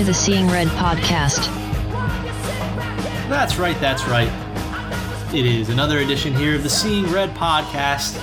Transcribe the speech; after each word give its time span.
to 0.00 0.06
the 0.06 0.14
Seeing 0.14 0.48
Red 0.48 0.66
podcast. 0.68 1.44
That's 3.28 3.58
right, 3.58 3.78
that's 3.80 4.06
right. 4.06 4.30
It 5.34 5.44
is 5.44 5.68
another 5.68 5.98
edition 5.98 6.34
here 6.34 6.54
of 6.54 6.62
the 6.62 6.70
Seeing 6.70 7.04
Red 7.12 7.34
podcast. 7.34 8.18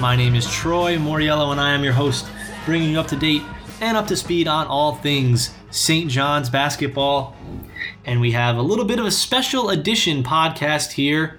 My 0.00 0.16
name 0.16 0.34
is 0.34 0.50
Troy 0.50 0.96
Moriello, 0.96 1.52
and 1.52 1.60
I 1.60 1.74
am 1.74 1.84
your 1.84 1.92
host, 1.92 2.26
bringing 2.64 2.92
you 2.92 3.00
up 3.00 3.06
to 3.08 3.16
date 3.16 3.42
and 3.82 3.98
up 3.98 4.06
to 4.06 4.16
speed 4.16 4.48
on 4.48 4.66
all 4.66 4.94
things 4.94 5.52
St. 5.70 6.10
John's 6.10 6.48
basketball. 6.48 7.36
And 8.06 8.18
we 8.18 8.30
have 8.30 8.56
a 8.56 8.62
little 8.62 8.86
bit 8.86 8.98
of 8.98 9.04
a 9.04 9.10
special 9.10 9.68
edition 9.68 10.22
podcast 10.22 10.92
here. 10.92 11.38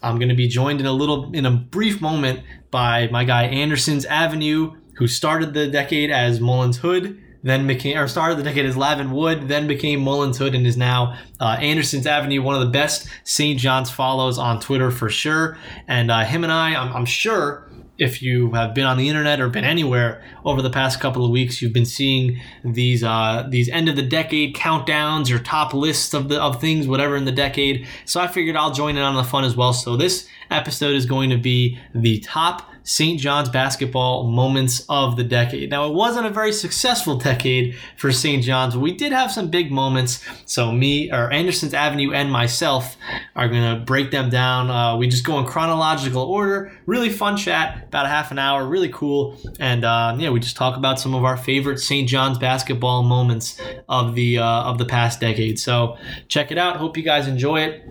I'm 0.00 0.20
going 0.20 0.28
to 0.28 0.36
be 0.36 0.46
joined 0.46 0.78
in 0.78 0.86
a 0.86 0.92
little, 0.92 1.34
in 1.34 1.44
a 1.44 1.50
brief 1.50 2.00
moment, 2.00 2.44
by 2.70 3.08
my 3.08 3.24
guy 3.24 3.46
Anderson's 3.46 4.04
Avenue, 4.04 4.76
who 4.94 5.08
started 5.08 5.54
the 5.54 5.66
decade 5.66 6.12
as 6.12 6.38
Mullins 6.38 6.76
Hood, 6.76 7.20
then 7.42 7.66
became, 7.66 7.96
or 7.96 8.08
started 8.08 8.38
the 8.38 8.42
decade 8.42 8.66
as 8.66 8.76
Lavin 8.76 9.12
Wood, 9.12 9.48
then 9.48 9.66
became 9.66 10.00
Mullins 10.00 10.38
Hood, 10.38 10.54
and 10.54 10.66
is 10.66 10.76
now 10.76 11.16
uh, 11.40 11.56
Anderson's 11.60 12.06
Avenue, 12.06 12.42
one 12.42 12.54
of 12.54 12.60
the 12.60 12.70
best 12.70 13.08
St. 13.24 13.58
John's 13.58 13.90
follows 13.90 14.38
on 14.38 14.60
Twitter 14.60 14.90
for 14.90 15.08
sure. 15.08 15.56
And 15.88 16.10
uh, 16.10 16.24
him 16.24 16.44
and 16.44 16.52
I, 16.52 16.74
I'm, 16.74 16.92
I'm 16.92 17.06
sure 17.06 17.70
if 18.00 18.22
you 18.22 18.50
have 18.52 18.74
been 18.74 18.86
on 18.86 18.96
the 18.96 19.08
internet 19.08 19.40
or 19.40 19.48
been 19.48 19.64
anywhere 19.64 20.24
over 20.44 20.62
the 20.62 20.70
past 20.70 21.00
couple 21.00 21.22
of 21.24 21.30
weeks, 21.30 21.60
you've 21.60 21.74
been 21.74 21.84
seeing 21.84 22.40
these 22.64 23.04
uh, 23.04 23.46
these 23.48 23.68
end 23.68 23.88
of 23.88 23.94
the 23.94 24.02
decade 24.02 24.56
countdowns 24.56 25.30
or 25.30 25.38
top 25.38 25.74
lists 25.74 26.14
of 26.14 26.30
the 26.30 26.40
of 26.40 26.60
things, 26.60 26.88
whatever 26.88 27.14
in 27.14 27.26
the 27.26 27.32
decade. 27.32 27.86
So 28.06 28.18
I 28.18 28.26
figured 28.26 28.56
I'll 28.56 28.72
join 28.72 28.96
in 28.96 29.02
on 29.02 29.16
the 29.16 29.24
fun 29.24 29.44
as 29.44 29.54
well. 29.54 29.74
So 29.74 29.96
this 29.96 30.26
episode 30.50 30.94
is 30.94 31.04
going 31.04 31.30
to 31.30 31.36
be 31.36 31.78
the 31.94 32.18
top 32.20 32.69
St. 32.82 33.20
John's 33.20 33.48
basketball 33.48 34.28
moments 34.28 34.84
of 34.88 35.16
the 35.16 35.24
decade. 35.24 35.70
Now, 35.70 35.88
it 35.88 35.94
wasn't 35.94 36.26
a 36.26 36.30
very 36.30 36.52
successful 36.52 37.16
decade 37.16 37.76
for 37.96 38.12
St. 38.12 38.42
John's, 38.42 38.74
but 38.74 38.80
we 38.80 38.94
did 38.94 39.12
have 39.12 39.30
some 39.30 39.48
big 39.48 39.70
moments. 39.70 40.24
So, 40.46 40.72
me, 40.72 41.10
or 41.10 41.30
Anderson's 41.30 41.74
Avenue, 41.74 42.12
and 42.12 42.30
myself 42.30 42.96
are 43.36 43.48
going 43.48 43.78
to 43.78 43.84
break 43.84 44.10
them 44.10 44.30
down. 44.30 44.70
Uh, 44.70 44.96
we 44.96 45.08
just 45.08 45.24
go 45.24 45.38
in 45.38 45.46
chronological 45.46 46.22
order. 46.22 46.72
Really 46.86 47.10
fun 47.10 47.36
chat, 47.36 47.84
about 47.84 48.06
a 48.06 48.08
half 48.08 48.30
an 48.30 48.38
hour, 48.38 48.66
really 48.66 48.90
cool. 48.90 49.36
And 49.58 49.84
uh, 49.84 50.16
yeah, 50.18 50.30
we 50.30 50.40
just 50.40 50.56
talk 50.56 50.76
about 50.76 50.98
some 51.00 51.14
of 51.14 51.24
our 51.24 51.36
favorite 51.36 51.78
St. 51.78 52.08
John's 52.08 52.38
basketball 52.38 53.02
moments 53.02 53.60
of 53.88 54.14
the 54.14 54.38
uh, 54.38 54.44
of 54.44 54.78
the 54.78 54.84
past 54.84 55.20
decade. 55.20 55.58
So, 55.58 55.96
check 56.28 56.50
it 56.50 56.58
out. 56.58 56.76
Hope 56.76 56.96
you 56.96 57.02
guys 57.02 57.26
enjoy 57.26 57.60
it 57.62 57.84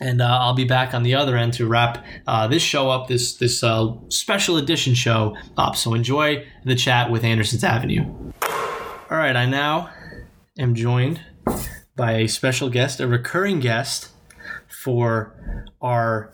and 0.00 0.22
uh, 0.22 0.38
I'll 0.40 0.54
be 0.54 0.64
back 0.64 0.94
on 0.94 1.02
the 1.02 1.14
other 1.14 1.36
end 1.36 1.54
to 1.54 1.66
wrap 1.66 2.04
uh, 2.26 2.46
this 2.46 2.62
show 2.62 2.90
up, 2.90 3.08
this 3.08 3.34
this 3.34 3.62
uh, 3.62 3.92
special 4.08 4.56
edition 4.56 4.94
show 4.94 5.36
up. 5.56 5.76
So 5.76 5.94
enjoy 5.94 6.46
the 6.64 6.74
chat 6.74 7.10
with 7.10 7.24
Anderson's 7.24 7.64
Avenue. 7.64 8.04
All 9.10 9.16
right, 9.16 9.36
I 9.36 9.46
now 9.46 9.90
am 10.58 10.74
joined 10.74 11.20
by 11.96 12.12
a 12.12 12.28
special 12.28 12.68
guest, 12.68 13.00
a 13.00 13.08
recurring 13.08 13.60
guest 13.60 14.10
for 14.68 15.34
our 15.80 16.32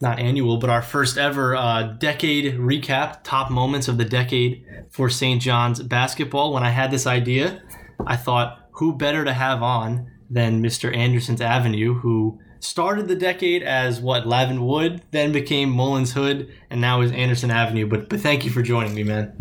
not 0.00 0.18
annual, 0.18 0.58
but 0.58 0.70
our 0.70 0.82
first 0.82 1.16
ever 1.16 1.56
uh, 1.56 1.82
decade 1.82 2.54
recap, 2.54 3.24
top 3.24 3.50
moments 3.50 3.88
of 3.88 3.98
the 3.98 4.04
decade 4.04 4.64
for 4.90 5.08
St. 5.08 5.40
John's 5.40 5.82
basketball. 5.82 6.52
When 6.52 6.62
I 6.62 6.70
had 6.70 6.90
this 6.90 7.06
idea, 7.06 7.62
I 8.06 8.16
thought, 8.16 8.68
who 8.72 8.92
better 8.94 9.24
to 9.24 9.32
have 9.32 9.62
on 9.62 10.10
than 10.28 10.62
Mr. 10.62 10.94
Anderson's 10.94 11.40
Avenue, 11.40 11.94
who 11.94 12.38
started 12.66 13.08
the 13.08 13.16
decade 13.16 13.62
as 13.62 14.00
what 14.00 14.26
Lavin 14.26 14.66
Wood, 14.66 15.02
then 15.10 15.32
became 15.32 15.70
Mullins 15.70 16.12
Hood, 16.12 16.52
and 16.70 16.80
now 16.80 17.00
is 17.00 17.12
Anderson 17.12 17.50
Avenue. 17.50 17.86
But 17.86 18.08
but 18.08 18.20
thank 18.20 18.44
you 18.44 18.50
for 18.50 18.62
joining 18.62 18.94
me, 18.94 19.04
man. 19.04 19.32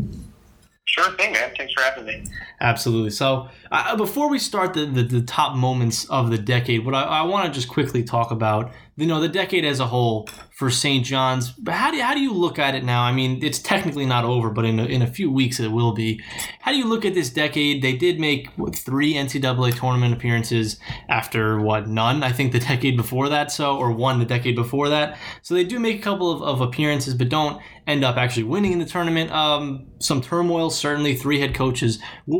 Sure 0.86 1.12
thing, 1.14 1.34
man. 1.34 1.52
Thanks 1.58 1.74
for 1.74 1.82
having 1.82 2.06
me. 2.06 2.24
Absolutely. 2.62 3.12
So 3.12 3.50
uh, 3.72 3.96
before 3.98 4.30
we 4.30 4.40
start 4.40 4.74
the, 4.74 4.86
the, 4.86 5.04
the 5.04 5.22
top 5.22 5.56
moments 5.56 6.10
of 6.10 6.30
the 6.30 6.38
decade, 6.38 6.86
what 6.86 6.96
I, 6.96 7.04
I 7.04 7.22
want 7.24 7.46
to 7.46 7.52
just 7.52 7.68
quickly 7.68 8.04
talk 8.04 8.32
about, 8.32 8.72
you 8.96 9.06
know, 9.06 9.20
the 9.20 9.28
decade 9.28 9.66
as 9.66 9.82
a 9.82 9.88
whole 9.88 10.30
for 10.56 10.70
St. 10.70 11.06
John's. 11.06 11.52
But 11.52 11.74
how 11.74 11.92
do 11.92 12.00
how 12.00 12.14
do 12.14 12.22
you 12.22 12.32
look 12.34 12.58
at 12.58 12.76
it 12.76 12.86
now? 12.86 13.02
I 13.02 13.12
mean, 13.12 13.44
it's 13.44 13.60
technically 13.60 14.06
not 14.06 14.24
over, 14.24 14.50
but 14.50 14.64
in 14.64 14.80
a, 14.80 14.86
in 14.86 15.02
a 15.02 15.08
few 15.08 15.30
weeks 15.30 15.60
it 15.60 15.68
will 15.68 15.92
be. 15.92 16.22
How 16.62 16.72
do 16.72 16.78
you 16.78 16.88
look 16.88 17.04
at 17.04 17.14
this 17.14 17.30
decade? 17.30 17.82
They 17.82 17.98
did 17.98 18.22
make 18.22 18.48
what, 18.56 18.74
three 18.74 19.16
NCAA 19.16 19.78
tournament 19.78 20.14
appearances 20.14 20.80
after 21.10 21.60
what 21.60 21.90
none, 21.90 22.24
I 22.24 22.32
think 22.32 22.54
the 22.54 22.60
decade 22.72 22.96
before 22.96 23.28
that. 23.30 23.52
So 23.52 23.78
or 23.78 23.92
one 23.92 24.20
the 24.20 24.26
decade 24.26 24.56
before 24.56 24.88
that. 24.90 25.18
So 25.42 25.56
they 25.56 25.66
do 25.66 25.78
make 25.78 26.00
a 26.00 26.02
couple 26.02 26.32
of, 26.32 26.42
of 26.42 26.62
appearances, 26.62 27.16
but 27.16 27.28
don't 27.28 27.62
end 27.88 28.04
up 28.04 28.18
actually 28.18 28.44
winning 28.44 28.72
in 28.72 28.80
the 28.80 28.86
tournament. 28.86 29.32
Um, 29.32 29.88
some 30.00 30.22
turmoil, 30.22 30.70
certainly. 30.70 31.16
Three 31.16 31.40
head 31.40 31.54
coaches. 31.54 32.00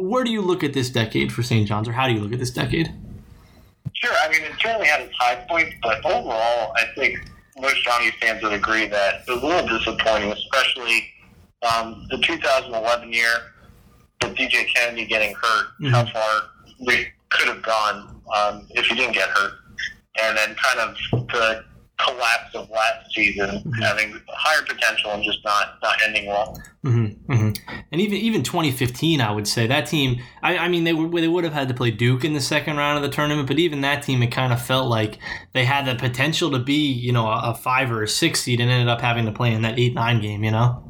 Where 0.10 0.24
do 0.24 0.32
you 0.32 0.42
look 0.42 0.64
at 0.64 0.74
this 0.74 0.90
decade 0.90 1.34
for 1.34 1.42
St. 1.42 1.68
John's, 1.68 1.88
or 1.88 1.94
how 1.94 2.08
do 2.08 2.14
you 2.14 2.20
look 2.20 2.32
at 2.32 2.40
this 2.40 2.52
decade? 2.52 2.94
Sure. 3.94 4.14
I 4.22 4.30
mean, 4.30 4.44
it 4.44 4.54
certainly 4.62 4.88
had 4.88 5.02
its 5.02 5.14
high 5.18 5.44
points, 5.50 5.76
but 5.82 6.06
overall, 6.06 6.74
I 6.76 6.86
think 6.96 7.18
most 7.58 7.84
Johnny 7.84 8.12
fans 8.22 8.44
would 8.44 8.54
agree 8.54 8.86
that 8.88 9.24
it 9.28 9.32
was 9.32 9.42
a 9.42 9.46
little 9.46 9.78
disappointing, 9.78 10.32
especially 10.32 11.08
um, 11.64 12.06
the 12.12 12.18
2011 12.20 13.12
year 13.12 13.30
with 14.22 14.36
DJ 14.36 14.68
Kennedy 14.74 15.06
getting 15.06 15.34
hurt. 15.34 15.68
Mm-hmm. 15.82 15.88
How 15.88 16.06
far 16.06 16.50
we 16.86 17.08
could 17.30 17.48
have 17.48 17.64
gone 17.64 18.22
um, 18.36 18.68
if 18.72 18.86
he 18.86 18.96
didn't 18.96 19.14
get 19.14 19.30
hurt, 19.30 19.54
and 20.22 20.38
then 20.38 20.56
kind 20.56 20.80
of 20.80 20.96
the 21.30 21.66
collapse 21.98 22.54
of 22.56 22.70
last 22.70 23.14
season, 23.14 23.50
mm-hmm. 23.50 23.82
having 23.82 24.20
higher 24.28 24.64
potential 24.64 25.12
and 25.12 25.24
just 25.24 25.44
not 25.46 25.78
not 25.82 25.98
ending 26.06 26.28
well. 26.28 26.62
Mm-hmm. 26.84 27.32
Mm-hmm. 27.32 27.80
And 27.92 28.02
even 28.02 28.18
even 28.18 28.44
2015, 28.44 29.22
I 29.22 29.32
would 29.32 29.48
say 29.48 29.68
that 29.68 29.88
team. 29.88 30.22
I, 30.44 30.58
I 30.58 30.68
mean, 30.68 30.84
they 30.84 30.94
would 30.94 31.12
they 31.12 31.28
would 31.28 31.44
have 31.44 31.54
had 31.54 31.68
to 31.70 31.74
play 31.74 31.92
Duke 31.92 32.26
in 32.26 32.34
the 32.34 32.42
second 32.42 32.78
round 32.78 32.98
of 32.98 33.10
the 33.10 33.16
tournament, 33.16 33.48
but 33.48 33.60
even 33.60 33.82
that 33.82 34.04
team, 34.04 34.22
it 34.22 34.32
kind 34.32 34.52
of 34.52 34.62
felt 34.62 34.90
like 34.90 35.20
they 35.54 35.66
had 35.66 35.86
the 35.86 35.96
potential 35.96 36.52
to 36.52 36.60
be, 36.60 36.92
you 36.92 37.12
know, 37.12 37.28
a, 37.28 37.52
a 37.52 37.56
five 37.56 37.92
or 37.92 38.04
a 38.04 38.08
six 38.08 38.42
seed, 38.42 38.60
and 38.60 38.70
ended 38.70 38.88
up 38.88 39.02
having 39.02 39.26
to 39.26 39.32
play 39.32 39.54
in 39.54 39.62
that 39.62 39.80
eight 39.80 39.94
nine 39.94 40.22
game. 40.22 40.44
You 40.44 40.52
know. 40.52 40.84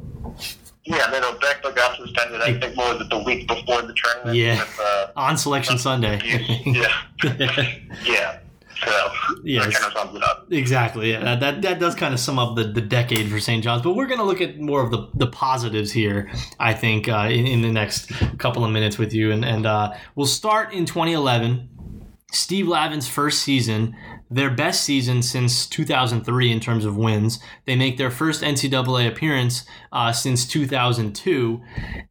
Yeah, 0.86 1.10
then 1.10 1.24
Beckler 1.24 1.76
got 1.76 1.98
suspended. 1.98 2.42
I 2.42 2.60
think 2.60 2.76
more 2.76 2.94
was 2.94 3.02
it 3.02 3.10
the 3.10 3.18
week 3.18 3.48
before 3.48 3.82
the 3.82 3.96
tournament. 4.04 4.38
Yeah, 4.38 4.60
with, 4.60 4.80
uh, 4.80 5.08
on 5.16 5.36
selection 5.36 5.80
Sunday. 5.80 6.20
yeah, 6.66 7.02
yeah. 8.06 8.40
So 8.84 9.12
yeah, 9.44 9.66
that 9.66 9.74
kind 9.74 9.86
of 9.86 9.94
sums 9.94 10.16
it 10.16 10.24
up. 10.24 10.52
Exactly. 10.52 11.12
Yeah, 11.12 11.24
that, 11.24 11.40
that, 11.40 11.62
that 11.62 11.80
does 11.80 11.96
kind 11.96 12.14
of 12.14 12.20
sum 12.20 12.40
up 12.40 12.56
the, 12.56 12.66
the 12.66 12.82
decade 12.82 13.30
for 13.30 13.40
St. 13.40 13.64
John's. 13.64 13.82
But 13.82 13.94
we're 13.94 14.08
going 14.08 14.20
to 14.20 14.26
look 14.26 14.42
at 14.42 14.60
more 14.60 14.82
of 14.82 14.92
the, 14.92 15.10
the 15.14 15.28
positives 15.28 15.92
here, 15.92 16.32
I 16.60 16.74
think, 16.74 17.08
uh, 17.08 17.28
in, 17.32 17.48
in 17.48 17.62
the 17.62 17.72
next 17.72 18.12
couple 18.38 18.66
of 18.66 18.72
minutes 18.72 18.98
with 18.98 19.14
you. 19.14 19.32
And, 19.32 19.46
and 19.46 19.66
uh, 19.66 19.94
we'll 20.16 20.26
start 20.26 20.74
in 20.74 20.86
2011. 20.86 21.70
Steve 22.32 22.68
Lavin's 22.68 23.08
first 23.08 23.42
season, 23.42 23.96
their 24.30 24.50
best 24.50 24.84
season 24.84 25.22
since 25.22 25.66
2003 25.68 26.52
in 26.52 26.60
terms 26.60 26.84
of 26.84 26.98
wins. 26.98 27.40
They 27.66 27.76
make 27.76 27.98
their 27.98 28.12
first 28.12 28.42
NCAA 28.42 29.08
appearance 29.08 29.64
uh, 29.94 30.12
since 30.12 30.46
2002, 30.46 31.62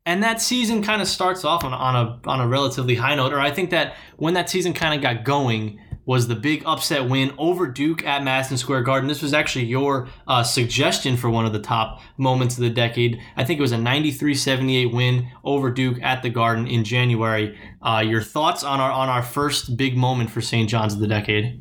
and 0.07 0.23
that 0.23 0.41
season 0.41 0.83
kind 0.83 1.03
of 1.03 1.09
starts 1.09 1.45
off 1.45 1.65
on, 1.65 1.75
on 1.75 1.95
a 1.97 2.29
on 2.29 2.41
a 2.41 2.49
relatively 2.49 2.95
high 2.95 3.15
note. 3.15 3.33
Or 3.33 3.41
I 3.41 3.51
think 3.51 3.71
that 3.71 3.97
when 4.17 4.35
that 4.35 4.49
season 4.49 4.73
kind 4.73 4.95
of 4.95 5.03
got 5.03 5.25
going, 5.25 5.81
was 6.06 6.28
the 6.28 6.34
big 6.34 6.62
upset 6.66 7.09
win 7.09 7.33
over 7.39 7.66
Duke 7.66 8.04
at 8.04 8.22
Madison 8.22 8.56
Square 8.56 8.83
Garden. 8.83 9.09
This 9.09 9.22
was 9.22 9.34
actually 9.34 9.65
your 9.65 10.09
uh, 10.27 10.42
suggestion 10.42 11.16
for 11.16 11.30
one 11.30 11.47
of 11.47 11.53
the 11.53 11.60
top 11.60 12.01
moments 12.16 12.56
of 12.56 12.62
the 12.62 12.71
decade. 12.71 13.21
I 13.36 13.45
think 13.45 13.59
it 13.59 13.62
was 13.62 13.72
a 13.72 13.78
93 13.78 14.34
78 14.34 14.92
win 14.92 15.28
over 15.45 15.71
Duke 15.71 16.03
at 16.03 16.22
the 16.22 16.30
Garden 16.30 16.66
in 16.66 16.84
January. 16.84 17.59
Uh, 17.83 18.03
your 18.06 18.22
thoughts 18.22 18.65
on 18.65 18.80
our, 18.80 18.91
on 18.91 19.09
our 19.09 19.22
first 19.22 19.77
big 19.77 19.97
moment 19.97 20.30
for 20.30 20.41
St. 20.41 20.68
John's 20.68 20.95
of 20.95 21.01
the 21.01 21.09
decade? 21.09 21.60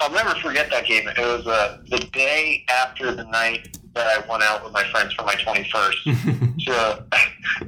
I'll 0.00 0.10
never 0.10 0.34
forget 0.40 0.70
that 0.70 0.84
game. 0.86 1.08
It 1.08 1.18
was 1.18 1.46
uh, 1.46 1.78
the 1.88 1.98
day 2.12 2.64
after 2.68 3.14
the 3.14 3.24
night 3.24 3.78
that 3.96 4.06
I 4.06 4.30
went 4.30 4.42
out 4.42 4.62
with 4.62 4.72
my 4.72 4.84
friends 4.84 5.14
for 5.14 5.24
my 5.24 5.34
21st. 5.34 6.60
so 6.66 7.02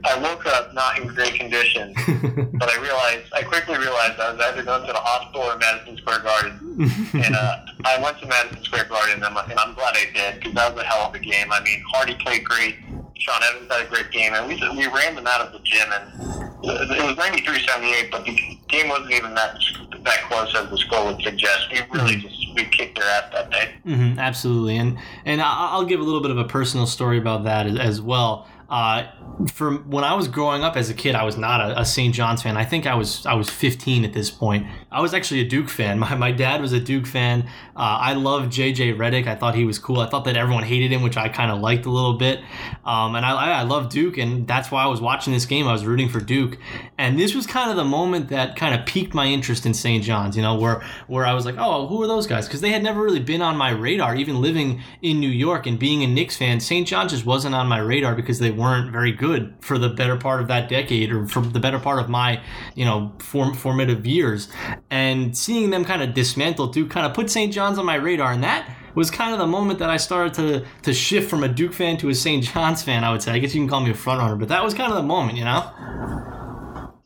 I 0.04 0.19
woke 0.20 0.46
up 0.46 0.75
not 0.75 0.98
in 1.00 1.08
great 1.08 1.34
condition, 1.34 1.94
but 2.54 2.69
I 2.69 2.76
realized, 2.80 3.32
I 3.34 3.42
quickly 3.42 3.78
realized 3.78 4.20
I 4.20 4.32
was 4.32 4.40
either 4.40 4.62
going 4.62 4.86
to 4.86 4.92
the 4.92 5.00
hospital 5.00 5.42
or 5.42 5.56
Madison 5.56 5.96
Square 5.96 6.20
Garden. 6.20 6.76
and 7.14 7.34
uh, 7.34 7.66
I 7.84 8.00
went 8.00 8.19
to 8.20 8.26
Madison 8.26 8.62
Square 8.62 8.84
Garden, 8.84 9.14
and 9.16 9.25
I'm, 9.25 9.50
and 9.50 9.58
I'm 9.58 9.75
glad 9.75 9.96
I 9.96 10.06
did 10.14 10.36
because 10.36 10.54
that 10.54 10.75
was 10.75 10.84
a 10.84 10.86
hell 10.86 11.08
of 11.08 11.14
a 11.14 11.19
game. 11.19 11.50
I 11.50 11.60
mean, 11.62 11.82
Hardy 11.90 12.14
played 12.14 12.44
great. 12.44 12.76
Sean 13.19 13.42
Evans 13.42 13.72
had 13.72 13.86
a 13.86 13.88
great 13.88 14.10
game, 14.12 14.34
and 14.34 14.46
we, 14.46 14.54
we 14.76 14.86
ran 14.86 15.16
them 15.16 15.26
out 15.26 15.40
of 15.40 15.52
the 15.52 15.58
gym, 15.64 15.88
and 15.90 16.38
it 16.62 17.02
was 17.02 17.16
93-78, 17.16 18.10
but 18.10 18.24
the 18.24 18.58
game 18.69 18.88
wasn't 18.88 19.10
even 19.12 19.34
that 19.34 19.58
that 20.04 20.22
close 20.28 20.54
as 20.54 20.70
the 20.70 20.78
score 20.78 21.06
would 21.06 21.20
suggest. 21.22 21.69
We 21.72 21.81
really 21.90 22.16
mm-hmm. 22.16 22.28
just 22.28 22.47
we 22.58 22.64
kicked 22.66 22.99
their 22.99 23.08
ass 23.08 23.32
that 23.32 23.50
day. 23.50 23.75
Mm-hmm, 23.87 24.19
absolutely, 24.19 24.76
and 24.76 24.99
and 25.25 25.40
I'll 25.40 25.84
give 25.84 26.00
a 26.00 26.02
little 26.02 26.20
bit 26.20 26.31
of 26.31 26.38
a 26.38 26.44
personal 26.44 26.87
story 26.87 27.19
about 27.19 27.44
that 27.44 27.66
as, 27.66 27.78
as 27.78 28.00
well. 28.02 28.46
Uh, 28.69 29.06
from 29.50 29.91
when 29.91 30.05
I 30.05 30.15
was 30.15 30.29
growing 30.29 30.62
up 30.62 30.76
as 30.76 30.91
a 30.91 30.94
kid, 30.94 31.15
I 31.15 31.25
was 31.25 31.38
not 31.38 31.61
a, 31.61 31.81
a 31.81 31.85
St. 31.87 32.15
John's 32.15 32.43
fan. 32.43 32.56
I 32.59 32.65
think 32.67 32.87
I 32.87 32.94
was 32.94 33.25
I 33.25 33.32
was 33.32 33.49
15 33.49 34.05
at 34.05 34.12
this 34.12 34.31
point. 34.31 34.67
I 34.91 35.00
was 35.00 35.15
actually 35.15 35.41
a 35.41 35.49
Duke 35.49 35.70
fan. 35.70 35.99
My, 35.99 36.15
my 36.17 36.32
dad 36.32 36.61
was 36.61 36.73
a 36.73 36.81
Duke 36.81 37.06
fan. 37.06 37.43
Uh, 37.76 37.99
I 38.00 38.12
loved 38.15 38.53
JJ 38.53 38.97
Redick. 38.97 39.26
I 39.26 39.37
thought 39.37 39.55
he 39.55 39.65
was 39.65 39.79
cool. 39.79 40.00
I 40.00 40.11
thought 40.11 40.25
that 40.26 40.37
everyone 40.37 40.65
hated 40.65 40.93
him, 40.93 41.03
which 41.03 41.17
I 41.17 41.29
kind 41.29 41.50
of 41.50 41.61
liked 41.61 41.87
a 41.87 41.91
little 41.91 42.15
bit. 42.19 42.41
Um, 42.85 43.15
and 43.15 43.25
I, 43.25 43.61
I 43.61 43.62
love 43.62 43.88
Duke, 43.88 44.19
and 44.19 44.47
that's 44.47 44.70
why 44.70 44.82
I 44.82 44.87
was 44.87 45.00
watching 45.00 45.32
this 45.32 45.47
game. 45.47 45.67
I 45.67 45.73
was 45.73 45.87
rooting 45.87 46.09
for 46.09 46.20
Duke, 46.20 46.59
and 46.99 47.19
this 47.19 47.35
was 47.35 47.47
kind 47.47 47.70
of 47.70 47.76
the 47.76 47.85
moment 47.85 48.29
that 48.29 48.56
kind 48.56 48.79
of 48.79 48.85
piqued 48.85 49.15
my 49.15 49.26
interest 49.26 49.65
in 49.65 49.73
St. 49.73 50.05
John's. 50.05 50.37
You 50.37 50.43
know, 50.43 50.56
where 50.56 50.82
where 51.06 51.26
I 51.26 51.32
was 51.32 51.47
like, 51.47 51.56
oh, 51.59 51.87
who 51.87 52.03
are 52.03 52.06
those 52.06 52.26
guys? 52.26 52.47
Because 52.47 52.61
they 52.61 52.70
had 52.70 52.82
never 52.82 53.00
really 53.03 53.20
been 53.20 53.41
on 53.41 53.56
my 53.56 53.70
radar. 53.70 54.15
Even 54.15 54.43
living 54.43 54.82
in 55.00 55.20
New 55.20 55.31
York 55.31 55.67
and 55.67 55.79
being 55.79 56.03
a 56.03 56.06
Knicks 56.06 56.37
fan, 56.37 56.61
St. 56.61 56.87
John's 56.87 57.12
just 57.12 57.25
wasn't 57.25 57.55
on 57.55 57.67
my 57.67 57.79
radar 57.79 58.15
because 58.15 58.38
they 58.38 58.50
weren't 58.58 58.90
very 58.90 59.12
good 59.12 59.55
for 59.60 59.78
the 59.78 59.88
better 59.88 60.16
part 60.16 60.40
of 60.40 60.49
that 60.49 60.69
decade 60.69 61.12
or 61.12 61.26
for 61.26 61.40
the 61.40 61.60
better 61.60 61.78
part 61.78 62.00
of 62.00 62.08
my 62.08 62.43
you 62.75 62.84
know 62.84 63.12
form, 63.19 63.55
formative 63.55 64.06
years. 64.06 64.49
And 64.90 65.37
seeing 65.37 65.70
them 65.70 65.84
kind 65.84 66.02
of 66.02 66.14
dismantle 66.14 66.69
Duke 66.69 66.90
kind 66.90 67.06
of 67.06 67.14
put 67.14 67.31
St. 67.31 67.52
John's 67.52 67.78
on 67.78 67.87
my 67.87 67.94
radar, 67.94 68.32
and 68.32 68.43
that 68.43 68.75
was 68.94 69.10
kind 69.10 69.32
of 69.32 69.38
the 69.38 69.46
moment 69.46 69.78
that 69.78 69.90
I 69.90 69.96
started 69.96 70.34
to 70.34 70.66
to 70.82 70.93
shift 70.93 71.31
from 71.31 71.44
a 71.44 71.49
Duke 71.49 71.72
fan 71.72 71.96
to 71.99 72.08
a 72.08 72.14
St. 72.14 72.44
John's 72.44 72.82
fan. 72.82 73.05
I 73.05 73.12
would 73.12 73.22
say. 73.22 73.32
I 73.32 73.38
guess 73.38 73.55
you 73.55 73.60
can 73.60 73.69
call 73.69 73.81
me 73.81 73.90
a 73.90 73.94
front 73.94 74.20
runner, 74.20 74.37
but 74.37 74.49
that 74.49 74.64
was 74.64 74.75
kind 74.75 74.90
of 74.90 74.96
the 74.96 75.05
moment, 75.05 75.38
you 75.38 75.44
know. 75.44 76.38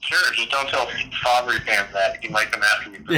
Sure, 0.03 0.19
just 0.35 0.51
don't 0.51 0.69
tell 0.69 0.89
Fabry 1.23 1.61
fans 1.61 1.93
that. 1.93 2.21
He 2.21 2.29
might 2.29 2.51
come 2.51 2.61
after 2.61 2.91
you 2.91 2.97
for 2.97 3.13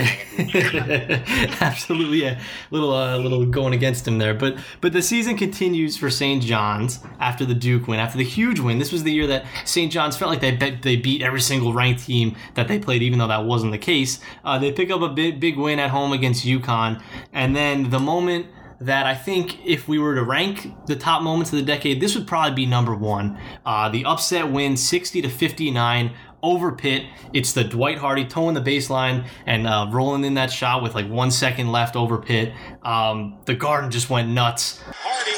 being. 1.06 1.22
Absolutely, 1.62 2.22
yeah. 2.22 2.38
Little, 2.70 2.92
uh, 2.92 3.16
little 3.16 3.46
going 3.46 3.72
against 3.72 4.06
him 4.06 4.18
there, 4.18 4.34
but 4.34 4.58
but 4.82 4.92
the 4.92 5.00
season 5.00 5.34
continues 5.38 5.96
for 5.96 6.10
St. 6.10 6.42
John's 6.42 7.00
after 7.20 7.46
the 7.46 7.54
Duke 7.54 7.88
win, 7.88 8.00
after 8.00 8.18
the 8.18 8.24
huge 8.24 8.60
win. 8.60 8.78
This 8.78 8.92
was 8.92 9.02
the 9.02 9.12
year 9.12 9.26
that 9.28 9.46
St. 9.64 9.90
John's 9.90 10.14
felt 10.18 10.30
like 10.30 10.42
they 10.42 10.54
bet 10.54 10.82
they 10.82 10.96
beat 10.96 11.22
every 11.22 11.40
single 11.40 11.72
ranked 11.72 12.04
team 12.04 12.36
that 12.52 12.68
they 12.68 12.78
played, 12.78 13.02
even 13.02 13.18
though 13.18 13.28
that 13.28 13.46
wasn't 13.46 13.72
the 13.72 13.78
case. 13.78 14.20
Uh, 14.44 14.58
they 14.58 14.70
pick 14.70 14.90
up 14.90 15.00
a 15.00 15.08
big 15.08 15.40
big 15.40 15.56
win 15.56 15.78
at 15.78 15.88
home 15.88 16.12
against 16.12 16.44
UConn, 16.44 17.02
and 17.32 17.56
then 17.56 17.88
the 17.88 17.98
moment 17.98 18.48
that 18.80 19.06
I 19.06 19.14
think 19.14 19.64
if 19.64 19.88
we 19.88 19.98
were 19.98 20.14
to 20.14 20.22
rank 20.22 20.86
the 20.86 20.96
top 20.96 21.22
moments 21.22 21.50
of 21.50 21.58
the 21.58 21.64
decade, 21.64 22.00
this 22.00 22.14
would 22.14 22.26
probably 22.26 22.54
be 22.54 22.66
number 22.66 22.94
one. 22.94 23.38
Uh, 23.64 23.88
the 23.88 24.04
upset 24.04 24.50
win, 24.50 24.76
60 24.76 25.22
to 25.22 25.28
59 25.30 26.12
over 26.44 26.70
Pitt. 26.70 27.06
It's 27.32 27.52
the 27.52 27.64
Dwight 27.64 27.98
Hardy 27.98 28.26
towing 28.26 28.54
the 28.54 28.60
baseline 28.60 29.26
and 29.46 29.66
uh, 29.66 29.88
rolling 29.90 30.24
in 30.24 30.34
that 30.34 30.52
shot 30.52 30.82
with 30.82 30.94
like 30.94 31.08
one 31.08 31.30
second 31.30 31.72
left 31.72 31.96
over 31.96 32.18
Pitt. 32.18 32.52
Um, 32.82 33.38
the 33.46 33.54
Garden 33.54 33.90
just 33.90 34.10
went 34.10 34.28
nuts. 34.28 34.80
Hardy 34.86 35.33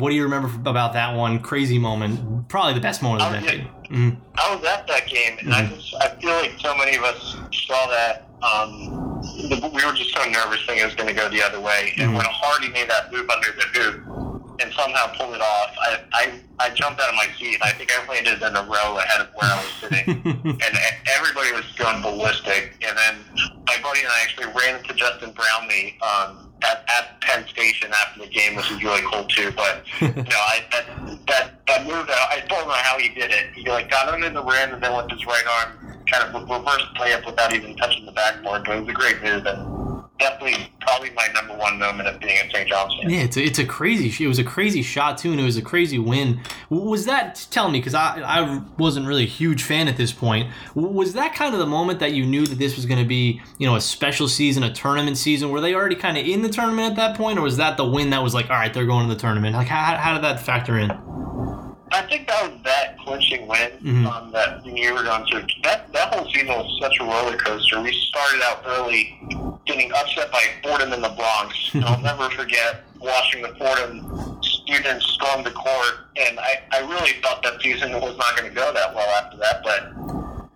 What 0.00 0.10
do 0.10 0.16
you 0.16 0.24
remember 0.24 0.48
about 0.68 0.94
that 0.94 1.14
one? 1.16 1.38
Crazy 1.40 1.78
moment. 1.78 2.48
Probably 2.48 2.74
the 2.74 2.80
best 2.80 3.02
moment 3.02 3.22
of 3.22 3.32
the 3.32 3.40
decade. 3.40 3.68
Mhm. 3.90 4.16
I 4.36 4.54
was 4.54 4.64
at 4.64 4.86
that 4.86 5.06
game, 5.08 5.38
and 5.40 5.54
I 5.54 5.62
Mm-hmm. 5.62 5.74
just 5.74 5.94
I 6.00 6.08
feel 6.20 6.30
like 6.32 6.52
so 6.58 6.74
many 6.76 6.96
of 6.96 7.04
us 7.04 7.36
saw 7.66 7.86
that. 7.88 8.26
Um, 8.42 9.20
we 9.74 9.84
were 9.84 9.92
just 9.92 10.14
so 10.16 10.24
nervous 10.24 10.60
thinking 10.66 10.78
it 10.82 10.86
was 10.86 10.94
going 10.94 11.08
to 11.08 11.14
go 11.14 11.28
the 11.28 11.42
other 11.42 11.60
way. 11.60 11.92
Mm-hmm. 11.92 12.00
And 12.02 12.14
when 12.14 12.24
Hardy 12.26 12.68
made 12.70 12.88
that 12.88 13.12
move 13.12 13.28
under 13.28 13.48
the 13.52 13.62
hoop 13.78 14.29
and 14.60 14.72
somehow 14.72 15.12
pulled 15.16 15.34
it 15.34 15.40
off, 15.40 15.74
I, 15.80 16.00
I 16.12 16.32
I 16.60 16.70
jumped 16.70 17.00
out 17.00 17.08
of 17.08 17.14
my 17.14 17.26
seat. 17.38 17.58
I 17.62 17.72
think 17.72 17.90
I 17.90 18.06
landed 18.06 18.42
in 18.42 18.56
a 18.56 18.62
row 18.62 18.98
ahead 18.98 19.22
of 19.22 19.28
where 19.34 19.50
I 19.50 19.56
was 19.56 19.72
sitting, 19.80 20.20
and 20.60 20.78
everybody 21.16 21.52
was 21.52 21.64
going 21.78 22.02
ballistic. 22.02 22.76
And 22.86 22.96
then 22.96 23.14
my 23.66 23.76
buddy 23.82 24.00
and 24.00 24.08
I 24.08 24.20
actually 24.22 24.46
ran 24.46 24.76
into 24.76 24.94
Justin 24.94 25.32
Brownlee 25.32 25.96
um, 26.02 26.52
at, 26.62 26.84
at 26.88 27.20
Penn 27.22 27.46
Station 27.48 27.90
after 27.92 28.20
the 28.20 28.28
game, 28.28 28.56
which 28.56 28.70
was 28.70 28.82
really 28.82 29.02
cool 29.10 29.24
too. 29.24 29.52
But 29.56 29.84
you 30.00 30.08
know, 30.08 30.42
I 30.44 30.64
that 30.70 31.26
that 31.26 31.66
that 31.66 31.86
move, 31.86 32.06
I 32.08 32.42
don't 32.48 32.68
know 32.68 32.74
how 32.74 32.98
he 32.98 33.08
did 33.08 33.30
it. 33.30 33.52
He 33.54 33.68
like 33.68 33.90
got 33.90 34.08
under 34.08 34.28
the 34.28 34.42
rim 34.42 34.74
and 34.74 34.82
then 34.82 34.96
with 34.96 35.10
his 35.10 35.24
right 35.26 35.44
arm 35.46 35.96
kind 36.06 36.24
of 36.24 36.42
reverse 36.42 36.84
layup 36.96 37.24
without 37.24 37.54
even 37.54 37.76
touching 37.76 38.04
the 38.04 38.12
backboard. 38.12 38.64
But 38.64 38.76
it 38.76 38.80
was 38.80 38.88
a 38.90 38.92
great 38.92 39.22
move 39.22 39.46
and 39.46 39.89
definitely 40.20 40.70
probably 40.80 41.10
my 41.10 41.26
number 41.34 41.54
one 41.56 41.78
moment 41.78 42.08
of 42.08 42.20
being 42.20 42.36
a 42.38 42.50
St. 42.50 42.68
John's 42.68 42.94
fan. 43.00 43.10
Yeah, 43.10 43.22
it's 43.22 43.36
a, 43.36 43.42
it's 43.42 43.58
a 43.58 43.64
crazy. 43.64 44.24
It 44.24 44.28
was 44.28 44.38
a 44.38 44.44
crazy 44.44 44.82
shot 44.82 45.18
too, 45.18 45.32
and 45.32 45.40
it 45.40 45.44
was 45.44 45.56
a 45.56 45.62
crazy 45.62 45.98
win. 45.98 46.40
Was 46.68 47.06
that? 47.06 47.46
Tell 47.50 47.68
me, 47.70 47.80
because 47.80 47.94
I 47.94 48.20
I 48.20 48.62
wasn't 48.78 49.06
really 49.06 49.24
a 49.24 49.26
huge 49.28 49.62
fan 49.64 49.88
at 49.88 49.96
this 49.96 50.12
point. 50.12 50.48
Was 50.74 51.14
that 51.14 51.34
kind 51.34 51.52
of 51.54 51.58
the 51.60 51.66
moment 51.66 51.98
that 52.00 52.12
you 52.12 52.24
knew 52.24 52.46
that 52.46 52.58
this 52.58 52.76
was 52.76 52.86
going 52.86 53.00
to 53.00 53.08
be, 53.08 53.40
you 53.58 53.66
know, 53.66 53.74
a 53.74 53.80
special 53.80 54.28
season, 54.28 54.62
a 54.62 54.72
tournament 54.72 55.16
season? 55.18 55.50
Were 55.50 55.60
they 55.60 55.74
already 55.74 55.96
kind 55.96 56.16
of 56.16 56.24
in 56.26 56.42
the 56.42 56.48
tournament 56.48 56.90
at 56.90 56.96
that 56.96 57.16
point, 57.16 57.38
or 57.38 57.42
was 57.42 57.56
that 57.56 57.76
the 57.76 57.84
win 57.84 58.10
that 58.10 58.22
was 58.22 58.34
like, 58.34 58.50
all 58.50 58.56
right, 58.56 58.72
they're 58.72 58.86
going 58.86 59.08
to 59.08 59.14
the 59.14 59.20
tournament? 59.20 59.56
Like, 59.56 59.68
how, 59.68 59.96
how 59.96 60.12
did 60.14 60.22
that 60.22 60.38
factor 60.40 60.78
in? 60.78 60.90
I 61.92 62.02
think 62.02 62.28
that 62.28 62.48
was 62.52 62.60
that 62.62 62.96
clinching 63.00 63.48
win 63.48 63.70
Mhm. 63.82 64.06
um, 64.06 64.30
that 64.30 64.64
you 64.64 64.94
were 64.94 65.02
going 65.02 65.26
to. 65.26 65.44
That 65.64 65.92
that 65.92 66.14
whole 66.14 66.24
season 66.32 66.46
was 66.48 66.78
such 66.80 66.96
a 67.00 67.04
roller 67.04 67.36
coaster. 67.36 67.80
We 67.82 67.92
started 67.92 68.42
out 68.44 68.62
early, 68.64 69.18
getting 69.70 69.92
upset 69.92 70.30
by 70.32 70.42
Fordham 70.62 70.92
in 70.92 71.00
the 71.00 71.10
Bronx. 71.10 71.70
and 71.74 71.84
I'll 71.86 72.00
never 72.00 72.28
forget 72.30 72.84
watching 72.98 73.42
the 73.42 73.54
Fordham 73.58 74.38
students 74.42 75.06
storm 75.06 75.42
the 75.44 75.50
court, 75.50 75.94
and 76.16 76.38
I, 76.38 76.60
I 76.72 76.80
really 76.80 77.12
thought 77.22 77.42
that 77.42 77.60
season 77.62 77.92
was 77.92 78.16
not 78.16 78.36
going 78.36 78.48
to 78.48 78.54
go 78.54 78.72
that 78.72 78.94
well 78.94 79.08
after 79.22 79.36
that. 79.38 79.62
But 79.62 79.92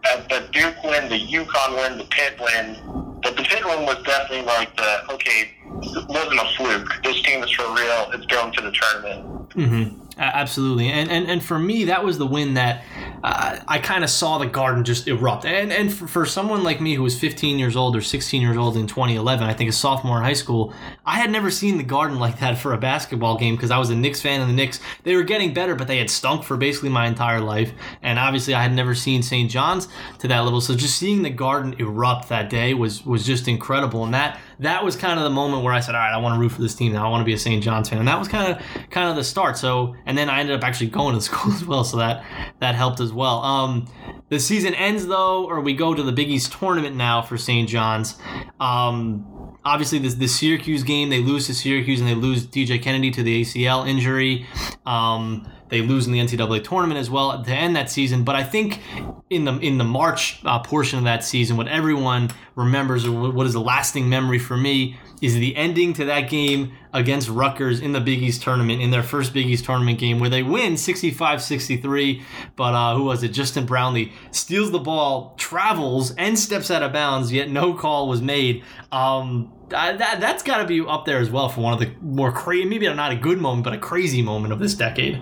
uh, 0.05 0.29
the 0.29 0.49
Duke 0.53 0.83
win, 0.85 1.09
the 1.09 1.19
UConn 1.19 1.77
win, 1.77 1.99
the 1.99 2.05
Pitt 2.05 2.39
win, 2.41 2.77
but 3.23 3.37
the 3.37 3.43
Pitt 3.43 3.65
win 3.65 3.87
was 3.87 4.03
definitely 4.05 4.45
like 4.45 4.77
the 4.77 5.13
okay. 5.13 5.51
It 5.83 6.09
wasn't 6.09 6.41
a 6.41 6.53
fluke. 6.57 7.03
This 7.03 7.21
team 7.23 7.43
is 7.43 7.51
for 7.51 7.65
real. 7.75 8.11
It's 8.13 8.27
going 8.27 8.53
to 8.53 8.61
the 8.61 8.71
tournament. 8.71 9.49
Mm-hmm. 9.51 10.21
absolutely, 10.21 10.89
and, 10.89 11.11
and 11.11 11.29
and 11.29 11.43
for 11.43 11.59
me, 11.59 11.85
that 11.85 12.05
was 12.05 12.19
the 12.19 12.27
win 12.27 12.55
that 12.55 12.85
uh, 13.25 13.59
I 13.67 13.79
kind 13.79 14.05
of 14.05 14.11
saw 14.11 14.37
the 14.37 14.45
Garden 14.45 14.85
just 14.85 15.09
erupt. 15.09 15.47
And 15.47 15.73
and 15.73 15.91
for, 15.91 16.07
for 16.07 16.27
someone 16.27 16.63
like 16.63 16.79
me 16.83 16.95
who 16.95 17.03
was 17.03 17.19
15 17.19 17.59
years 17.59 17.75
old 17.75 17.97
or 17.97 18.03
16 18.03 18.43
years 18.43 18.59
old 18.59 18.77
in 18.77 18.87
2011, 18.87 19.49
I 19.49 19.55
think 19.55 19.71
a 19.71 19.73
sophomore 19.73 20.19
in 20.19 20.25
high 20.25 20.35
school, 20.35 20.75
I 21.07 21.15
had 21.15 21.31
never 21.31 21.51
seen 21.51 21.79
the 21.79 21.85
Garden 21.85 22.19
like 22.19 22.39
that 22.41 22.59
for 22.59 22.75
a 22.75 22.79
basketball 22.79 23.39
game 23.39 23.57
because 23.57 23.71
I 23.71 23.79
was 23.79 23.89
a 23.89 23.97
Knicks 23.97 24.21
fan, 24.21 24.43
and 24.43 24.51
the 24.51 24.55
Knicks 24.55 24.79
they 25.05 25.17
were 25.17 25.23
getting 25.23 25.55
better, 25.55 25.75
but 25.75 25.89
they 25.89 25.97
had 25.97 26.11
stunk 26.11 26.45
for 26.45 26.59
basically 26.59 26.91
my 26.91 27.07
entire 27.07 27.41
life. 27.41 27.73
And 28.03 28.19
obviously, 28.19 28.53
I 28.53 28.63
had 28.63 28.75
never 28.75 28.95
seen 28.95 29.23
St. 29.23 29.51
John's 29.51 29.89
to 30.19 30.29
that 30.29 30.41
level, 30.41 30.61
so 30.61 30.75
just 30.75 30.99
seeing 30.99 31.23
the 31.23 31.31
Garden 31.31 31.75
erupt 31.79 32.29
that 32.29 32.51
day 32.51 32.75
was 32.75 33.07
was 33.07 33.25
just 33.25 33.49
incredible. 33.49 34.05
And 34.05 34.13
that 34.13 34.39
that 34.59 34.85
was 34.85 34.97
kind 34.97 35.19
of 35.19 35.25
the 35.25 35.31
moment 35.31 35.65
where 35.65 35.73
I 35.73 35.81
said, 35.81 35.95
all 35.95 36.01
right, 36.03 36.13
I 36.13 36.19
want 36.19 36.35
to 36.35 36.41
root 36.41 36.53
for 36.53 36.61
this 36.61 36.75
team 36.75 36.93
now. 36.93 37.07
I 37.07 37.09
want 37.09 37.23
to 37.23 37.25
be 37.25 37.33
a 37.33 37.39
St. 37.39 37.63
John's 37.63 37.89
fan, 37.89 38.01
and 38.01 38.09
that 38.09 38.19
was 38.19 38.29
kind 38.29 38.53
of 38.53 38.91
kind 38.91 39.09
of 39.09 39.17
the 39.17 39.25
start. 39.25 39.57
So, 39.57 39.97
and 40.05 40.19
then 40.19 40.29
I 40.29 40.41
ended 40.41 40.57
up 40.57 40.63
actually 40.63 40.91
going 40.91 41.15
to 41.15 41.21
school 41.23 41.55
as 41.55 41.65
well, 41.65 41.85
so 41.85 41.97
that 41.97 42.23
that 42.59 42.75
helped 42.75 43.01
as 43.01 43.14
well. 43.15 43.43
Um, 43.43 43.89
the 44.29 44.41
season 44.41 44.75
ends 44.75 45.07
though, 45.07 45.45
or 45.45 45.61
we 45.61 45.75
go 45.75 45.95
to 45.95 46.03
the 46.03 46.13
Big 46.13 46.29
East 46.31 46.53
tournament 46.53 46.97
now 46.97 47.23
for 47.23 47.37
St. 47.37 47.69
John's. 47.69 48.17
Um, 48.61 49.57
obviously, 49.65 49.99
this 49.99 50.15
the 50.15 50.27
Syracuse 50.29 50.83
game, 50.83 51.11
they 51.11 51.21
lose 51.21 51.47
to 51.47 51.55
Syracuse 51.55 52.01
and 52.01 52.09
they 52.09 52.15
lose 52.15 52.47
DJ 52.47 52.83
Kennedy 52.83 53.11
to 53.13 53.23
the 53.23 53.43
ACL 53.43 53.89
injury. 53.89 54.47
Um, 54.87 55.51
they 55.69 55.83
lose 55.83 56.07
in 56.07 56.13
the 56.13 56.19
NCAA 56.19 56.63
tournament 56.63 56.99
as 56.99 57.11
well 57.11 57.43
to 57.43 57.51
end 57.51 57.77
that 57.77 57.91
season. 57.91 58.25
But 58.25 58.37
I 58.37 58.45
think 58.45 58.81
in 59.31 59.45
the 59.45 59.59
in 59.59 59.79
the 59.79 59.85
March 59.85 60.41
uh, 60.45 60.61
portion 60.61 60.99
of 60.99 61.05
that 61.05 61.25
season, 61.25 61.57
what 61.57 61.69
everyone 61.69 62.31
remembers, 62.55 63.07
or 63.07 63.33
what 63.33 63.47
is 63.47 63.55
a 63.55 63.61
lasting 63.61 64.09
memory 64.09 64.39
for 64.39 64.57
me, 64.57 64.97
is 65.21 65.35
the 65.35 65.57
ending 65.57 65.93
to 65.95 66.05
that 66.05 66.29
game 66.29 66.73
against 66.93 67.29
Rutgers 67.29 67.81
in 67.81 67.93
the 67.93 68.01
Big 68.01 68.23
East 68.23 68.43
tournament, 68.43 68.81
in 68.81 68.91
their 68.91 69.03
first 69.03 69.33
Big 69.33 69.47
East 69.47 69.65
tournament 69.65 69.99
game, 69.99 70.21
where 70.21 70.31
they 70.31 70.43
win 70.43 70.75
65-63. 70.75 72.23
But 72.57 72.75
uh, 72.75 72.95
who 72.95 73.05
was 73.05 73.23
it? 73.23 73.29
Justin 73.29 73.67
Brownlee 73.67 74.13
steals 74.31 74.71
the 74.71 74.79
ball, 74.79 75.35
travels, 75.37 76.15
and 76.17 76.39
steps 76.39 76.71
out 76.71 76.83
of 76.83 76.93
bounds. 76.93 77.33
Yet 77.33 77.51
no 77.51 77.75
call 77.75 78.09
was 78.09 78.21
made. 78.21 78.63
Um, 78.93 79.53
that, 79.69 79.99
that 79.99 80.21
that's 80.21 80.43
got 80.43 80.59
to 80.59 80.67
be 80.67 80.81
up 80.81 81.05
there 81.05 81.19
as 81.19 81.31
well 81.31 81.49
for 81.49 81.61
one 81.61 81.73
of 81.73 81.81
the 81.81 81.91
more 82.03 82.33
crazy, 82.33 82.69
maybe 82.69 82.93
not 82.93 83.13
a 83.13 83.17
good 83.17 83.39
moment, 83.39 83.65
but 83.65 83.73
a 83.73 83.79
crazy 83.79 84.23
moment 84.23 84.53
of 84.53 84.59
this 84.59 84.75
decade. 84.75 85.21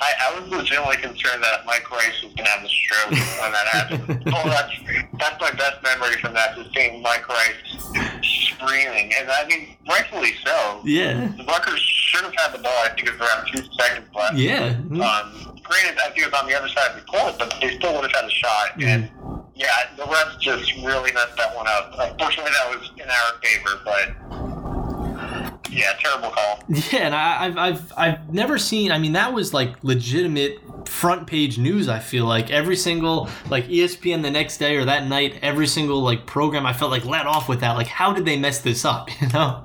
I, 0.00 0.12
I 0.20 0.40
was 0.40 0.48
legitimately 0.48 0.96
concerned 0.96 1.42
that 1.42 1.66
Mike 1.66 1.90
Rice 1.90 2.22
was 2.22 2.32
going 2.34 2.44
to 2.44 2.50
have 2.50 2.64
a 2.64 2.68
stroke 2.68 3.10
when 3.10 3.52
that 3.52 3.68
happened. 3.68 4.22
oh, 4.34 4.48
that's 4.48 4.72
that's 5.18 5.40
my 5.40 5.50
best 5.52 5.82
memory 5.82 6.16
from 6.20 6.34
that, 6.34 6.56
just 6.56 6.74
seeing 6.74 7.02
Mike 7.02 7.28
Rice 7.28 8.14
screaming, 8.22 9.12
and 9.14 9.30
I 9.30 9.46
mean, 9.46 9.76
rightfully 9.88 10.34
so. 10.44 10.82
Yeah. 10.84 11.32
The 11.36 11.44
Rutgers 11.44 11.80
should 11.80 12.24
have 12.24 12.34
had 12.36 12.52
the 12.52 12.62
ball. 12.62 12.72
I 12.84 12.90
think 12.90 13.08
it 13.08 13.18
was 13.18 13.20
around 13.20 13.46
two 13.52 13.62
seconds 13.78 14.08
left. 14.14 14.36
Yeah. 14.36 14.76
Um, 14.90 15.58
granted, 15.62 15.98
I 15.98 16.08
think 16.08 16.18
it 16.18 16.32
was 16.32 16.40
on 16.40 16.46
the 16.48 16.56
other 16.56 16.68
side 16.68 16.92
of 16.92 16.96
the 16.96 17.06
court, 17.06 17.34
but 17.38 17.54
they 17.60 17.76
still 17.76 17.94
would 17.94 18.04
have 18.04 18.12
had 18.12 18.24
a 18.24 18.30
shot. 18.30 18.82
And 18.82 19.10
yeah, 19.58 19.88
the 19.96 20.04
refs 20.04 20.38
just 20.40 20.72
really 20.76 21.12
messed 21.12 21.36
that 21.36 21.54
one 21.54 21.66
up. 21.66 21.92
Unfortunately, 21.98 22.52
that 22.52 22.78
was 22.78 22.90
in 22.96 23.08
our 23.10 23.32
favor, 23.42 23.80
but 23.84 24.14
yeah, 25.70 25.92
terrible 25.98 26.30
call. 26.30 26.62
Yeah, 26.92 27.06
and 27.06 27.14
I, 27.14 27.44
I've 27.46 27.58
I've 27.58 27.92
I've 27.96 28.32
never 28.32 28.58
seen. 28.58 28.92
I 28.92 28.98
mean, 28.98 29.12
that 29.12 29.32
was 29.32 29.52
like 29.52 29.82
legitimate 29.82 30.58
front 30.88 31.26
page 31.26 31.58
news. 31.58 31.88
I 31.88 31.98
feel 31.98 32.24
like 32.24 32.50
every 32.50 32.76
single 32.76 33.28
like 33.50 33.66
ESPN 33.66 34.22
the 34.22 34.30
next 34.30 34.58
day 34.58 34.76
or 34.76 34.84
that 34.84 35.06
night, 35.06 35.38
every 35.42 35.66
single 35.66 36.02
like 36.02 36.24
program 36.26 36.64
I 36.64 36.72
felt 36.72 36.90
like 36.90 37.04
let 37.04 37.26
off 37.26 37.48
with 37.48 37.60
that. 37.60 37.72
Like, 37.72 37.86
how 37.88 38.12
did 38.12 38.24
they 38.24 38.36
mess 38.38 38.60
this 38.60 38.84
up? 38.84 39.08
You 39.20 39.28
know? 39.28 39.62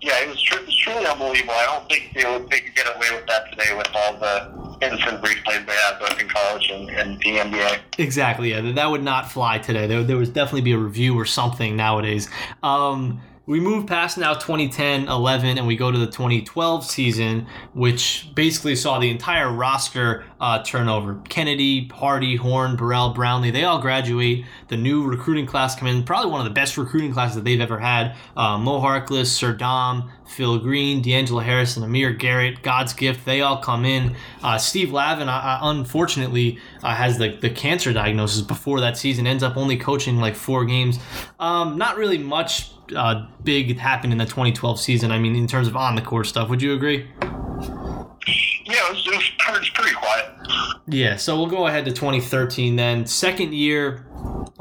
Yeah, 0.00 0.18
it 0.20 0.28
was, 0.28 0.42
tr- 0.42 0.58
it 0.58 0.66
was 0.66 0.76
truly 0.78 1.06
unbelievable. 1.06 1.54
I 1.54 1.64
don't 1.64 1.88
think 1.88 2.12
they 2.14 2.24
would 2.24 2.50
they 2.50 2.60
could 2.60 2.74
get 2.74 2.86
away 2.94 3.08
with 3.14 3.26
that 3.28 3.50
today 3.50 3.74
with 3.76 3.88
all 3.94 4.14
the 4.18 4.61
instant 4.82 5.22
replays 5.22 5.66
they 5.66 5.72
have 5.86 6.00
both 6.00 6.20
in 6.20 6.28
college 6.28 6.70
and, 6.70 6.90
and 6.90 7.18
the 7.20 7.36
NBA. 7.38 7.78
Exactly. 7.98 8.50
Yeah, 8.50 8.60
that- 8.72 8.90
would 8.90 9.02
not 9.02 9.30
fly 9.30 9.58
today. 9.58 9.86
There, 9.86 10.02
there 10.02 10.16
would 10.18 10.34
definitely 10.34 10.60
be 10.62 10.72
a 10.72 10.78
review 10.78 11.18
or 11.18 11.24
something 11.24 11.76
nowadays. 11.76 12.28
Um, 12.62 13.20
we 13.44 13.58
move 13.58 13.88
past 13.88 14.18
now 14.18 14.34
2010 14.34 15.08
11 15.08 15.58
and 15.58 15.66
we 15.66 15.74
go 15.76 15.90
to 15.90 15.98
the 15.98 16.06
2012 16.06 16.84
season, 16.84 17.46
which 17.74 18.30
basically 18.34 18.76
saw 18.76 19.00
the 19.00 19.10
entire 19.10 19.52
roster 19.52 20.24
uh, 20.40 20.62
turnover. 20.62 21.20
Kennedy, 21.28 21.88
Hardy, 21.92 22.36
Horne, 22.36 22.76
Burrell, 22.76 23.10
Brownlee, 23.10 23.50
they 23.50 23.64
all 23.64 23.80
graduate. 23.80 24.44
The 24.68 24.76
new 24.76 25.04
recruiting 25.04 25.46
class 25.46 25.74
come 25.74 25.88
in, 25.88 26.04
probably 26.04 26.30
one 26.30 26.40
of 26.40 26.44
the 26.44 26.54
best 26.54 26.78
recruiting 26.78 27.12
classes 27.12 27.34
that 27.34 27.44
they've 27.44 27.60
ever 27.60 27.80
had. 27.80 28.16
Uh, 28.36 28.58
Mo 28.58 28.80
Harkless, 28.80 29.26
Sir 29.26 29.52
Dom, 29.52 30.10
Phil 30.24 30.58
Green, 30.60 31.02
D'Angelo 31.02 31.40
Harrison, 31.40 31.82
Amir 31.82 32.12
Garrett, 32.12 32.62
God's 32.62 32.92
Gift, 32.92 33.24
they 33.24 33.40
all 33.40 33.58
come 33.58 33.84
in. 33.84 34.14
Uh, 34.42 34.56
Steve 34.56 34.92
Lavin, 34.92 35.28
unfortunately, 35.28 36.58
uh, 36.84 36.94
has 36.94 37.18
the, 37.18 37.36
the 37.36 37.50
cancer 37.50 37.92
diagnosis 37.92 38.40
before 38.40 38.80
that 38.80 38.96
season, 38.96 39.26
ends 39.26 39.42
up 39.42 39.56
only 39.56 39.76
coaching 39.76 40.18
like 40.18 40.36
four 40.36 40.64
games. 40.64 41.00
Um, 41.40 41.76
not 41.76 41.96
really 41.96 42.18
much 42.18 42.71
uh, 42.94 43.26
big 43.44 43.78
happened 43.78 44.12
in 44.12 44.18
the 44.18 44.24
2012 44.24 44.80
season. 44.80 45.12
I 45.12 45.18
mean, 45.18 45.36
in 45.36 45.46
terms 45.46 45.68
of 45.68 45.76
on 45.76 45.94
the 45.94 46.02
court 46.02 46.26
stuff, 46.26 46.48
would 46.48 46.62
you 46.62 46.74
agree? 46.74 47.08
Yeah, 47.20 47.28
it 48.88 48.92
was, 48.92 49.06
it 49.06 49.16
was, 49.16 49.30
pretty, 49.38 49.56
it 49.56 49.60
was 49.60 49.70
pretty 49.70 49.94
quiet. 49.94 50.30
Yeah, 50.86 51.16
so 51.16 51.36
we'll 51.36 51.46
go 51.46 51.66
ahead 51.66 51.84
to 51.84 51.92
2013 51.92 52.76
then. 52.76 53.06
Second 53.06 53.54
year 53.54 54.04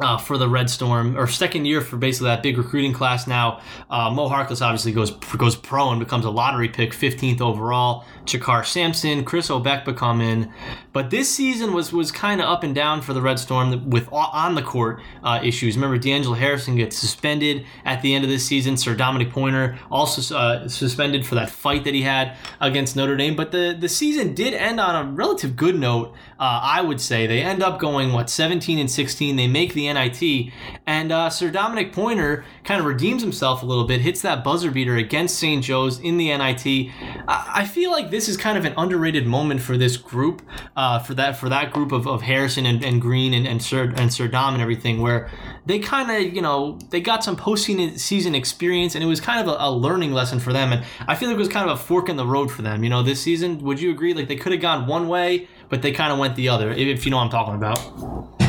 uh, 0.02 0.18
for 0.18 0.38
the 0.38 0.50
Red 0.50 0.70
Storm, 0.70 1.18
or 1.18 1.28
second 1.28 1.66
year 1.66 1.82
for 1.82 1.98
basically 1.98 2.28
that 2.28 2.44
big 2.44 2.58
recruiting 2.58 2.94
class 2.94 3.28
now. 3.28 3.62
Uh, 3.90 4.10
Mo 4.10 4.30
Harkless 4.30 4.62
obviously 4.62 4.92
goes 4.92 5.12
goes 5.12 5.56
pro 5.56 5.90
and 5.92 6.00
becomes 6.00 6.26
a 6.26 6.30
lottery 6.30 6.70
pick, 6.70 6.92
15th 6.92 7.42
overall. 7.42 8.06
JaKarr 8.26 8.66
Sampson, 8.66 9.24
Chris 9.24 9.50
Obekpa 9.50 9.96
come 9.96 10.22
in. 10.22 10.52
But 10.94 11.10
this 11.10 11.34
season 11.34 11.74
was 11.74 11.94
was 11.94 12.12
kind 12.12 12.42
of 12.42 12.48
up 12.48 12.64
and 12.64 12.76
down 12.76 13.02
for 13.02 13.14
the 13.14 13.22
Red 13.22 13.40
Storm 13.40 13.90
with 13.90 14.08
on 14.12 14.56
the 14.56 14.62
court 14.62 15.02
uh, 15.24 15.40
issues. 15.44 15.76
Remember, 15.76 15.98
D'Angelo 15.98 16.36
Harrison 16.36 16.76
gets 16.76 16.98
suspended 16.98 17.66
at 17.86 18.02
the 18.02 18.14
end 18.14 18.24
of 18.24 18.30
this 18.30 18.46
season. 18.46 18.78
Sir 18.78 18.96
Dominic 18.96 19.32
Pointer 19.32 19.78
also 19.90 20.36
uh, 20.36 20.68
suspended 20.68 21.26
for 21.26 21.36
that 21.36 21.50
fight 21.50 21.84
that 21.84 21.94
he 21.94 22.02
had 22.02 22.36
against 22.60 22.96
Notre 22.96 23.16
Dame. 23.16 23.36
But 23.36 23.52
the, 23.52 23.76
the 23.78 23.90
season 23.90 24.34
did 24.34 24.54
end 24.54 24.80
on 24.80 24.96
a 24.96 25.12
relative 25.12 25.56
good 25.56 25.80
note, 25.80 26.14
uh, 26.40 26.60
I 26.64 26.82
would 26.82 27.00
say. 27.00 27.28
They 27.28 27.42
end 27.42 27.64
up 27.64 27.80
going, 27.80 28.12
what, 28.12 28.30
17 28.30 28.80
and 28.80 28.90
16. 28.90 29.36
They 29.36 29.48
make 29.48 29.74
the 29.74 29.88
NIT. 29.94 30.52
And 30.86 31.12
uh, 31.12 31.30
Sir 31.30 31.52
Dominic 31.52 31.94
Pointer 31.94 32.46
kind 32.64 32.80
of 32.80 32.86
redeems 32.86 33.22
himself 33.22 33.64
a 33.64 33.66
little 33.66 33.86
bit, 33.86 34.02
hits 34.02 34.22
that 34.22 34.44
buzzer 34.44 34.72
beater 34.72 34.96
against 34.96 35.38
St. 35.38 35.64
Joe's 35.64 36.00
in 36.00 36.18
the 36.18 36.36
NIT. 36.36 36.92
I, 37.28 37.66
feel 37.66 37.92
like 37.92 38.12
this 38.12 38.28
is 38.28 38.38
kind 38.38 38.58
of 38.58 38.66
an 38.66 38.74
underrated 38.78 39.26
moment 39.26 39.62
for 39.62 39.78
this 39.78 39.98
group, 39.98 40.42
uh, 40.76 41.00
for 41.00 41.14
that 41.14 41.38
for 41.38 41.50
that 41.50 41.72
group 41.72 41.92
of, 41.92 42.08
of 42.08 42.22
Harrison 42.22 42.66
and, 42.66 42.84
and 42.84 43.02
Green 43.02 43.34
and, 43.34 43.48
and 43.48 43.62
Sir 43.62 43.94
and 43.96 44.12
Sir 44.12 44.28
Dom 44.28 44.54
and 44.54 44.62
everything, 44.62 45.02
where 45.02 45.30
they 45.66 45.80
kind 45.80 46.12
of 46.12 46.34
you 46.34 46.42
know 46.42 46.78
they 46.90 47.02
got 47.02 47.24
some 47.24 47.36
postseason 47.36 48.36
experience 48.36 48.96
and 48.96 49.04
it 49.04 49.08
was 49.08 49.22
kind 49.22 49.48
of 49.48 49.54
a, 49.54 49.58
a, 49.60 49.72
learning 49.72 50.12
lesson 50.12 50.40
for 50.40 50.54
them. 50.54 50.72
And 50.72 50.86
I 51.08 51.16
feel 51.16 51.30
like 51.30 51.36
it 51.36 51.40
was 51.40 51.48
kind 51.48 51.70
of 51.70 51.80
a 51.80 51.82
fork 51.82 52.10
in 52.10 52.16
the 52.16 52.26
road 52.26 52.52
for 52.52 52.62
them. 52.62 52.84
You 52.84 52.90
know, 52.90 53.04
this 53.04 53.22
season, 53.22 53.60
would 53.60 53.80
you 53.80 53.92
agree? 53.92 54.14
Like 54.14 54.28
they 54.28 54.36
could 54.36 54.52
have 54.52 54.62
gone 54.62 54.88
one 54.88 55.08
way, 55.08 55.48
but 55.70 55.82
they 55.82 55.92
kind 55.92 56.12
of 56.12 56.20
went 56.20 56.36
the 56.36 56.50
other. 56.50 56.72
If 56.72 57.06
you 57.06 57.12
know 57.12 57.18
what 57.18 57.24
I'm 57.24 57.30
talking 57.30 57.56
about. 57.56 58.41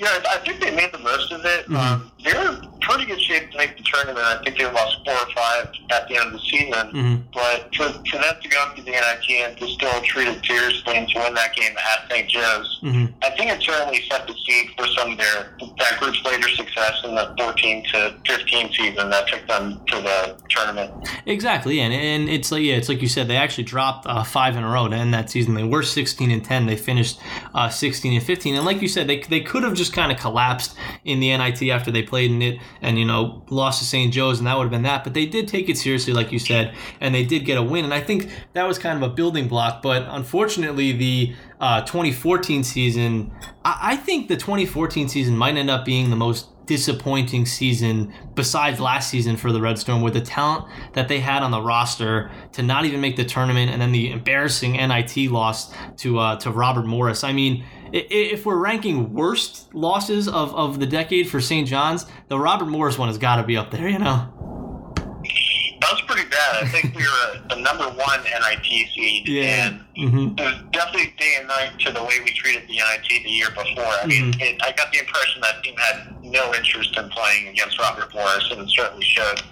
Yeah, 0.00 0.18
I 0.30 0.38
think 0.38 0.60
they 0.60 0.74
made 0.74 0.92
the 0.92 0.98
most 0.98 1.30
of 1.30 1.44
it. 1.44 1.66
Mm-hmm. 1.66 1.76
Um, 1.76 2.10
they 2.24 2.32
were 2.32 2.56
in 2.56 2.70
pretty 2.80 3.04
good 3.04 3.20
shape 3.20 3.50
to 3.50 3.56
make 3.58 3.76
the 3.76 3.82
tournament. 3.82 4.24
I 4.24 4.42
think 4.42 4.56
they 4.58 4.64
lost 4.64 4.96
four 5.04 5.14
or 5.14 5.30
five 5.34 5.68
at 5.90 6.08
the 6.08 6.16
end 6.16 6.28
of 6.28 6.32
the 6.32 6.38
season. 6.40 6.72
Mm-hmm. 6.72 7.16
But 7.32 7.74
for, 7.76 7.84
for 8.08 8.16
them 8.16 8.34
to 8.40 8.48
go 8.48 8.62
up 8.62 8.76
to 8.76 8.82
the 8.82 8.90
NIT 8.90 9.30
and 9.30 9.56
to 9.58 9.68
still 9.68 10.00
treat 10.02 10.28
it 10.28 10.44
seriously 10.44 10.96
and 10.96 11.08
to 11.08 11.18
win 11.18 11.34
that 11.34 11.54
game 11.54 11.72
at 11.76 12.10
St. 12.10 12.28
Joe's, 12.28 12.80
mm-hmm. 12.82 13.12
I 13.22 13.30
think 13.36 13.50
it 13.50 13.62
certainly 13.62 14.02
set 14.10 14.26
the 14.26 14.34
seed 14.34 14.70
for 14.76 14.86
some 14.88 15.12
of 15.12 15.18
their 15.18 15.56
that 15.78 15.98
group's 15.98 16.22
later 16.24 16.48
success 16.48 17.00
in 17.04 17.14
the 17.14 17.34
14 17.38 17.84
to 17.92 18.14
15 18.26 18.72
season 18.72 19.10
that 19.10 19.28
took 19.28 19.46
them 19.46 19.80
to 19.86 19.96
the 19.96 20.36
tournament. 20.48 20.92
Exactly, 21.26 21.80
and 21.80 21.92
and 21.92 22.28
it's 22.28 22.50
like 22.50 22.62
yeah, 22.62 22.74
it's 22.74 22.88
like 22.88 23.02
you 23.02 23.08
said, 23.08 23.28
they 23.28 23.36
actually 23.36 23.64
dropped 23.64 24.06
uh, 24.06 24.22
five 24.22 24.56
in 24.56 24.64
a 24.64 24.68
row 24.68 24.88
to 24.88 24.96
end 24.96 25.14
that 25.14 25.30
season. 25.30 25.54
They 25.54 25.64
were 25.64 25.82
16 25.82 26.30
and 26.30 26.44
10. 26.44 26.66
They 26.66 26.76
finished 26.76 27.20
uh, 27.54 27.68
16 27.68 28.14
and 28.14 28.22
15, 28.22 28.54
and 28.54 28.64
like 28.64 28.82
you 28.82 28.88
said, 28.88 29.06
they 29.06 29.20
they 29.20 29.40
could 29.40 29.62
have 29.62 29.74
just 29.74 29.89
kind 29.92 30.12
of 30.12 30.18
collapsed 30.18 30.76
in 31.04 31.20
the 31.20 31.36
NIT 31.36 31.62
after 31.70 31.90
they 31.90 32.02
played 32.02 32.30
in 32.30 32.42
it 32.42 32.58
and 32.82 32.98
you 32.98 33.04
know 33.04 33.42
lost 33.50 33.80
to 33.80 33.84
St. 33.84 34.12
Joe's 34.12 34.38
and 34.38 34.46
that 34.46 34.56
would 34.56 34.64
have 34.64 34.70
been 34.70 34.82
that 34.82 35.04
but 35.04 35.14
they 35.14 35.26
did 35.26 35.48
take 35.48 35.68
it 35.68 35.76
seriously 35.76 36.12
like 36.12 36.32
you 36.32 36.38
said 36.38 36.74
and 37.00 37.14
they 37.14 37.24
did 37.24 37.44
get 37.44 37.58
a 37.58 37.62
win 37.62 37.84
and 37.84 37.94
I 37.94 38.00
think 38.00 38.30
that 38.52 38.66
was 38.66 38.78
kind 38.78 39.02
of 39.02 39.10
a 39.10 39.12
building 39.12 39.48
block 39.48 39.82
but 39.82 40.06
unfortunately 40.08 40.92
the 40.92 41.34
uh, 41.60 41.82
2014 41.82 42.64
season 42.64 43.32
I-, 43.64 43.78
I 43.92 43.96
think 43.96 44.28
the 44.28 44.36
2014 44.36 45.08
season 45.08 45.36
might 45.36 45.56
end 45.56 45.70
up 45.70 45.84
being 45.84 46.10
the 46.10 46.16
most 46.16 46.48
disappointing 46.70 47.44
season 47.44 48.14
besides 48.36 48.78
last 48.78 49.10
season 49.10 49.36
for 49.36 49.50
the 49.50 49.60
Red 49.60 49.76
Storm 49.76 50.02
with 50.02 50.14
the 50.14 50.20
talent 50.20 50.66
that 50.92 51.08
they 51.08 51.18
had 51.18 51.42
on 51.42 51.50
the 51.50 51.60
roster 51.60 52.30
to 52.52 52.62
not 52.62 52.84
even 52.84 53.00
make 53.00 53.16
the 53.16 53.24
tournament 53.24 53.72
and 53.72 53.82
then 53.82 53.90
the 53.90 54.12
embarrassing 54.12 54.74
NIT 54.74 55.16
loss 55.32 55.74
to 55.96 56.20
uh, 56.20 56.36
to 56.36 56.52
Robert 56.52 56.86
Morris. 56.86 57.24
I 57.24 57.32
mean, 57.32 57.64
if 57.92 58.46
we're 58.46 58.56
ranking 58.56 59.12
worst 59.14 59.74
losses 59.74 60.28
of, 60.28 60.54
of 60.54 60.80
the 60.80 60.86
decade 60.86 61.28
for 61.28 61.40
St. 61.40 61.66
John's, 61.66 62.06
the 62.28 62.38
Robert 62.38 62.66
Morris 62.66 62.98
one 62.98 63.08
has 63.08 63.18
got 63.18 63.36
to 63.36 63.42
be 63.42 63.56
up 63.56 63.70
there, 63.70 63.88
you 63.88 63.98
know? 63.98 64.28
That 65.80 65.92
was 65.92 66.02
pretty 66.02 66.28
bad. 66.28 66.62
I 66.62 66.68
think 66.68 66.94
we 66.94 67.02
were 67.02 67.40
a, 67.50 67.54
a 67.54 67.60
number 67.60 67.84
one 67.84 68.20
NIT 68.22 68.64
seed, 68.64 69.28
yeah. 69.28 69.66
and 69.66 69.84
mm-hmm. 70.00 70.38
it 70.38 70.42
was 70.42 70.62
definitely 70.72 71.14
day 71.18 71.34
and 71.38 71.48
night 71.48 71.78
to 71.80 71.92
the 71.92 72.02
way 72.02 72.14
we 72.24 72.32
treated 72.32 72.66
the 72.68 72.74
NIT 72.74 73.08
the 73.08 73.30
year 73.30 73.50
before. 73.50 73.84
I 73.84 74.06
mean, 74.06 74.32
mm-hmm. 74.32 74.40
it, 74.40 74.60
I 74.62 74.72
got 74.72 74.92
the 74.92 74.98
impression 74.98 75.40
that 75.42 75.62
team 75.62 75.76
had 75.76 76.22
no 76.22 76.54
interest 76.54 76.96
in 76.96 77.08
playing 77.10 77.48
against 77.48 77.78
Robert 77.78 78.12
Morris, 78.14 78.48
and 78.50 78.60
it 78.60 78.70
certainly 78.70 79.04
showed. 79.04 79.42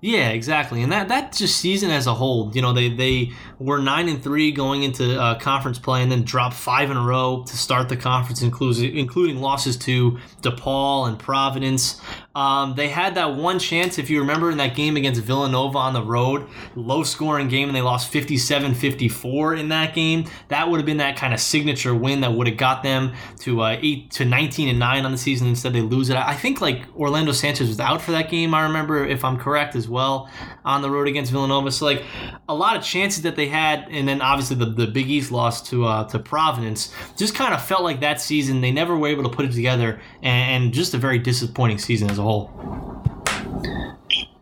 Yeah, 0.00 0.30
exactly, 0.30 0.82
and 0.82 0.90
that 0.90 1.08
that 1.08 1.32
just 1.32 1.58
season 1.58 1.90
as 1.90 2.06
a 2.06 2.14
whole, 2.14 2.50
you 2.54 2.60
know, 2.62 2.72
they 2.72 2.88
they 2.88 3.30
were 3.58 3.80
nine 3.80 4.08
and 4.08 4.22
three 4.22 4.50
going 4.50 4.82
into 4.82 5.20
uh, 5.20 5.38
conference 5.38 5.78
play, 5.78 6.02
and 6.02 6.10
then 6.10 6.22
dropped 6.22 6.56
five 6.56 6.90
in 6.90 6.96
a 6.96 7.02
row 7.02 7.44
to 7.46 7.56
start 7.56 7.88
the 7.88 7.96
conference, 7.96 8.42
including 8.42 8.96
including 8.96 9.40
losses 9.40 9.76
to 9.78 10.18
DePaul 10.42 11.08
and 11.08 11.18
Providence. 11.18 12.00
Um, 12.34 12.74
they 12.74 12.88
had 12.88 13.14
that 13.16 13.34
one 13.34 13.58
chance, 13.58 13.98
if 13.98 14.08
you 14.08 14.20
remember, 14.20 14.50
in 14.50 14.56
that 14.56 14.74
game 14.74 14.96
against 14.96 15.20
Villanova 15.20 15.78
on 15.78 15.92
the 15.92 16.02
road, 16.02 16.48
low 16.74 17.02
scoring 17.02 17.48
game, 17.48 17.68
and 17.68 17.76
they 17.76 17.82
lost 17.82 18.10
57 18.10 18.74
54 18.74 19.54
in 19.54 19.68
that 19.68 19.91
game. 19.94 20.26
That 20.48 20.68
would 20.68 20.78
have 20.78 20.86
been 20.86 20.98
that 20.98 21.16
kind 21.16 21.34
of 21.34 21.40
signature 21.40 21.94
win 21.94 22.20
that 22.20 22.32
would 22.32 22.46
have 22.46 22.56
got 22.56 22.82
them 22.82 23.14
to 23.40 23.62
uh, 23.62 23.78
8 23.80 24.10
to 24.12 24.24
19 24.24 24.68
and 24.68 24.78
9 24.78 25.04
on 25.04 25.12
the 25.12 25.18
season. 25.18 25.48
Instead, 25.48 25.72
they 25.72 25.80
lose 25.80 26.10
it. 26.10 26.16
I 26.16 26.34
think 26.34 26.60
like 26.60 26.82
Orlando 26.96 27.32
Sanchez 27.32 27.68
was 27.68 27.80
out 27.80 28.00
for 28.02 28.12
that 28.12 28.30
game, 28.30 28.54
I 28.54 28.62
remember, 28.62 29.06
if 29.06 29.24
I'm 29.24 29.38
correct 29.38 29.74
as 29.74 29.88
well, 29.88 30.30
on 30.64 30.82
the 30.82 30.90
road 30.90 31.08
against 31.08 31.32
Villanova. 31.32 31.70
So, 31.70 31.84
like, 31.84 32.04
a 32.48 32.54
lot 32.54 32.76
of 32.76 32.82
chances 32.82 33.22
that 33.22 33.36
they 33.36 33.46
had, 33.46 33.88
and 33.90 34.06
then 34.06 34.20
obviously 34.20 34.56
the, 34.56 34.66
the 34.66 34.86
Big 34.86 35.08
East 35.08 35.32
loss 35.32 35.68
to, 35.70 35.84
uh, 35.84 36.04
to 36.08 36.18
Providence, 36.18 36.92
just 37.16 37.34
kind 37.34 37.54
of 37.54 37.64
felt 37.64 37.82
like 37.82 38.00
that 38.00 38.20
season 38.20 38.60
they 38.60 38.72
never 38.72 38.96
were 38.96 39.08
able 39.08 39.22
to 39.24 39.30
put 39.30 39.44
it 39.44 39.52
together, 39.52 40.00
and, 40.22 40.64
and 40.64 40.74
just 40.74 40.94
a 40.94 40.98
very 40.98 41.18
disappointing 41.18 41.78
season 41.78 42.10
as 42.10 42.18
a 42.18 42.22
whole. 42.22 42.50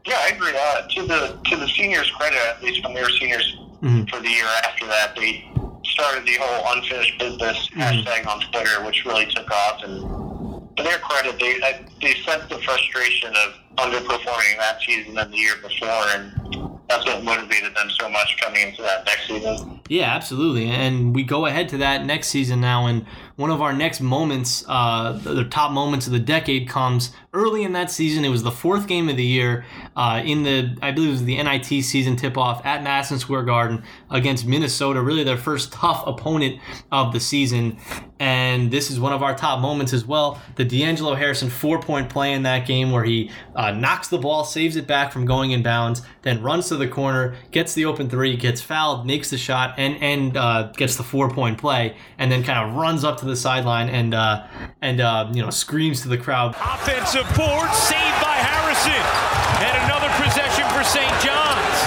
Yeah, 0.04 0.16
I 0.18 0.32
agree. 0.34 0.52
Uh, 0.56 0.88
to 0.88 1.06
the 1.06 1.38
to 1.50 1.56
the 1.56 1.68
seniors' 1.68 2.10
credit, 2.10 2.38
at 2.38 2.62
least 2.62 2.84
when 2.84 2.94
they 2.94 3.02
were 3.02 3.10
seniors 3.10 3.56
mm-hmm. 3.82 4.04
for 4.04 4.20
the 4.20 4.28
year 4.28 4.46
after 4.64 4.86
that, 4.86 5.14
they 5.16 5.50
started 5.84 6.26
the 6.26 6.36
whole 6.40 6.76
unfinished 6.76 7.18
business 7.18 7.68
mm-hmm. 7.68 7.80
hashtag 7.80 8.26
on 8.26 8.40
Twitter, 8.50 8.84
which 8.84 9.04
really 9.04 9.26
took 9.26 9.50
off. 9.50 9.82
And 9.82 10.76
to 10.76 10.82
their 10.82 10.98
credit, 10.98 11.38
they 11.38 11.58
they 12.00 12.14
sensed 12.20 12.48
the 12.48 12.58
frustration 12.58 13.34
of 13.34 13.54
underperforming 13.76 14.58
that 14.58 14.80
season 14.82 15.18
and 15.18 15.32
the 15.32 15.36
year 15.36 15.54
before, 15.62 16.04
and 16.14 16.80
that's 16.88 17.06
what 17.06 17.22
motivated 17.22 17.74
them 17.74 17.88
so 17.98 18.08
much 18.08 18.36
coming 18.40 18.68
into 18.68 18.82
that 18.82 19.04
next 19.06 19.28
season. 19.28 19.80
Yeah, 19.88 20.14
absolutely. 20.14 20.68
And 20.68 21.14
we 21.14 21.22
go 21.22 21.46
ahead 21.46 21.68
to 21.70 21.78
that 21.78 22.04
next 22.04 22.28
season 22.28 22.60
now, 22.60 22.86
and 22.86 23.06
one 23.36 23.50
of 23.50 23.62
our 23.62 23.72
next 23.72 24.00
moments, 24.00 24.64
uh, 24.68 25.12
the 25.12 25.44
top 25.44 25.72
moments 25.72 26.06
of 26.06 26.12
the 26.12 26.18
decade, 26.18 26.68
comes 26.68 27.12
early 27.32 27.62
in 27.62 27.72
that 27.72 27.90
season. 27.90 28.24
It 28.24 28.28
was 28.28 28.42
the 28.42 28.50
fourth 28.50 28.86
game 28.86 29.08
of 29.08 29.16
the 29.16 29.24
year 29.24 29.64
uh, 29.96 30.22
in 30.24 30.44
the, 30.44 30.76
I 30.80 30.92
believe 30.92 31.10
it 31.10 31.12
was 31.12 31.24
the 31.24 31.42
NIT 31.42 31.84
season 31.84 32.16
tip 32.16 32.38
off 32.38 32.64
at 32.64 32.82
Madison 32.82 33.18
Square 33.18 33.42
Garden 33.42 33.82
against 34.10 34.46
Minnesota, 34.46 35.02
really 35.02 35.24
their 35.24 35.36
first 35.36 35.72
tough 35.72 36.06
opponent 36.06 36.60
of 36.92 37.12
the 37.12 37.20
season. 37.20 37.76
And 38.18 38.70
this 38.70 38.90
is 38.90 39.00
one 39.00 39.12
of 39.12 39.22
our 39.22 39.34
top 39.34 39.60
moments 39.60 39.92
as 39.92 40.04
well. 40.04 40.40
The 40.56 40.64
D'Angelo 40.64 41.14
Harrison 41.14 41.50
four 41.50 41.80
point 41.80 42.08
play 42.08 42.32
in 42.32 42.42
that 42.44 42.66
game 42.66 42.92
where 42.92 43.02
he 43.04 43.30
uh, 43.56 43.72
knocks 43.72 44.08
the 44.08 44.18
ball, 44.18 44.44
saves 44.44 44.76
it 44.76 44.86
back 44.86 45.10
from 45.10 45.24
going 45.24 45.50
in 45.50 45.62
bounds, 45.62 46.02
then 46.22 46.42
runs 46.42 46.68
to 46.68 46.76
the 46.76 46.86
corner, 46.86 47.34
gets 47.50 47.74
the 47.74 47.86
open 47.86 48.08
three, 48.10 48.36
gets 48.36 48.60
fouled, 48.60 49.06
makes 49.06 49.30
the 49.30 49.38
shot, 49.38 49.74
and 49.78 49.96
and 50.02 50.36
uh, 50.36 50.70
gets 50.76 50.96
the 50.96 51.02
four 51.02 51.30
point 51.30 51.58
play, 51.58 51.96
and 52.18 52.30
then 52.30 52.44
kind 52.44 52.58
of 52.58 52.76
runs 52.76 53.04
up 53.04 53.18
to 53.18 53.24
the 53.24 53.36
sideline 53.36 53.88
and 53.88 54.14
uh, 54.14 54.46
and 54.82 55.00
uh, 55.00 55.30
you 55.32 55.42
know 55.42 55.50
screams 55.50 56.02
to 56.02 56.08
the 56.08 56.18
crowd. 56.18 56.54
Offensive 56.60 57.24
board 57.36 57.70
saved 57.72 58.22
by 58.22 58.34
Harrison. 58.36 58.59
And 58.88 59.76
another 59.84 60.08
possession 60.16 60.64
for 60.72 60.82
St. 60.82 61.12
John's. 61.20 61.78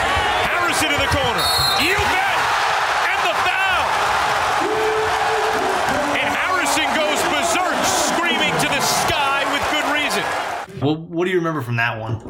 Harrison 0.45 0.93
in 0.93 0.99
the 0.99 1.09
corner. 1.09 1.41
You 1.81 1.97
bet! 1.97 2.37
And 3.09 3.19
the 3.25 3.33
foul! 3.41 3.85
And 6.13 6.29
Harrison 6.29 6.85
goes 6.93 7.17
berserk, 7.33 7.73
screaming 7.83 8.53
to 8.61 8.69
the 8.69 8.81
sky 8.81 9.41
with 9.51 9.63
good 9.73 9.89
reason. 9.89 10.23
Well, 10.85 10.97
what 10.97 11.25
do 11.25 11.31
you 11.31 11.37
remember 11.37 11.61
from 11.61 11.77
that 11.77 11.99
one? 11.99 12.21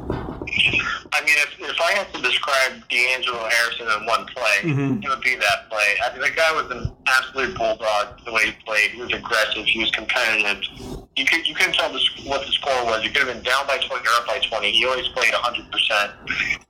I 1.13 1.21
mean, 1.25 1.35
if, 1.37 1.55
if 1.59 1.79
I 1.81 1.91
had 1.93 2.11
to 2.13 2.21
describe 2.21 2.87
D'Angelo 2.89 3.47
Harrison 3.47 3.87
in 3.87 4.05
one 4.05 4.25
play, 4.27 4.57
Mhm. 4.63 5.03
it 5.03 5.09
would 5.09 5.21
be 5.21 5.35
that 5.35 5.69
play. 5.69 5.95
I 6.03 6.11
mean, 6.11 6.21
the 6.21 6.31
guy 6.31 6.51
was 6.51 6.69
an 6.71 6.91
absolute 7.07 7.55
bulldog 7.57 8.23
the 8.25 8.31
way 8.33 8.47
he 8.47 8.51
played. 8.65 8.91
He 8.91 9.01
was 9.01 9.13
aggressive. 9.13 9.65
He 9.65 9.79
was 9.79 9.91
competitive. 9.91 10.63
You 11.15 11.25
could 11.25 11.45
you 11.47 11.53
couldn't 11.53 11.73
tell 11.75 11.93
the, 11.93 12.01
what 12.25 12.43
the 12.45 12.51
score 12.53 12.85
was. 12.85 13.03
You 13.03 13.11
could 13.11 13.27
have 13.27 13.33
been 13.35 13.43
down 13.43 13.67
by 13.67 13.77
twenty 13.77 14.01
or 14.07 14.13
up 14.17 14.25
by 14.25 14.39
twenty. 14.49 14.71
He 14.71 14.83
always 14.85 15.07
played 15.09 15.31
hundred 15.33 15.69
percent, 15.71 16.09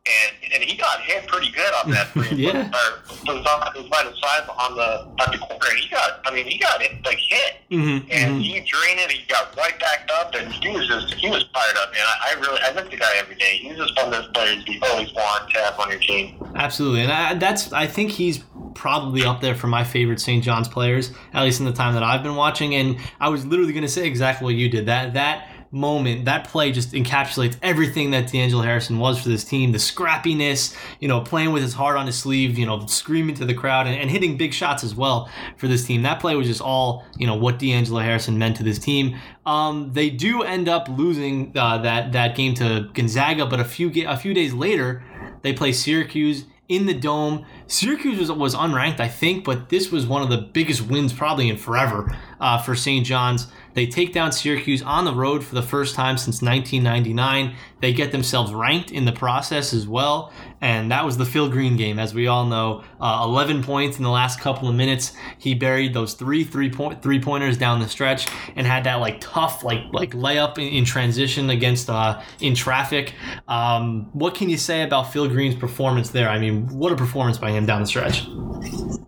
and 0.06 0.54
and 0.54 0.64
he 0.64 0.76
got 0.76 1.00
hit 1.02 1.26
pretty 1.28 1.50
good 1.52 1.72
on 1.84 1.92
that 1.92 2.08
three. 2.14 2.28
Yeah. 2.36 2.68
Or 2.68 3.00
it 3.08 3.40
was, 3.40 3.46
on, 3.48 3.72
was 3.74 3.88
by 3.90 4.04
the 4.04 4.14
side 4.20 4.44
on 4.50 4.76
the 4.76 5.24
at 5.24 5.32
the 5.32 5.38
corner. 5.38 5.76
He 5.80 5.88
got. 5.88 6.20
I 6.26 6.32
mean, 6.34 6.46
he 6.46 6.58
got 6.58 6.82
hit 6.82 6.92
like 7.06 7.20
hit 7.20 7.54
Mm-hmm, 7.72 8.12
and 8.12 8.42
he 8.42 8.60
drained 8.60 9.00
it. 9.00 9.12
He 9.12 9.26
got 9.28 9.56
right 9.58 9.80
back 9.80 10.08
up, 10.20 10.36
and 10.36 10.52
he 10.52 10.70
was 10.70 10.88
just 10.88 11.14
he 11.16 11.30
was 11.30 11.44
fired 11.54 11.78
up, 11.78 11.92
man. 11.94 12.04
I, 12.06 12.36
I 12.36 12.40
really 12.40 12.60
I 12.62 12.74
miss 12.74 12.90
the 12.92 12.98
guy 12.98 13.16
every 13.18 13.36
day. 13.36 13.58
He's 13.64 13.78
just 13.78 13.96
one 13.98 14.08
of 14.08 14.12
those 14.12 14.28
players 14.34 14.68
you 14.68 14.80
always 14.84 15.14
want 15.14 15.50
to 15.52 15.60
have 15.60 15.80
on 15.80 15.90
your 15.90 16.00
team. 16.00 16.44
Absolutely, 16.56 17.02
and 17.02 17.12
I, 17.12 17.34
that's 17.36 17.72
I 17.72 17.88
think 17.88 18.12
he's 18.12 18.44
probably 18.76 19.24
up 19.24 19.42
there 19.42 19.56
for 19.56 19.68
my 19.68 19.84
favorite 19.84 20.20
St. 20.20 20.44
John's 20.44 20.68
players, 20.68 21.12
at 21.34 21.44
least 21.44 21.60
in 21.60 21.66
the 21.66 21.74
time 21.74 21.94
that 21.94 22.04
I've 22.04 22.24
been 22.24 22.36
watching. 22.36 22.76
And 22.76 22.98
I 23.20 23.30
was 23.30 23.46
literally 23.46 23.74
going 23.74 23.84
to 23.84 23.90
say 23.90 24.06
exactly 24.06 24.46
what 24.46 24.56
you 24.56 24.70
did. 24.70 24.88
That 24.88 25.14
that 25.14 25.48
moment, 25.74 26.26
that 26.26 26.48
play 26.48 26.72
just 26.72 26.92
encapsulates 26.92 27.58
everything 27.64 28.12
that 28.12 28.32
D'Angelo 28.32 28.62
Harrison 28.62 29.00
was 29.00 29.20
for 29.20 29.28
this 29.28 29.44
team. 29.44 29.72
The 29.72 29.80
scrappiness, 29.80 30.76
you 31.00 31.08
know, 31.08 31.22
playing 31.22 31.52
with 31.52 31.64
his 31.64 31.74
heart 31.74 31.98
on 31.98 32.06
his 32.06 32.18
sleeve, 32.18 32.58
you 32.58 32.66
know, 32.66 32.86
screaming 32.86 33.36
to 33.36 33.46
the 33.46 33.56
crowd 33.56 33.88
and, 33.88 33.96
and 34.00 34.10
hitting 34.10 34.38
big 34.38 34.54
shots 34.54 34.84
as 34.84 34.94
well 34.96 35.30
for 35.58 35.68
this 35.68 35.86
team. 35.86 36.04
That 36.04 36.20
play 36.20 36.36
was 36.36 36.48
just 36.48 36.62
all, 36.62 37.04
you 37.18 37.26
know, 37.26 37.36
what 37.36 37.58
D'Angelo 37.60 38.00
Harrison 38.02 38.38
meant 38.38 38.56
to 38.58 38.64
this 38.64 38.78
team. 38.78 39.18
Um, 39.46 39.92
they 39.94 40.10
do 40.10 40.44
end 40.44 40.70
up 40.70 40.88
losing 40.88 41.52
uh, 41.58 41.80
that 41.80 42.12
that 42.14 42.36
game 42.36 42.54
to 42.56 42.90
Gonzaga, 42.94 43.46
but 43.46 43.60
a 43.60 43.66
few 43.66 43.92
a 44.08 44.16
few 44.16 44.34
days 44.34 44.54
later, 44.54 45.04
they 45.42 45.54
play 45.54 45.74
Syracuse 45.74 46.46
in 46.70 46.86
the 46.86 46.94
dome. 46.94 47.46
Syracuse 47.68 48.20
was, 48.20 48.32
was 48.32 48.56
unranked, 48.56 49.00
I 49.00 49.08
think, 49.08 49.44
but 49.44 49.70
this 49.70 49.92
was 49.92 50.06
one 50.06 50.22
of 50.22 50.30
the 50.30 50.38
biggest 50.38 50.82
wins 50.82 51.14
probably 51.14 51.50
in 51.50 51.58
forever 51.58 52.16
uh, 52.40 52.58
for 52.60 52.76
St. 52.76 53.06
John's. 53.06 53.48
They 53.74 53.88
take 53.88 54.14
down 54.14 54.32
Syracuse 54.32 54.82
on 54.84 55.06
the 55.06 55.14
road 55.14 55.44
for 55.44 55.56
the 55.56 55.64
first 55.64 55.96
time 55.96 56.18
since 56.18 56.42
1999. 56.42 57.56
They 57.82 57.92
get 57.92 58.12
themselves 58.12 58.54
ranked 58.54 58.92
in 58.92 59.06
the 59.06 59.12
process 59.12 59.74
as 59.74 59.88
well, 59.88 60.32
and 60.62 60.92
that 60.92 61.04
was 61.04 61.18
the 61.18 61.26
Phil 61.26 61.50
Green 61.50 61.76
game, 61.76 62.00
as 62.00 62.14
we 62.14 62.28
all 62.28 62.46
know. 62.46 62.84
Uh, 63.02 63.22
11 63.26 63.64
points 63.64 63.98
in 63.98 64.04
the 64.04 64.10
last 64.10 64.40
couple 64.40 64.70
of 64.70 64.76
minutes. 64.76 65.14
He 65.38 65.54
buried 65.56 65.94
those 65.94 66.14
three 66.14 66.44
three 66.44 66.70
point 66.70 67.02
three 67.02 67.20
pointers 67.20 67.58
down 67.58 67.80
the 67.80 67.90
stretch 67.90 68.28
and 68.56 68.66
had 68.66 68.84
that 68.86 68.96
like 68.96 69.20
tough 69.20 69.64
like 69.64 69.82
like 69.92 70.12
layup 70.12 70.58
in, 70.58 70.68
in 70.68 70.86
transition 70.86 71.50
against 71.50 71.90
uh, 71.90 72.22
in 72.40 72.56
traffic. 72.56 73.14
Um, 73.48 74.10
what 74.14 74.36
can 74.36 74.50
you 74.50 74.58
say 74.58 74.84
about 74.84 75.12
Phil 75.12 75.28
Green's 75.28 75.56
performance 75.56 76.12
there? 76.12 76.30
I 76.30 76.40
mean, 76.40 76.68
what 76.68 76.92
a 76.92 76.96
performance 76.96 77.38
by 77.38 77.53
him 77.54 77.66
down 77.66 77.82
the 77.82 77.88
stretch. 77.88 78.24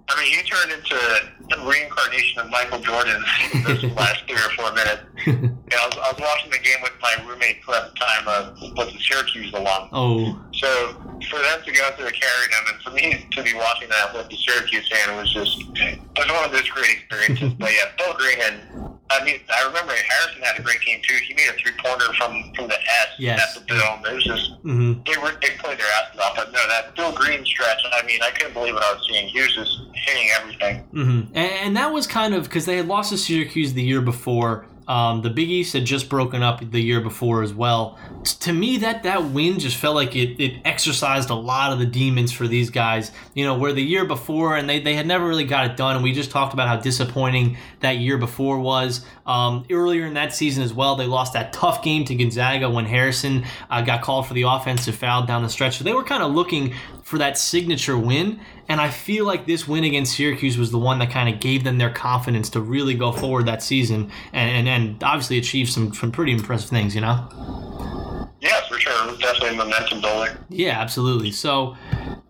I 0.08 0.22
mean, 0.22 0.32
he 0.38 0.44
turned 0.44 0.72
into 0.72 0.96
the 1.50 1.58
reincarnation 1.66 2.42
of 2.42 2.50
Michael 2.50 2.80
Jordan 2.80 3.24
in 3.54 3.64
those 3.64 3.84
last 3.96 4.24
three 4.28 4.36
or 4.36 4.50
four 4.58 4.72
minutes. 4.74 5.02
And 5.66 5.74
I 5.82 5.88
was, 5.88 5.98
I 5.98 6.12
was 6.14 6.22
watching 6.22 6.52
the 6.52 6.60
game 6.60 6.78
with 6.84 6.92
my 7.02 7.12
roommate 7.28 7.58
who 7.66 7.74
at 7.74 7.90
the 7.92 7.98
time 7.98 8.24
uh, 8.28 8.54
was 8.78 8.94
a 8.94 9.00
Syracuse 9.00 9.52
alum. 9.52 9.90
Oh, 9.94 10.40
So 10.54 10.70
for 11.28 11.40
them 11.42 11.60
to 11.66 11.72
go 11.72 11.90
through 11.98 12.12
carrying 12.14 12.52
them, 12.54 12.66
and 12.70 12.82
for 12.84 12.92
me 12.92 13.26
to 13.32 13.42
be 13.42 13.56
watching 13.56 13.90
that 13.90 14.14
with 14.14 14.30
the 14.30 14.38
Syracuse 14.38 14.88
fan, 14.88 15.18
was 15.18 15.34
just 15.34 15.58
it 15.74 16.00
was 16.16 16.30
one 16.30 16.46
of 16.46 16.52
those 16.52 16.70
great 16.70 16.92
experiences. 16.92 17.54
but 17.60 17.72
yeah, 17.74 17.90
Phil 17.98 18.14
Green 18.14 18.38
and 18.46 18.62
I 19.10 19.26
mean, 19.26 19.40
I 19.50 19.66
remember 19.66 19.94
Harrison 19.94 20.44
had 20.44 20.60
a 20.60 20.62
great 20.62 20.82
game 20.82 21.02
too. 21.02 21.16
He 21.28 21.34
made 21.34 21.50
a 21.50 21.54
three 21.54 21.74
pointer 21.84 22.14
from 22.14 22.54
from 22.56 22.68
the 22.68 22.78
S 22.78 23.08
Yes. 23.18 23.58
at 23.58 23.66
the 23.68 23.74
dome. 23.74 24.06
It 24.06 24.14
was 24.14 24.24
just 24.24 24.52
hmm 24.62 24.94
they 25.08 25.18
were 25.18 25.34
they 25.42 25.55
played 25.76 25.86
their 25.86 25.94
asses 25.94 26.20
off. 26.20 26.36
But 26.36 26.52
no, 26.52 26.60
that 26.68 26.96
Phil 26.96 27.12
Green 27.14 27.46
stretch. 27.46 27.80
I 27.92 28.06
mean, 28.06 28.20
I 28.22 28.32
couldn't 28.32 28.54
believe 28.54 28.74
what 28.74 28.84
I 28.84 28.94
was 28.94 29.06
seeing. 29.10 29.28
He 29.28 29.42
was 29.42 29.54
just 29.56 29.82
hitting 29.94 30.30
everything. 30.40 30.84
Mm-hmm. 30.94 31.36
And, 31.36 31.52
and 31.52 31.78
that 31.78 31.92
was 31.92 32.08
kind 32.08 32.34
of 32.34 32.44
because 32.46 32.66
they 32.66 32.78
had 32.78 32.88
lost 32.88 33.12
to 33.12 33.18
Syracuse 33.18 33.74
the 33.74 33.84
year 33.84 34.02
before. 34.02 34.66
Um, 34.88 35.22
the 35.22 35.30
Big 35.30 35.50
East 35.50 35.74
had 35.74 35.86
just 35.86 36.10
broken 36.10 36.44
up 36.44 36.60
the 36.72 36.82
year 36.82 37.02
before 37.02 37.42
as 37.42 37.54
well. 37.54 37.98
T- 38.24 38.36
To 38.42 38.54
me, 38.54 38.78
that 38.78 39.04
that 39.04 39.26
win 39.26 39.60
just 39.60 39.78
felt 39.78 39.96
like 39.96 40.16
it, 40.16 40.40
it 40.42 40.62
exercised 40.64 41.30
a 41.30 41.36
lot 41.36 41.74
of 41.74 41.80
the 41.80 41.86
demons 41.86 42.32
for 42.32 42.48
these 42.48 42.70
guys. 42.70 43.12
You 43.34 43.46
know, 43.46 43.58
where 43.58 43.74
the 43.74 43.82
year 43.82 44.06
before 44.06 44.56
and 44.56 44.70
they, 44.70 44.80
they 44.80 44.94
had 44.96 45.08
never 45.08 45.28
really 45.28 45.46
got 45.46 45.66
it 45.70 45.76
done. 45.78 45.96
And 45.96 46.04
we 46.04 46.12
just 46.12 46.32
talked 46.32 46.54
about 46.54 46.68
how 46.68 46.78
disappointing 46.78 47.58
that 47.80 47.98
year 47.98 48.18
before 48.18 48.60
was. 48.60 49.06
Um, 49.26 49.66
earlier 49.72 50.06
in 50.06 50.14
that 50.14 50.34
season 50.34 50.64
as 50.64 50.74
well, 50.74 50.96
they 50.96 51.08
lost 51.08 51.34
that 51.34 51.52
tough 51.52 51.84
game 51.84 52.06
to 52.06 52.16
Gonzaga 52.16 52.70
when 52.70 52.86
Harrison 52.86 53.46
uh, 53.72 53.82
got 53.82 54.02
called 54.04 54.28
for 54.28 54.36
the 54.36 54.44
offensive 54.44 54.96
foul 54.96 55.26
down 55.26 55.42
the 55.42 55.50
stretch. 55.50 55.78
So 55.78 55.84
they 55.84 55.94
were 55.94 56.04
kind 56.04 56.22
of 56.22 56.34
looking 56.34 56.76
for 57.06 57.20
that 57.20 57.38
signature 57.38 57.96
win. 57.96 58.40
And 58.68 58.82
I 58.82 58.90
feel 58.90 59.26
like 59.28 59.46
this 59.46 59.68
win 59.68 59.84
against 59.84 60.16
Syracuse 60.16 60.58
was 60.58 60.72
the 60.72 60.80
one 60.80 60.98
that 61.00 61.12
kind 61.12 61.32
of 61.32 61.40
gave 61.40 61.64
them 61.64 61.78
their 61.78 61.92
confidence 61.92 62.50
to 62.50 62.62
really 62.62 62.96
go 62.96 63.12
forward 63.12 63.46
that 63.46 63.62
season 63.62 64.12
and, 64.34 64.50
and, 64.50 64.68
and 64.68 65.04
obviously 65.04 65.38
achieve 65.38 65.70
some, 65.70 65.94
some 65.94 66.12
pretty 66.12 66.32
impressive 66.32 66.72
things, 66.72 66.96
you 66.96 67.02
know? 67.02 67.30
Yeah, 68.42 68.60
for 68.68 68.80
sure. 68.80 68.92
It 69.06 69.12
was 69.12 69.20
definitely 69.20 69.50
a 69.50 69.54
momentum 69.54 70.02
builder. 70.02 70.40
Yeah, 70.50 70.82
absolutely. 70.82 71.30
So, 71.30 71.78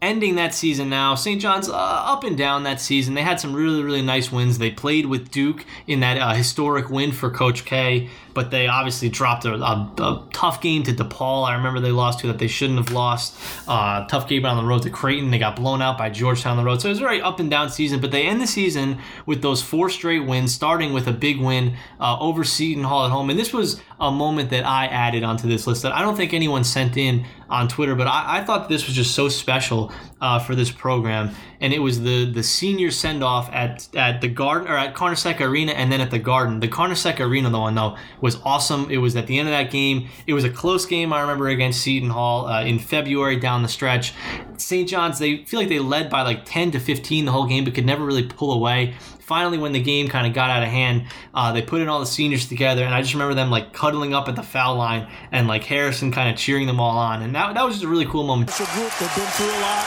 ending 0.06 0.36
that 0.36 0.54
season 0.54 0.90
now, 0.90 1.16
St. 1.16 1.42
John's 1.42 1.68
uh, 1.68 1.74
up 1.74 2.24
and 2.24 2.38
down 2.38 2.64
that 2.64 2.80
season. 2.80 3.14
They 3.14 3.22
had 3.22 3.40
some 3.40 3.54
really, 3.54 3.84
really 3.84 4.02
nice 4.02 4.32
wins. 4.32 4.58
They 4.58 4.72
played 4.72 5.06
with 5.08 5.32
Duke 5.32 5.66
in 5.88 6.00
that 6.00 6.18
uh, 6.18 6.34
historic 6.34 6.90
win 6.90 7.12
for 7.12 7.30
Coach 7.30 7.66
K, 7.66 8.10
but 8.34 8.52
they 8.52 8.68
obviously 8.68 9.10
dropped 9.10 9.46
a, 9.46 9.54
a, 9.54 9.94
a 9.98 10.28
tough 10.34 10.62
game 10.62 10.84
to 10.84 10.94
DePaul. 10.94 11.48
I 11.48 11.56
remember 11.56 11.80
they 11.80 11.92
lost 11.92 12.20
to 12.20 12.28
that 12.28 12.40
they 12.40 12.48
shouldn't 12.48 12.80
have 12.80 12.92
lost. 12.92 13.38
Uh, 13.68 14.06
tough 14.08 14.28
game 14.30 14.46
on 14.46 14.58
the 14.58 14.64
road 14.64 14.84
to 14.84 14.90
Creighton. 14.90 15.32
They 15.32 15.40
got 15.40 15.56
blown 15.56 15.82
out 15.82 15.98
by 15.98 16.10
Georgetown 16.10 16.58
on 16.58 16.64
the 16.64 16.70
road. 16.70 16.82
So 16.82 16.88
it 16.88 16.92
was 16.92 17.00
a 17.00 17.02
very 17.02 17.22
up 17.22 17.40
and 17.40 17.50
down 17.50 17.70
season, 17.70 18.00
but 18.00 18.12
they 18.12 18.24
end 18.28 18.42
the 18.42 18.48
season 18.48 19.00
with 19.26 19.42
those 19.42 19.62
four 19.62 19.90
straight 19.90 20.26
wins, 20.26 20.54
starting 20.54 20.94
with 20.94 21.08
a 21.08 21.14
big 21.14 21.40
win 21.40 21.76
uh, 22.00 22.18
over 22.20 22.44
Seton 22.44 22.84
Hall 22.84 23.06
at 23.06 23.12
home. 23.12 23.30
And 23.30 23.40
this 23.40 23.52
was 23.52 23.82
a 24.00 24.12
moment 24.12 24.50
that 24.50 24.66
I 24.66 24.88
added 24.88 25.24
onto 25.24 25.48
this 25.48 25.68
list 25.68 25.82
that 25.84 25.94
I 25.94 26.02
don't 26.02 26.16
think 26.16 26.34
anyone 26.34 26.64
sent 26.64 26.98
in 26.98 27.26
on 27.50 27.68
Twitter, 27.68 27.96
but 27.96 28.08
I, 28.08 28.40
I 28.40 28.44
thought 28.44 28.70
this 28.70 28.86
was 28.86 28.96
just 28.96 29.14
so 29.14 29.30
special 29.30 29.92
uh, 30.22 30.40
for 30.40 30.56
this 30.56 30.72
program. 30.72 31.32
And 31.62 31.74
it 31.74 31.80
was 31.80 32.02
the 32.02 32.26
the 32.26 32.44
senior 32.44 32.92
send 32.92 33.24
off 33.24 33.52
at 33.54 33.88
at 33.96 34.22
the 34.22 34.28
Garden 34.28 34.68
or 34.68 34.78
at 34.78 34.94
Carnesecca 34.94 35.42
Arena, 35.42 35.72
and 35.72 35.92
then 35.92 36.02
at 36.02 36.12
the 36.12 36.20
Garden. 36.20 36.60
The 36.60 36.68
Carnesecca 36.68 37.22
Arena, 37.22 37.50
the 37.50 37.60
one 37.60 37.76
though, 37.76 37.98
was 38.22 38.38
awesome. 38.44 38.90
It 38.92 38.98
was 38.98 39.16
at 39.16 39.28
the 39.28 39.40
end 39.40 39.48
of 39.48 39.54
that 39.54 39.72
game. 39.72 40.08
It 40.28 40.34
was 40.34 40.44
a 40.44 40.50
close 40.50 40.86
game. 40.86 41.14
I 41.14 41.22
remember 41.22 41.48
against 41.48 41.82
Seton 41.82 42.10
Hall 42.10 42.48
uh, 42.48 42.64
in 42.64 42.80
February 42.80 43.40
down 43.40 43.64
the 43.64 43.70
stretch. 43.70 44.14
St. 44.58 44.88
John's, 44.88 45.20
they 45.20 45.44
feel 45.46 45.60
like 45.60 45.70
they 45.70 45.80
led 45.80 46.10
by 46.10 46.22
like 46.22 46.46
10 46.46 46.72
to 46.72 46.80
15 46.80 47.26
the 47.26 47.32
whole 47.32 47.46
game, 47.46 47.64
but 47.64 47.74
could 47.74 47.86
never 47.86 48.06
really 48.06 48.24
pull 48.24 48.54
away. 48.54 48.96
Finally, 49.26 49.58
when 49.58 49.74
the 49.74 49.82
game 49.82 50.06
kind 50.06 50.30
of 50.30 50.38
got 50.38 50.54
out 50.54 50.62
of 50.62 50.70
hand, 50.70 51.02
uh, 51.34 51.50
they 51.50 51.66
put 51.66 51.82
in 51.82 51.90
all 51.90 51.98
the 51.98 52.06
seniors 52.06 52.46
together, 52.46 52.86
and 52.86 52.94
I 52.94 53.02
just 53.02 53.18
remember 53.18 53.34
them 53.34 53.50
like 53.50 53.74
cuddling 53.74 54.14
up 54.14 54.30
at 54.30 54.38
the 54.38 54.46
foul 54.46 54.78
line 54.78 55.10
and 55.34 55.50
like 55.50 55.66
Harrison 55.66 56.14
kind 56.14 56.30
of 56.30 56.38
cheering 56.38 56.70
them 56.70 56.78
all 56.78 56.94
on, 56.94 57.26
and 57.26 57.34
that, 57.34 57.58
that 57.58 57.66
was 57.66 57.82
just 57.82 57.84
a 57.84 57.90
really 57.90 58.06
cool 58.06 58.22
moment. 58.22 58.54
It's 58.54 58.62
a 58.62 58.70
group 58.78 58.94
that's 59.02 59.18
been 59.18 59.26
through 59.34 59.50
a 59.50 59.62
lot. 59.66 59.82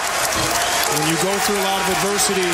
When 0.91 1.07
you 1.07 1.15
go 1.23 1.31
through 1.47 1.55
a 1.55 1.67
lot 1.71 1.79
of 1.79 1.87
adversity, 2.03 2.51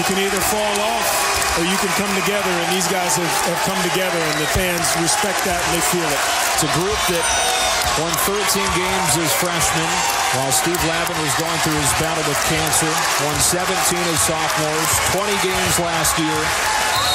you 0.00 0.04
can 0.08 0.16
either 0.16 0.40
fall 0.48 0.76
off 0.96 1.60
or 1.60 1.68
you 1.68 1.76
can 1.76 1.92
come 2.00 2.08
together, 2.24 2.48
and 2.48 2.72
these 2.72 2.88
guys 2.88 3.20
have, 3.20 3.28
have 3.52 3.60
come 3.68 3.80
together, 3.84 4.16
and 4.16 4.36
the 4.40 4.48
fans 4.56 4.88
respect 4.96 5.44
that 5.44 5.60
and 5.60 5.76
they 5.76 5.84
feel 5.92 6.08
it. 6.08 6.22
It's 6.56 6.64
a 6.64 6.72
group 6.72 6.96
that 7.12 7.57
won 8.02 8.12
13 8.26 8.62
games 8.78 9.12
as 9.18 9.30
freshmen, 9.38 9.90
while 10.38 10.52
Steve 10.52 10.78
Lavin 10.86 11.18
was 11.22 11.34
going 11.38 11.58
through 11.66 11.78
his 11.78 11.92
battle 11.98 12.22
with 12.26 12.38
cancer. 12.46 12.90
Won 13.26 13.36
17 13.38 13.68
as 13.74 14.20
sophomores, 14.22 14.90
20 15.14 15.34
games 15.42 15.74
last 15.82 16.14
year. 16.18 16.40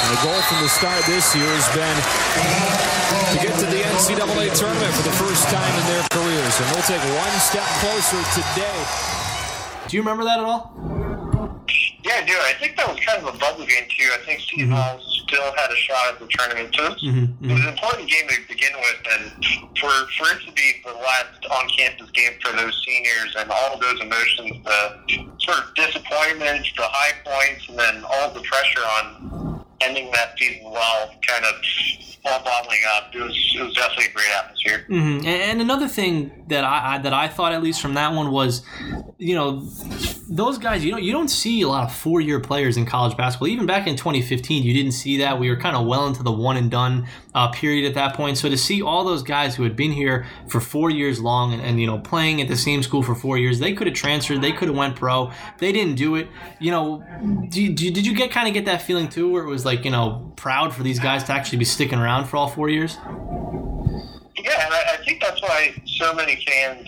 And 0.04 0.08
the 0.12 0.20
goal 0.20 0.40
from 0.48 0.60
the 0.60 0.68
start 0.68 1.00
this 1.06 1.34
year 1.34 1.48
has 1.48 1.68
been 1.72 1.96
to 3.32 3.38
get 3.40 3.56
to 3.60 3.66
the 3.66 3.80
NCAA 3.80 4.52
tournament 4.52 4.92
for 4.92 5.02
the 5.02 5.16
first 5.16 5.48
time 5.48 5.72
in 5.80 5.84
their 5.88 6.04
careers. 6.12 6.54
And 6.60 6.66
they'll 6.72 6.88
take 6.88 7.04
one 7.16 7.36
step 7.40 7.66
closer 7.80 8.20
today. 8.36 8.78
Do 9.88 9.96
you 9.96 10.02
remember 10.02 10.24
that 10.24 10.38
at 10.40 10.44
all? 10.44 10.93
Yeah, 12.04 12.20
I 12.20 12.26
do. 12.26 12.34
I 12.34 12.52
think 12.60 12.76
that 12.76 12.86
was 12.88 13.00
kind 13.00 13.22
of 13.26 13.34
a 13.34 13.38
bubble 13.38 13.64
game 13.66 13.84
too. 13.88 14.08
I 14.12 14.18
think 14.26 14.40
Seton 14.40 14.70
Hall 14.70 15.00
still 15.26 15.52
had 15.56 15.70
a 15.70 15.76
shot 15.76 16.08
at 16.12 16.18
the 16.20 16.26
tournament. 16.28 16.74
So 16.76 16.84
it 16.84 16.92
was, 16.92 17.02
Mhm, 17.02 17.50
it 17.50 17.52
was 17.52 17.62
an 17.62 17.68
important 17.68 18.10
game 18.10 18.28
to 18.28 18.36
begin 18.46 18.72
with, 18.76 19.00
and 19.14 19.44
for 19.80 19.88
for 20.18 20.28
it 20.36 20.44
to 20.44 20.52
be 20.52 20.82
the 20.84 20.92
last 20.92 21.40
on-campus 21.50 22.10
game 22.10 22.32
for 22.42 22.52
those 22.52 22.76
seniors 22.86 23.34
and 23.38 23.50
all 23.50 23.74
of 23.74 23.80
those 23.80 24.00
emotions, 24.00 24.62
the 24.64 25.26
sort 25.38 25.58
of 25.64 25.74
disappointments, 25.74 26.68
the 26.76 26.84
high 26.84 27.14
points, 27.24 27.68
and 27.68 27.78
then 27.78 28.04
all 28.04 28.30
the 28.30 28.42
pressure 28.42 28.84
on 29.00 29.64
ending 29.80 30.10
that 30.12 30.36
season 30.38 30.70
well, 30.70 31.10
kind 31.26 31.44
of 31.46 31.54
all 32.26 32.40
bottling 32.44 32.80
up. 32.96 33.14
It 33.14 33.20
was 33.20 33.52
it 33.56 33.62
was 33.62 33.74
definitely 33.74 34.06
a 34.06 34.12
great 34.12 34.30
atmosphere. 34.36 34.84
hmm 34.88 35.16
And, 35.18 35.26
and 35.26 35.60
another 35.62 35.88
thing 35.88 36.44
that 36.48 36.64
I, 36.64 36.94
I 36.94 36.98
that 36.98 37.12
I 37.14 37.28
thought 37.28 37.52
at 37.52 37.62
least 37.62 37.80
from 37.80 37.94
that 37.94 38.12
one 38.12 38.30
was, 38.30 38.62
you 39.18 39.34
know, 39.34 39.66
those 40.28 40.58
guys. 40.58 40.84
You 40.84 40.92
know, 40.92 40.98
you 40.98 41.12
don't 41.12 41.28
see 41.28 41.62
a 41.62 41.68
lot 41.68 41.84
of 41.84 41.94
four 41.94 42.20
year 42.20 42.40
players 42.40 42.76
in 42.76 42.86
college 42.86 43.16
basketball. 43.16 43.48
Even 43.48 43.66
back 43.66 43.86
in 43.86 43.96
2015, 43.96 44.62
you 44.62 44.72
didn't 44.72 44.92
see 44.92 45.18
that. 45.18 45.38
We 45.38 45.50
were 45.50 45.56
kind 45.56 45.76
of 45.76 45.86
well 45.86 46.06
into 46.06 46.22
the 46.22 46.32
one 46.32 46.56
and 46.56 46.70
done 46.70 47.06
uh, 47.34 47.48
period 47.48 47.86
at 47.88 47.94
that 47.94 48.14
point. 48.14 48.38
So 48.38 48.48
to 48.48 48.56
see 48.56 48.82
all 48.82 49.04
those 49.04 49.22
guys 49.22 49.54
who 49.54 49.62
had 49.62 49.76
been 49.76 49.92
here 49.92 50.26
for 50.48 50.60
four 50.60 50.90
years 50.90 51.20
long 51.20 51.52
and, 51.52 51.62
and 51.62 51.80
you 51.80 51.86
know 51.86 51.98
playing 51.98 52.40
at 52.40 52.48
the 52.48 52.56
same 52.56 52.82
school 52.82 53.02
for 53.02 53.14
four 53.14 53.38
years, 53.38 53.58
they 53.58 53.74
could 53.74 53.86
have 53.86 53.96
transferred. 53.96 54.40
They 54.42 54.52
could 54.52 54.68
have 54.68 54.76
went 54.76 54.96
pro. 54.96 55.30
They 55.58 55.72
didn't 55.72 55.96
do 55.96 56.16
it. 56.16 56.28
You 56.60 56.70
know, 56.70 57.04
do 57.50 57.72
do 57.72 57.90
did 57.90 58.06
you 58.06 58.14
get 58.14 58.30
kind 58.30 58.48
of 58.48 58.54
get 58.54 58.64
that 58.66 58.82
feeling 58.82 59.08
too, 59.08 59.30
where 59.30 59.44
it 59.44 59.48
was 59.48 59.64
like 59.64 59.84
you 59.84 59.90
know 59.90 60.32
proud 60.36 60.74
for 60.74 60.82
these 60.82 60.98
guys 60.98 61.24
to 61.24 61.32
actually 61.32 61.58
be 61.58 61.64
sticking 61.64 61.98
around 61.98 62.26
for 62.26 62.36
all 62.36 62.48
four 62.48 62.68
years? 62.68 62.96
Yeah, 64.36 64.64
and 64.66 64.74
I, 64.74 64.94
I 64.94 65.04
think 65.04 65.22
that's 65.22 65.40
why 65.40 65.74
so 65.86 66.12
many 66.12 66.44
fans 66.46 66.86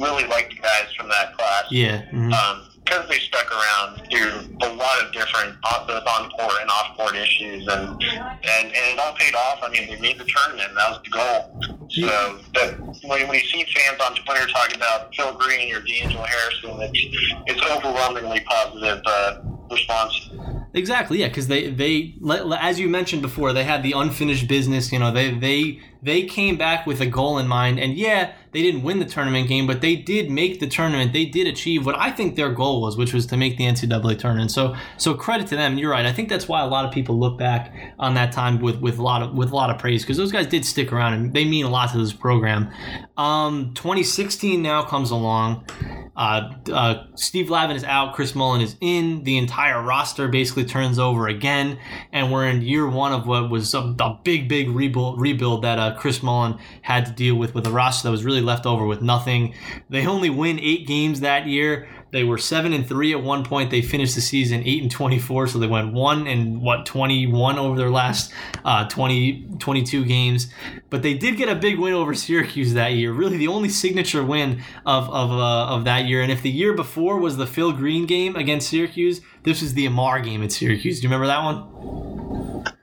really 0.00 0.24
like 0.26 0.50
the 0.50 0.56
guys 0.56 0.92
from 0.96 1.08
that 1.08 1.36
class. 1.36 1.64
Yeah. 1.70 2.02
mhm. 2.12 2.32
um, 2.32 2.68
because 2.84 3.08
they 3.08 3.18
stuck 3.18 3.50
around 3.50 4.02
through 4.10 4.56
a 4.66 4.72
lot 4.74 5.02
of 5.02 5.12
different 5.12 5.56
on- 5.64 5.86
both 5.86 6.06
on 6.06 6.30
court 6.30 6.54
and 6.60 6.70
off 6.70 6.96
court 6.96 7.14
issues, 7.16 7.66
and, 7.68 7.88
and 8.02 8.66
and 8.66 8.74
it 8.74 8.98
all 8.98 9.14
paid 9.14 9.34
off. 9.34 9.60
I 9.62 9.68
mean, 9.70 9.88
they 9.88 9.98
made 10.00 10.18
the 10.18 10.24
tournament. 10.24 10.72
That 10.74 10.90
was 10.90 11.00
the 11.04 11.10
goal. 11.10 11.60
So 11.90 12.38
that 12.54 12.78
when 13.04 13.28
we 13.28 13.40
see 13.40 13.64
fans 13.74 14.00
on 14.00 14.14
Twitter 14.16 14.46
talking 14.52 14.76
about 14.76 15.14
Phil 15.14 15.34
Green 15.34 15.74
or 15.74 15.80
D'Angelo 15.80 16.24
Harrison, 16.24 16.80
it's 16.80 17.06
it's 17.46 17.62
overwhelmingly 17.70 18.40
positive 18.40 19.02
uh, 19.04 19.40
response. 19.70 20.30
Exactly, 20.74 21.18
yeah, 21.18 21.28
because 21.28 21.48
they 21.48 21.68
they 21.68 22.14
as 22.58 22.80
you 22.80 22.88
mentioned 22.88 23.20
before, 23.20 23.52
they 23.52 23.64
had 23.64 23.82
the 23.82 23.92
unfinished 23.92 24.48
business. 24.48 24.90
You 24.90 24.98
know, 24.98 25.12
they 25.12 25.30
they 25.30 25.80
they 26.02 26.22
came 26.22 26.56
back 26.56 26.86
with 26.86 27.02
a 27.02 27.06
goal 27.06 27.36
in 27.36 27.46
mind, 27.46 27.78
and 27.78 27.94
yeah, 27.94 28.32
they 28.52 28.62
didn't 28.62 28.82
win 28.82 28.98
the 28.98 29.04
tournament 29.04 29.48
game, 29.48 29.66
but 29.66 29.82
they 29.82 29.96
did 29.96 30.30
make 30.30 30.60
the 30.60 30.66
tournament. 30.66 31.12
They 31.12 31.26
did 31.26 31.46
achieve 31.46 31.84
what 31.84 31.98
I 31.98 32.10
think 32.10 32.36
their 32.36 32.50
goal 32.50 32.80
was, 32.80 32.96
which 32.96 33.12
was 33.12 33.26
to 33.26 33.36
make 33.36 33.58
the 33.58 33.64
NCAA 33.64 34.18
tournament. 34.18 34.50
So 34.50 34.74
so 34.96 35.12
credit 35.12 35.46
to 35.48 35.56
them. 35.56 35.76
You're 35.76 35.90
right. 35.90 36.06
I 36.06 36.12
think 36.12 36.30
that's 36.30 36.48
why 36.48 36.62
a 36.62 36.66
lot 36.66 36.86
of 36.86 36.90
people 36.90 37.18
look 37.18 37.38
back 37.38 37.74
on 37.98 38.14
that 38.14 38.32
time 38.32 38.58
with 38.58 38.80
with 38.80 38.98
a 38.98 39.02
lot 39.02 39.22
of 39.22 39.34
with 39.34 39.50
a 39.52 39.54
lot 39.54 39.68
of 39.68 39.78
praise 39.78 40.02
because 40.02 40.16
those 40.16 40.32
guys 40.32 40.46
did 40.46 40.64
stick 40.64 40.90
around 40.90 41.12
and 41.12 41.34
they 41.34 41.44
mean 41.44 41.66
a 41.66 41.70
lot 41.70 41.90
to 41.92 41.98
this 41.98 42.14
program. 42.14 42.70
Um, 43.18 43.74
2016 43.74 44.62
now 44.62 44.82
comes 44.84 45.10
along. 45.10 45.66
Uh, 46.14 46.50
uh, 46.70 47.06
Steve 47.14 47.48
Lavin 47.48 47.74
is 47.74 47.84
out. 47.84 48.14
Chris 48.14 48.34
Mullin 48.34 48.60
is 48.60 48.76
in. 48.80 49.24
The 49.24 49.38
entire 49.38 49.82
roster 49.82 50.28
basically 50.28 50.64
turns 50.64 50.98
over 50.98 51.26
again, 51.26 51.78
and 52.12 52.30
we're 52.30 52.46
in 52.46 52.60
year 52.62 52.86
one 52.88 53.12
of 53.12 53.26
what 53.26 53.50
was 53.50 53.72
a, 53.74 53.94
a 53.98 54.20
big, 54.22 54.48
big 54.48 54.68
rebuild, 54.68 55.20
rebuild 55.20 55.62
that 55.62 55.78
uh, 55.78 55.94
Chris 55.96 56.22
Mullin 56.22 56.58
had 56.82 57.06
to 57.06 57.12
deal 57.12 57.36
with 57.36 57.54
with 57.54 57.66
a 57.66 57.70
roster 57.70 58.08
that 58.08 58.12
was 58.12 58.24
really 58.24 58.42
left 58.42 58.66
over 58.66 58.86
with 58.86 59.00
nothing. 59.00 59.54
They 59.88 60.06
only 60.06 60.28
win 60.30 60.58
eight 60.60 60.86
games 60.86 61.20
that 61.20 61.46
year. 61.46 61.88
They 62.12 62.24
were 62.24 62.36
seven 62.36 62.74
and 62.74 62.86
three 62.86 63.12
at 63.12 63.22
one 63.22 63.42
point. 63.42 63.70
They 63.70 63.80
finished 63.80 64.14
the 64.14 64.20
season 64.20 64.62
eight 64.66 64.82
and 64.82 64.90
twenty 64.90 65.18
four, 65.18 65.46
so 65.46 65.58
they 65.58 65.66
went 65.66 65.94
one 65.94 66.26
and 66.26 66.60
what 66.60 66.84
twenty 66.84 67.26
one 67.26 67.58
over 67.58 67.76
their 67.76 67.90
last 67.90 68.32
uh, 68.64 68.86
20, 68.88 69.56
22 69.58 70.04
games. 70.04 70.48
But 70.90 71.02
they 71.02 71.14
did 71.14 71.38
get 71.38 71.48
a 71.48 71.54
big 71.54 71.78
win 71.78 71.94
over 71.94 72.14
Syracuse 72.14 72.74
that 72.74 72.92
year. 72.92 73.12
Really, 73.12 73.38
the 73.38 73.48
only 73.48 73.70
signature 73.70 74.22
win 74.22 74.62
of 74.84 75.08
of 75.08 75.30
uh, 75.30 75.74
of 75.74 75.84
that 75.84 76.04
year. 76.04 76.20
And 76.20 76.30
if 76.30 76.42
the 76.42 76.50
year 76.50 76.74
before 76.74 77.18
was 77.18 77.38
the 77.38 77.46
Phil 77.46 77.72
Green 77.72 78.04
game 78.06 78.36
against 78.36 78.68
Syracuse, 78.68 79.22
this 79.44 79.62
was 79.62 79.72
the 79.72 79.86
Amar 79.86 80.20
game 80.20 80.42
at 80.42 80.52
Syracuse. 80.52 81.00
Do 81.00 81.04
you 81.04 81.08
remember 81.08 81.26
that 81.28 81.42
one? 81.42 82.11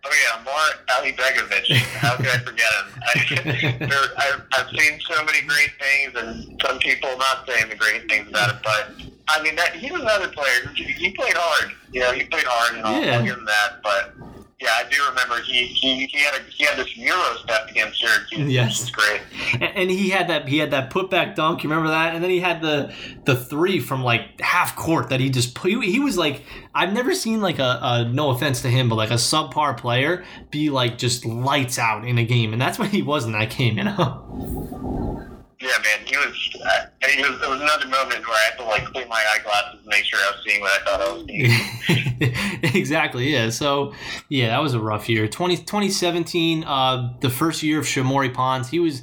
Oh 0.10 0.16
yeah, 0.16 0.42
Amar 0.42 0.66
Alibegovic. 0.90 1.68
How 1.98 2.16
could 2.16 2.28
I 2.28 2.40
forget 2.40 2.66
him? 2.74 3.02
I, 3.04 3.78
there, 3.86 4.00
I've, 4.18 4.42
I've 4.54 4.70
seen 4.76 5.00
so 5.02 5.24
many 5.24 5.42
great 5.46 5.72
things, 5.80 6.14
and 6.16 6.60
some 6.66 6.80
people 6.80 7.16
not 7.18 7.48
saying 7.48 7.70
the 7.70 7.76
great 7.76 8.10
things 8.10 8.28
about 8.28 8.56
it. 8.56 8.62
But 8.64 8.92
I 9.28 9.42
mean, 9.44 9.56
that 9.56 9.76
he's 9.76 9.92
another 9.92 10.30
player. 10.30 10.72
He, 10.76 10.84
he 10.84 11.12
played 11.12 11.36
hard. 11.36 11.74
You 11.92 12.02
know, 12.02 12.12
he 12.14 12.24
played 12.24 12.46
hard, 12.46 12.78
and 12.78 12.86
I'll, 12.86 13.02
Yeah. 13.04 13.18
I'll 13.18 13.24
give 13.26 13.38
him 13.38 13.46
that. 13.46 13.82
But 13.84 14.16
yeah, 14.62 14.70
I 14.78 14.90
do 14.90 14.98
remember 15.10 15.42
he 15.42 15.66
he, 15.68 16.06
he 16.08 16.20
had 16.20 16.36
a 16.36 16.44
he 16.52 16.66
had 16.66 16.78
this 16.78 16.96
Euro 16.98 17.36
step 17.44 17.70
against 17.70 18.00
Syracuse. 18.00 18.52
Yes. 18.52 18.80
which 18.80 18.90
is 18.90 18.92
great. 18.96 19.22
And- 19.54 19.78
and 19.80 19.90
he 19.92 20.10
had 20.10 20.28
that 20.30 20.48
he 20.50 20.58
had 20.58 20.72
that 20.72 20.90
putback 20.92 21.36
dunk. 21.36 21.64
You 21.64 21.70
remember 21.70 21.90
that? 21.92 22.14
And 22.14 22.24
then 22.24 22.30
he 22.30 22.40
had 22.42 22.62
the 22.62 22.94
the 23.26 23.36
three 23.36 23.80
from 23.80 24.04
like 24.04 24.40
half 24.42 24.76
court 24.76 25.10
that 25.10 25.20
he 25.20 25.30
just 25.30 25.56
put. 25.56 25.72
He, 25.72 25.92
he 25.92 26.00
was 26.00 26.18
like 26.18 26.44
I've 26.76 26.94
never 26.94 27.14
seen 27.16 27.42
like 27.42 27.60
a, 27.60 27.80
a 27.82 28.06
no 28.06 28.30
offense 28.32 28.62
to 28.64 28.68
him, 28.70 28.90
but 28.90 28.96
like 28.96 29.12
a 29.12 29.16
subpar 29.16 29.78
player 29.78 30.24
be 30.52 30.70
like 30.70 30.98
just 30.98 31.26
lights 31.26 31.80
out 31.80 32.06
in 32.06 32.18
a 32.18 32.26
game, 32.26 32.52
and 32.54 32.62
that's 32.62 32.78
what 32.78 32.90
he 32.90 33.02
was 33.02 33.26
in 33.26 33.32
that 33.34 33.50
game. 33.52 33.78
You 33.78 33.86
know. 33.86 35.26
Yeah, 35.62 35.72
man, 35.84 36.08
he 36.08 36.16
was. 36.16 36.56
Uh, 36.56 36.86
it 37.02 37.30
was. 37.30 37.42
It 37.42 37.50
was 37.50 37.60
another 37.60 37.88
moment 37.88 38.26
where 38.26 38.38
I 38.38 38.50
had 38.50 38.58
to 38.60 38.64
like 38.64 38.86
clean 38.94 39.10
my 39.10 39.22
eyeglasses 39.36 39.80
and 39.80 39.88
make 39.88 40.06
sure 40.06 40.18
I 40.18 40.32
was 40.32 40.46
seeing 40.46 40.62
what 40.62 40.82
I 40.82 40.86
thought 40.86 41.02
I 41.02 41.12
was 41.12 41.26
seeing. 41.28 42.76
exactly. 42.76 43.34
Yeah. 43.34 43.50
So, 43.50 43.94
yeah, 44.30 44.48
that 44.48 44.62
was 44.62 44.74
a 44.74 44.80
rough 44.80 45.10
year. 45.10 45.28
20, 45.28 45.58
2017, 45.58 46.64
uh, 46.64 47.14
the 47.20 47.30
first 47.30 47.62
year 47.62 47.78
of 47.78 47.86
Shamorie 47.86 48.34
Ponds. 48.34 48.70
He 48.70 48.80
was 48.80 49.02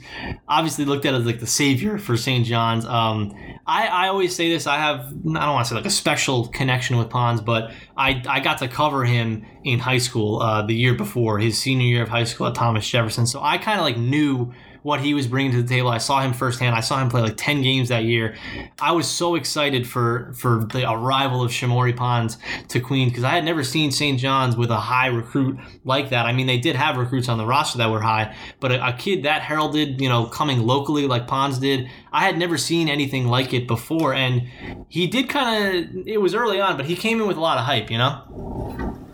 obviously 0.49 0.87
looked 0.87 1.05
at 1.05 1.13
as 1.13 1.27
like 1.27 1.41
the 1.41 1.47
savior 1.47 1.99
for 1.99 2.17
St. 2.17 2.47
John's. 2.47 2.87
Um, 2.87 3.35
I, 3.67 3.89
I 3.89 4.09
always 4.09 4.35
say 4.35 4.49
this. 4.49 4.67
I 4.67 4.77
have 4.77 5.01
I 5.01 5.11
don't 5.11 5.53
want 5.53 5.67
to 5.67 5.69
say 5.69 5.75
like 5.75 5.85
a 5.85 5.91
special 5.91 6.49
connection 6.49 6.97
with 6.97 7.11
Ponds, 7.11 7.43
but 7.43 7.71
I 7.99 8.23
I 8.27 8.41
got 8.41 8.59
to 8.59 8.69
cover 8.69 9.05
him 9.05 9.45
in 9.63 9.79
high 9.81 9.99
school 9.99 10.41
uh, 10.41 10.63
the 10.63 10.75
year 10.75 10.95
before 10.95 11.39
his 11.39 11.59
senior 11.59 11.87
year 11.87 12.03
of 12.03 12.09
high 12.09 12.25
school 12.25 12.47
at 12.47 12.55
Thomas 12.55 12.89
Jefferson. 12.89 13.27
So 13.27 13.43
I 13.43 13.59
kind 13.59 13.79
of 13.79 13.85
like 13.85 13.99
knew 13.99 14.55
what 14.87 15.01
he 15.01 15.15
was 15.15 15.27
bringing 15.27 15.51
to 15.51 15.61
the 15.61 15.69
table. 15.69 15.89
I 15.89 15.99
saw 15.99 16.21
him 16.21 16.33
firsthand. 16.33 16.77
I 16.77 16.81
saw 16.81 17.03
him 17.03 17.09
play 17.09 17.21
like 17.21 17.37
10 17.37 17.61
games 17.61 17.89
that 17.89 18.05
year. 18.05 18.37
I 18.81 18.93
was 18.93 19.09
so 19.09 19.35
excited 19.35 19.85
for 19.85 20.33
for 20.33 20.65
the 20.73 20.89
arrival 20.89 21.43
of 21.43 21.51
Shamorie 21.51 21.97
Ponds 21.97 22.39
to 22.69 22.79
Queens 22.79 23.11
because 23.11 23.25
I 23.25 23.31
had 23.31 23.45
never 23.45 23.65
seen 23.65 23.91
St. 23.91 24.17
John's 24.17 24.57
with 24.57 24.71
a 24.71 24.77
high 24.77 25.09
recruit 25.09 25.59
like 25.83 26.11
that. 26.11 26.25
I 26.25 26.33
mean, 26.33 26.47
they 26.47 26.59
did 26.59 26.77
have 26.77 26.99
recruits 26.99 27.29
on 27.29 27.37
the 27.37 27.45
roster 27.45 27.79
that 27.79 27.91
were 27.91 28.01
high, 28.01 28.37
but 28.61 28.71
a, 28.71 28.91
a 28.91 28.93
kid 28.93 29.25
that 29.25 29.43
heralded, 29.43 30.01
you 30.01 30.09
know, 30.09 30.27
coming 30.27 30.61
locally 30.61 31.09
like 31.09 31.27
Ponds 31.27 31.59
did, 31.59 31.91
I 32.13 32.21
had 32.21 32.39
never 32.39 32.57
seen 32.57 32.89
anything 32.89 33.27
like 33.27 33.53
it 33.53 33.67
before. 33.67 34.15
And 34.15 34.49
he 34.89 35.09
did 35.09 35.29
kind 35.29 35.99
of, 35.99 36.07
it 36.07 36.21
was 36.21 36.33
early 36.33 36.61
on, 36.61 36.77
but 36.77 36.87
he 36.87 36.95
came 36.95 37.21
in 37.21 37.27
with 37.27 37.39
a 37.39 37.41
lot 37.41 37.59
of 37.59 37.65
hype, 37.65 37.91
you 37.91 37.99
know? 37.99 39.06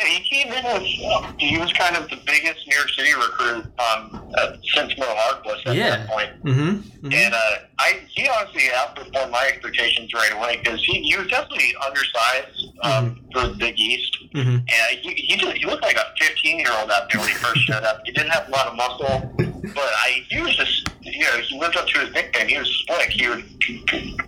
Yeah, 0.00 0.06
he 0.06 0.28
came 0.28 0.52
in 0.52 0.64
with. 0.64 0.82
Uh, 1.04 1.32
he 1.38 1.58
was 1.58 1.72
kind 1.74 1.94
of 1.96 2.08
the 2.08 2.16
biggest 2.26 2.66
New 2.66 2.74
York 2.76 2.88
City 2.90 3.12
recruit 3.14 3.64
um, 3.78 4.32
uh, 4.34 4.56
since 4.74 4.96
Mo 4.98 5.04
Harkless 5.06 5.66
at 5.66 5.74
Yeah. 5.76 5.90
that 5.90 6.08
point. 6.08 6.44
Mm-hmm. 6.44 7.12
And 7.12 7.34
uh, 7.34 7.38
I, 7.78 8.00
he 8.08 8.28
honestly 8.28 8.62
outperformed 8.74 9.30
my 9.30 9.46
expectations 9.52 10.12
right 10.14 10.32
away 10.32 10.60
because 10.62 10.82
he, 10.84 11.02
he 11.02 11.16
was 11.16 11.26
definitely 11.28 11.74
undersized 11.86 12.66
um, 12.82 13.20
for 13.32 13.48
the 13.48 13.54
Big 13.54 13.78
East. 13.78 14.16
Mm-hmm. 14.34 14.48
And 14.56 14.98
he, 15.02 15.12
he, 15.14 15.36
just, 15.36 15.56
he 15.56 15.66
looked 15.66 15.82
like 15.82 15.96
a 15.96 16.12
15 16.18 16.58
year 16.58 16.68
old 16.80 16.90
out 16.90 17.10
there 17.10 17.20
when 17.20 17.28
he 17.28 17.34
first 17.34 17.60
showed 17.66 17.82
up. 17.84 18.00
He 18.04 18.12
didn't 18.12 18.30
have 18.30 18.48
a 18.48 18.50
lot 18.50 18.68
of 18.68 18.76
muscle, 18.76 19.32
but 19.74 19.90
I, 20.06 20.24
he 20.30 20.40
was 20.40 20.56
just, 20.56 20.88
you 21.02 21.20
know, 21.24 21.36
he 21.38 21.58
lived 21.58 21.76
up 21.76 21.86
to 21.88 21.98
his 22.00 22.12
nickname. 22.14 22.48
He 22.48 22.58
was 22.58 22.84
slick. 22.86 23.10
He 23.10 23.28
would 23.28 23.44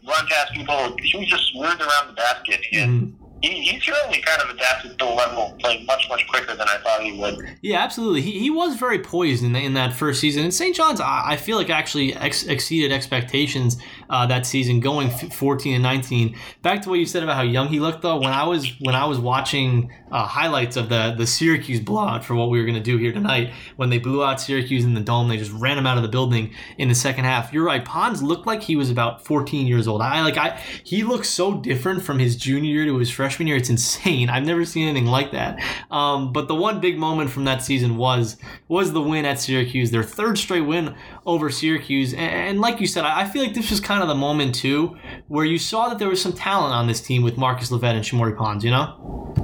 run 0.06 0.26
past 0.28 0.52
people. 0.52 0.96
He 1.02 1.16
was 1.18 1.28
just 1.28 1.46
smooth 1.52 1.80
around 1.80 2.08
the 2.08 2.14
basket. 2.14 2.60
And 2.72 3.14
he, 3.42 3.62
he 3.62 3.80
certainly 3.80 4.20
kind 4.20 4.40
of 4.42 4.50
adapted 4.50 4.92
to 4.92 5.04
the 5.04 5.10
level, 5.10 5.54
playing 5.58 5.84
much, 5.84 6.08
much 6.08 6.26
quicker 6.28 6.54
than 6.54 6.68
I 6.68 6.78
thought 6.78 7.02
he 7.02 7.12
would. 7.18 7.58
Yeah, 7.60 7.82
absolutely. 7.82 8.22
He, 8.22 8.38
he 8.38 8.50
was 8.50 8.76
very 8.76 9.00
poised 9.00 9.42
in, 9.42 9.54
in 9.56 9.74
that 9.74 9.92
first 9.92 10.20
season. 10.20 10.44
And 10.44 10.54
St. 10.54 10.74
John's, 10.74 11.00
I, 11.00 11.32
I 11.32 11.36
feel 11.36 11.56
like 11.56 11.68
actually 11.68 12.14
ex- 12.14 12.44
exceeded 12.46 12.92
expectations 12.92 13.78
uh, 14.12 14.26
that 14.26 14.46
season, 14.46 14.78
going 14.78 15.08
f- 15.08 15.34
14 15.34 15.74
and 15.74 15.82
19. 15.82 16.36
Back 16.62 16.82
to 16.82 16.88
what 16.88 17.00
you 17.00 17.06
said 17.06 17.24
about 17.24 17.34
how 17.34 17.42
young 17.42 17.66
he 17.66 17.80
looked, 17.80 18.02
though. 18.02 18.20
When 18.20 18.32
I 18.32 18.44
was 18.44 18.72
when 18.78 18.94
I 18.94 19.06
was 19.06 19.18
watching 19.18 19.92
uh, 20.12 20.24
highlights 20.24 20.76
of 20.76 20.88
the 20.88 21.14
the 21.18 21.26
Syracuse 21.26 21.80
blowout 21.80 22.24
for 22.24 22.36
what 22.36 22.48
we 22.48 22.60
were 22.60 22.64
going 22.64 22.76
to 22.76 22.80
do 22.80 22.96
here 22.96 23.12
tonight, 23.12 23.52
when 23.74 23.90
they 23.90 23.98
blew 23.98 24.22
out 24.22 24.40
Syracuse 24.40 24.84
in 24.84 24.94
the 24.94 25.00
dome, 25.00 25.28
they 25.28 25.36
just 25.36 25.52
ran 25.52 25.76
him 25.76 25.86
out 25.86 25.96
of 25.96 26.04
the 26.04 26.08
building 26.08 26.54
in 26.78 26.88
the 26.88 26.94
second 26.94 27.24
half. 27.24 27.52
You're 27.52 27.64
right. 27.64 27.84
Ponds 27.84 28.22
looked 28.22 28.46
like 28.46 28.62
he 28.62 28.76
was 28.76 28.88
about 28.88 29.24
14 29.24 29.66
years 29.66 29.88
old. 29.88 30.00
I 30.00 30.22
like 30.22 30.36
I 30.36 30.60
he 30.84 31.02
looked 31.02 31.26
so 31.26 31.58
different 31.58 32.02
from 32.02 32.20
his 32.20 32.36
junior 32.36 32.70
year 32.70 32.84
to 32.84 32.98
his 32.98 33.10
freshman 33.10 33.32
freshman 33.32 33.46
year. 33.46 33.56
It's 33.56 33.70
insane. 33.70 34.28
I've 34.28 34.44
never 34.44 34.64
seen 34.64 34.88
anything 34.88 35.06
like 35.06 35.32
that. 35.32 35.58
Um, 35.90 36.32
but 36.32 36.48
the 36.48 36.54
one 36.54 36.80
big 36.80 36.98
moment 36.98 37.30
from 37.30 37.44
that 37.44 37.62
season 37.62 37.96
was 37.96 38.36
was 38.68 38.92
the 38.92 39.00
win 39.00 39.24
at 39.24 39.40
Syracuse, 39.40 39.90
their 39.90 40.02
third 40.02 40.36
straight 40.38 40.60
win 40.60 40.94
over 41.24 41.50
Syracuse. 41.50 42.12
And, 42.12 42.20
and 42.20 42.60
like 42.60 42.80
you 42.80 42.86
said, 42.86 43.04
I, 43.04 43.22
I 43.22 43.24
feel 43.26 43.42
like 43.42 43.54
this 43.54 43.70
was 43.70 43.80
kind 43.80 44.01
of 44.01 44.01
the 44.08 44.14
moment 44.14 44.54
too 44.54 44.96
where 45.28 45.44
you 45.44 45.58
saw 45.58 45.88
that 45.88 45.98
there 45.98 46.08
was 46.08 46.20
some 46.20 46.32
talent 46.32 46.74
on 46.74 46.86
this 46.86 47.00
team 47.00 47.22
with 47.22 47.36
Marcus 47.36 47.70
LoVett 47.70 47.94
and 47.94 48.04
Shamorie 48.04 48.36
Ponds. 48.36 48.64
You 48.64 48.70
know? 48.72 49.34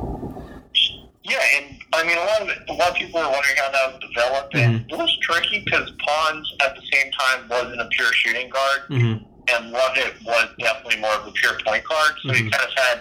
Yeah, 1.25 1.39
and 1.57 1.77
I 1.93 2.05
mean, 2.05 2.17
a 2.17 2.21
lot 2.25 2.41
of 2.43 2.49
it, 2.49 2.59
a 2.69 2.73
lot 2.73 2.91
of 2.91 2.95
people 2.97 3.21
are 3.21 3.31
wondering 3.31 3.57
how 3.57 3.71
that 3.71 3.93
was 3.93 4.01
developed, 4.15 4.55
and 4.55 4.91
it 4.91 4.97
was 4.97 5.15
tricky 5.21 5.63
because 5.65 5.91
Ponds 6.07 6.55
at 6.65 6.75
the 6.75 6.83
same 6.93 7.11
time 7.13 7.49
wasn't 7.49 7.81
a 7.81 7.87
pure 7.93 8.13
shooting 8.13 8.49
guard, 8.51 8.81
Mm-hmm. 8.89 9.25
and 9.55 9.71
Lovett 9.71 10.15
was 10.25 10.49
definitely 10.59 11.01
more 11.01 11.13
of 11.15 11.27
a 11.27 11.33
pure 11.33 11.59
point 11.67 11.85
guard. 11.85 12.13
So 12.23 12.33
he 12.33 12.49
kind 12.49 12.65
of 12.65 12.71
had 12.77 13.01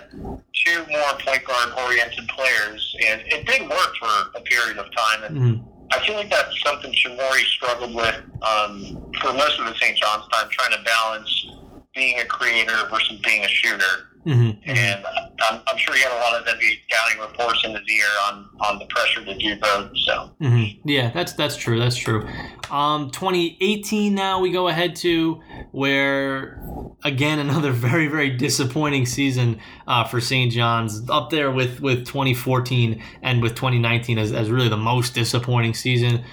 two 0.54 0.86
more 0.92 1.14
point 1.26 1.44
guard 1.46 1.70
oriented 1.86 2.28
players, 2.28 2.96
and 3.08 3.22
it 3.28 3.46
did 3.46 3.62
work 3.70 3.96
for 4.00 4.10
a 4.36 4.42
period 4.42 4.78
of 4.78 4.86
time. 4.96 5.24
And 5.24 5.38
Mhm. 5.38 5.67
I 5.92 6.06
feel 6.06 6.16
like 6.16 6.30
that's 6.30 6.62
something 6.64 6.92
Shamorie 6.92 7.46
struggled 7.46 7.96
with 7.96 8.22
um, 8.42 9.12
for 9.22 9.34
most 9.34 9.60
of 9.60 9.66
the 9.66 9.76
St. 9.76 9.98
John's 9.98 10.28
time, 10.30 10.48
trying 10.50 10.72
to 10.72 10.84
balance 10.84 11.48
being 11.96 12.20
a 12.20 12.26
creator 12.26 12.88
versus 12.90 13.20
being 13.22 13.44
a 13.44 13.48
shooter. 13.48 14.08
Mm-hmm. 14.26 14.70
And 14.70 15.06
I'm, 15.42 15.62
I'm 15.68 15.78
sure 15.78 15.96
he 15.96 16.02
had 16.02 16.12
a 16.12 16.20
lot 16.20 16.36
of 16.36 16.46
NBA 16.46 16.80
scouting 16.90 17.20
reports 17.22 17.64
in 17.64 17.72
his 17.72 17.82
ear 17.90 18.06
on, 18.28 18.50
on 18.60 18.80
the 18.80 18.86
pressure 18.88 19.24
to 19.24 19.38
do 19.38 19.56
both. 19.58 19.92
So, 20.06 20.32
hmm 20.42 20.64
Yeah, 20.84 21.12
that's 21.12 21.32
that's 21.34 21.56
true. 21.56 21.80
That's 21.80 21.96
true. 21.96 22.28
Um, 22.70 23.10
2018 23.12 24.14
now 24.14 24.42
we 24.42 24.52
go 24.52 24.68
ahead 24.68 24.98
to 24.98 25.42
where 25.72 26.62
again 27.06 27.40
another 27.48 27.72
very 27.72 28.08
very 28.08 28.32
disappointing 28.32 29.06
season 29.06 29.60
uh, 29.88 30.04
for 30.04 30.20
St. 30.20 30.52
John's 30.52 31.10
up 31.10 31.30
there 31.30 31.50
with 31.50 31.80
with 31.80 32.06
2014 32.06 33.02
and 33.22 33.42
with 33.42 33.56
2019 33.56 34.18
as, 34.18 34.34
as 34.34 34.52
really 34.52 34.70
the 34.70 34.78
most 34.78 35.14
disappointing 35.14 35.74
season. 35.74 36.24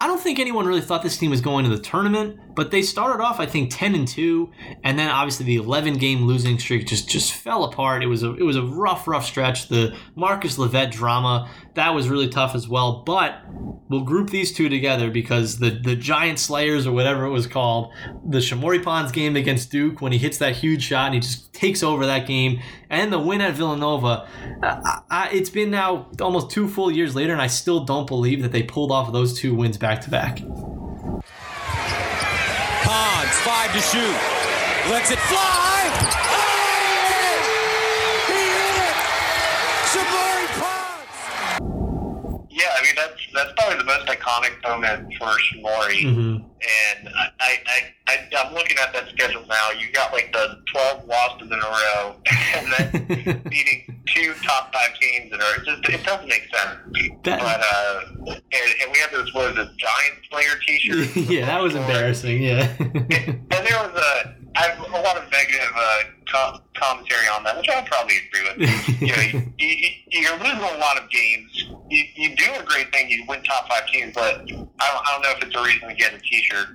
I 0.00 0.06
don't 0.06 0.20
think 0.20 0.38
anyone 0.38 0.66
really 0.66 0.80
thought 0.80 1.02
this 1.02 1.16
team 1.16 1.30
was 1.30 1.40
going 1.40 1.64
to 1.64 1.70
the 1.70 1.82
tournament, 1.82 2.38
but 2.54 2.70
they 2.70 2.82
started 2.82 3.22
off 3.22 3.40
I 3.40 3.46
think 3.46 3.70
10 3.72 3.94
and 3.94 4.08
2 4.08 4.50
and 4.84 4.98
then 4.98 5.10
obviously 5.10 5.46
the 5.46 5.56
11 5.56 5.94
game 5.94 6.26
losing 6.26 6.58
streak 6.58 6.86
just 6.86 7.08
just 7.08 7.32
fell 7.32 7.64
apart. 7.64 8.02
It 8.02 8.06
was 8.06 8.22
a 8.22 8.34
it 8.34 8.42
was 8.42 8.56
a 8.56 8.62
rough 8.62 9.06
rough 9.06 9.24
stretch. 9.24 9.68
The 9.68 9.96
Marcus 10.16 10.58
LoVett 10.58 10.90
drama 10.90 11.48
that 11.78 11.94
was 11.94 12.08
really 12.08 12.28
tough 12.28 12.56
as 12.56 12.68
well, 12.68 13.02
but 13.06 13.40
we'll 13.88 14.02
group 14.02 14.30
these 14.30 14.52
two 14.52 14.68
together 14.68 15.10
because 15.10 15.58
the 15.58 15.70
the 15.70 15.94
Giant 15.94 16.40
Slayers 16.40 16.86
or 16.86 16.92
whatever 16.92 17.24
it 17.24 17.30
was 17.30 17.46
called, 17.46 17.92
the 18.28 18.38
Shamorie 18.38 18.82
Ponds 18.82 19.12
game 19.12 19.36
against 19.36 19.70
Duke 19.70 20.00
when 20.00 20.10
he 20.10 20.18
hits 20.18 20.38
that 20.38 20.56
huge 20.56 20.82
shot 20.82 21.06
and 21.06 21.14
he 21.14 21.20
just 21.20 21.52
takes 21.52 21.82
over 21.82 22.06
that 22.06 22.26
game, 22.26 22.60
and 22.90 23.12
the 23.12 23.18
win 23.18 23.40
at 23.40 23.54
Villanova. 23.54 24.28
Uh, 24.62 24.80
I, 24.84 25.00
I, 25.10 25.28
it's 25.30 25.50
been 25.50 25.70
now 25.70 26.08
almost 26.20 26.50
two 26.50 26.68
full 26.68 26.90
years 26.90 27.14
later, 27.14 27.32
and 27.32 27.42
I 27.42 27.46
still 27.46 27.84
don't 27.84 28.06
believe 28.06 28.42
that 28.42 28.52
they 28.52 28.62
pulled 28.62 28.90
off 28.90 29.12
those 29.12 29.38
two 29.38 29.54
wins 29.54 29.76
back 29.76 30.00
to 30.02 30.10
back. 30.10 30.38
Ponds, 32.82 33.36
five 33.40 33.72
to 33.72 33.80
shoot. 33.80 34.16
Lets 34.90 35.10
it 35.10 35.18
fly. 35.18 35.90
Oh, 36.30 36.64
he 38.26 38.32
hit 38.56 38.76
it! 38.88 38.96
Shamorie 39.92 40.48
Ponds! 40.58 42.48
yeah, 42.50 42.70
I 42.74 42.82
mean, 42.82 42.96
that's 43.38 43.52
probably 43.56 43.78
the 43.78 43.84
most 43.84 44.06
iconic 44.06 44.60
moment 44.66 45.14
for 45.16 45.26
Shamorie. 45.26 46.02
Mm-hmm. 46.02 46.44
And 46.60 47.08
I, 47.14 47.30
I, 47.38 47.94
I, 48.08 48.28
I'm 48.36 48.52
looking 48.52 48.76
at 48.78 48.92
that 48.92 49.08
schedule 49.10 49.46
now. 49.46 49.70
You 49.70 49.92
got 49.92 50.12
like 50.12 50.32
the 50.32 50.60
12 50.72 51.06
losses 51.06 51.48
in 51.48 51.52
a 51.52 51.56
row, 51.56 52.16
and 52.56 52.72
then 52.72 53.42
beating 53.48 54.02
two 54.06 54.34
top 54.42 54.74
five 54.74 54.98
teams 55.00 55.32
in 55.32 55.40
a 55.40 55.44
row. 55.44 55.52
It 55.56 55.64
just 55.64 55.88
it 55.88 56.04
doesn't 56.04 56.28
make 56.28 56.48
sense. 56.52 57.14
That- 57.22 57.40
but 57.40 57.60
uh, 57.60 58.34
and, 58.34 58.74
and 58.82 58.92
we 58.92 58.98
had 58.98 59.10
this 59.12 59.32
what 59.32 59.54
was 59.54 59.66
it, 59.66 59.76
Giant 59.76 60.18
Slayer 60.30 60.58
T-shirt. 60.66 61.16
yeah, 61.30 61.46
that 61.46 61.62
was 61.62 61.76
embarrassing. 61.76 62.42
Yeah. 62.42 62.74
And 62.80 63.48
there 63.48 63.88
was 63.88 64.02
a 64.02 64.34
I 64.58 64.70
have 64.70 64.80
a 64.80 65.00
lot 65.02 65.16
of 65.16 65.30
negative 65.30 65.70
uh, 65.76 66.00
com- 66.28 66.60
commentary 66.74 67.28
on 67.28 67.44
that, 67.44 67.56
which 67.58 67.68
I 67.68 67.82
probably 67.82 68.16
agree 68.16 68.42
with. 68.42 69.00
you 69.00 69.06
know, 69.06 69.22
you, 69.58 69.68
you, 69.68 69.88
you're 70.08 70.36
losing 70.38 70.58
a 70.58 70.78
lot 70.78 70.98
of 71.00 71.08
games. 71.10 71.64
You, 71.88 72.04
you 72.16 72.36
do 72.36 72.44
a 72.58 72.64
great 72.64 72.90
thing. 72.92 73.08
You 73.08 73.24
win 73.28 73.42
top 73.44 73.68
five 73.68 73.86
teams, 73.86 74.14
but 74.14 74.40
I 74.40 74.46
don't, 74.46 74.68
I 74.80 75.12
don't 75.12 75.22
know 75.22 75.30
if 75.36 75.42
it's 75.44 75.54
a 75.54 75.62
reason 75.62 75.88
to 75.88 75.94
get 75.94 76.12
a 76.12 76.18
T-shirt. 76.18 76.68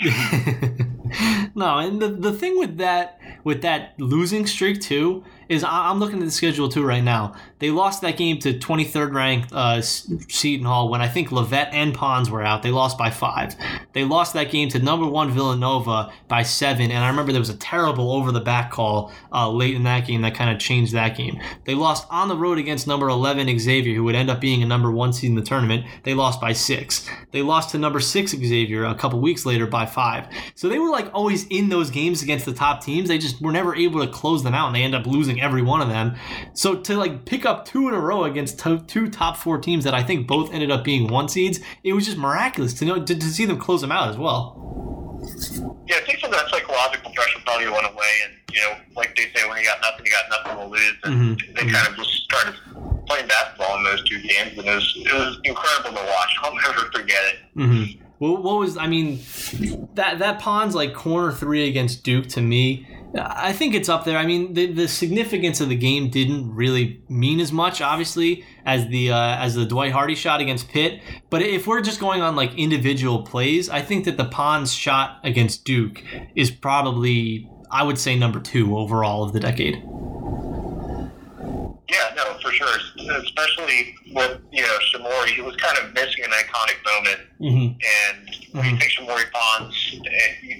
no, 1.56 1.78
and 1.80 2.02
the, 2.02 2.08
the 2.08 2.32
thing 2.32 2.58
with 2.58 2.78
that 2.78 3.19
with 3.43 3.62
that 3.63 4.00
losing 4.00 4.46
streak 4.48 4.80
too 4.80 5.24
is 5.50 5.63
I- 5.65 5.89
I'm 5.89 6.00
looking 6.00 6.19
at 6.19 6.26
the 6.26 6.32
schedule 6.32 6.69
too 6.69 6.84
right 6.86 7.04
now. 7.04 7.36
They 7.63 7.71
lost 7.71 8.02
that 8.02 8.17
game 8.17 8.39
to 8.39 8.54
23rd 8.54 9.13
ranked 9.13 9.54
uh, 9.54 9.82
Seton 9.82 10.65
Hall 10.65 10.89
when 10.89 10.99
I 10.99 11.08
think 11.08 11.30
LoVett 11.30 11.69
and 11.71 11.93
Ponds 11.93 12.30
were 12.30 12.43
out. 12.43 12.62
They 12.62 12.71
lost 12.71 12.97
by 12.97 13.10
five. 13.10 13.56
They 13.93 14.04
lost 14.04 14.34
that 14.34 14.52
game 14.52 14.67
to 14.67 14.80
number 14.80 15.08
one 15.08 15.32
Villanova 15.32 16.12
by 16.28 16.43
seven, 16.43 16.91
and 16.91 17.02
I 17.06 17.08
remember 17.08 17.32
there 17.32 17.39
was 17.39 17.49
a 17.49 17.56
terrible 17.56 18.12
over 18.12 18.34
the 18.34 18.41
back 18.41 18.69
call 18.69 19.13
uh, 19.32 19.49
late 19.49 19.76
in 19.76 19.84
that 19.84 20.06
game 20.06 20.23
that 20.23 20.36
kind 20.36 20.49
of 20.49 20.60
changed 20.60 20.91
that 20.91 21.15
game. 21.15 21.39
They 21.63 21.73
lost 21.73 22.06
on 22.10 22.28
the 22.28 22.36
road 22.36 22.58
against 22.58 22.86
number 22.86 23.08
11 23.08 23.58
Xavier, 23.58 23.95
who 23.95 24.04
would 24.04 24.15
end 24.15 24.30
up 24.30 24.41
being 24.41 24.62
a 24.62 24.65
number 24.65 24.91
one 24.91 25.13
seed 25.13 25.30
in 25.30 25.36
the 25.38 25.41
tournament. 25.41 25.86
They 26.04 26.13
lost 26.13 26.41
by 26.41 26.52
six. 26.52 27.10
They 27.32 27.43
lost 27.43 27.69
to 27.69 27.78
number 27.78 28.02
six 28.02 28.32
Xavier 28.32 28.84
a 28.84 28.95
couple 28.95 29.21
weeks 29.21 29.45
later 29.45 29.67
by 29.67 29.86
five. 29.86 30.28
So 30.56 30.67
they 30.67 30.80
were 30.80 30.89
like 30.89 31.10
always 31.13 31.47
in 31.47 31.69
those 31.69 31.89
games 31.89 32.23
against 32.23 32.45
the 32.45 32.54
top 32.54 32.84
teams. 32.84 33.08
They 33.08 33.19
just 33.19 33.41
were 33.41 33.54
never 33.54 33.73
able 33.73 34.06
to 34.06 34.12
close 34.12 34.43
them 34.43 34.54
out, 34.54 34.67
and 34.67 34.76
they 34.76 34.84
end 34.84 34.95
up 34.95 35.06
losing 35.06 35.39
every 35.39 35.62
one 35.62 35.80
of 35.80 35.88
them. 35.88 36.17
So 36.52 36.76
to 36.76 36.97
like 36.97 37.23
pick 37.23 37.45
up 37.45 37.53
two 37.62 37.88
in 37.88 37.94
a 37.94 38.00
row 38.00 38.24
against 38.24 38.60
to- 38.60 38.80
two 38.88 39.10
top 39.10 39.38
four 39.38 39.58
teams 39.60 39.84
that 39.84 39.94
I 39.94 40.02
think 40.04 40.28
both 40.28 40.52
ended 40.54 40.72
up 40.72 40.84
being 40.84 41.08
one 41.08 41.30
seeds, 41.30 41.60
it 41.84 41.94
was 41.94 42.06
just 42.06 42.18
miraculous 42.18 42.74
to 42.76 42.86
know 42.86 43.04
to, 43.04 43.16
to 43.16 43.26
see 43.26 43.46
them 43.46 43.58
close 43.60 43.82
them 43.82 43.92
out 43.92 44.10
as 44.10 44.18
well. 44.18 44.60
Yeah, 45.88 45.98
I 45.98 46.02
think 46.02 46.20
some 46.20 46.32
of 46.32 46.36
that 46.38 46.50
psychological 46.50 47.12
pressure 47.13 47.39
probably 47.46 47.68
went 47.70 47.86
away, 47.86 48.12
and 48.26 48.34
you 48.52 48.62
know, 48.62 48.74
like 48.96 49.16
they 49.16 49.24
say, 49.36 49.48
when 49.48 49.58
you 49.60 49.66
got 49.66 49.80
nothing, 49.82 50.06
you 50.06 50.12
got 50.12 50.30
nothing 50.30 50.58
to 50.60 50.68
lose, 50.68 50.94
and 51.04 51.38
Mhm. 51.39 51.56
they 51.56 51.72
kind 51.72 51.88
of 51.88 51.96
just 51.96 52.10
started 52.24 52.56
playing 53.08 53.28
basketball 53.28 53.78
in 53.78 53.84
those 53.84 54.04
two 54.10 54.20
games, 54.22 54.58
and 54.58 54.68
it 54.68 54.76
was 54.76 54.94
it 54.98 55.13
was 55.13 55.39
incredible 55.44 55.98
to 55.98 56.06
watch. 56.06 56.36
I'll 56.44 56.56
never 56.56 56.92
forget 56.92 57.22
it. 57.26 57.39
hmm 57.56 57.84
Well, 58.20 58.38
what 58.38 58.60
was 58.60 58.78
I 58.78 58.88
mean? 58.88 59.20
That 59.96 60.20
that 60.20 60.39
Ponds 60.39 60.76
like 60.76 60.94
corner 60.94 61.32
three 61.32 61.68
against 61.70 62.04
Duke 62.04 62.28
to 62.30 62.42
me, 62.42 62.88
I 63.15 63.54
think 63.54 63.76
it's 63.76 63.89
up 63.89 64.06
there. 64.06 64.17
I 64.17 64.26
mean, 64.26 64.54
the, 64.54 64.65
the 64.65 64.88
significance 64.88 65.62
of 65.62 65.69
the 65.69 65.76
game 65.76 66.10
didn't 66.10 66.54
really 66.54 67.04
mean 67.10 67.39
as 67.39 67.52
much, 67.52 67.80
obviously, 67.80 68.43
as 68.65 68.88
the 68.88 69.12
uh, 69.12 69.38
as 69.38 69.54
the 69.54 69.65
Dwight 69.65 69.91
Hardy 69.91 70.15
shot 70.15 70.41
against 70.41 70.67
Pitt. 70.69 71.02
But 71.30 71.43
if 71.43 71.67
we're 71.67 71.82
just 71.82 71.99
going 71.99 72.21
on 72.21 72.36
like 72.36 72.56
individual 72.56 73.21
plays, 73.21 73.69
I 73.69 73.82
think 73.82 74.06
that 74.06 74.17
the 74.17 74.26
Ponds 74.26 74.73
shot 74.73 75.19
against 75.23 75.63
Duke 75.63 76.04
is 76.36 76.49
probably 76.49 77.47
I 77.69 77.84
would 77.84 77.99
say 77.99 78.17
number 78.17 78.39
two 78.39 78.78
overall 78.78 79.23
of 79.23 79.34
the 79.34 79.39
decade. 79.39 79.84
Yeah, 81.89 82.13
no, 82.15 82.38
for 82.41 82.52
sure. 82.52 82.78
Especially 83.24 83.96
with 84.13 84.39
you 84.52 84.62
know 84.62 84.78
Shamorie, 84.93 85.28
he 85.36 85.41
was 85.41 85.56
kind 85.58 85.78
of 85.78 85.93
missing 85.93 86.24
an 86.24 86.32
iconic 86.32 86.78
moment, 86.86 87.30
Mm-hmm. 87.41 87.74
and 88.15 88.36
when 88.54 88.65
you 88.65 88.78
think 88.80 88.89
Shamorie 88.91 89.30
Ponds, 89.32 89.96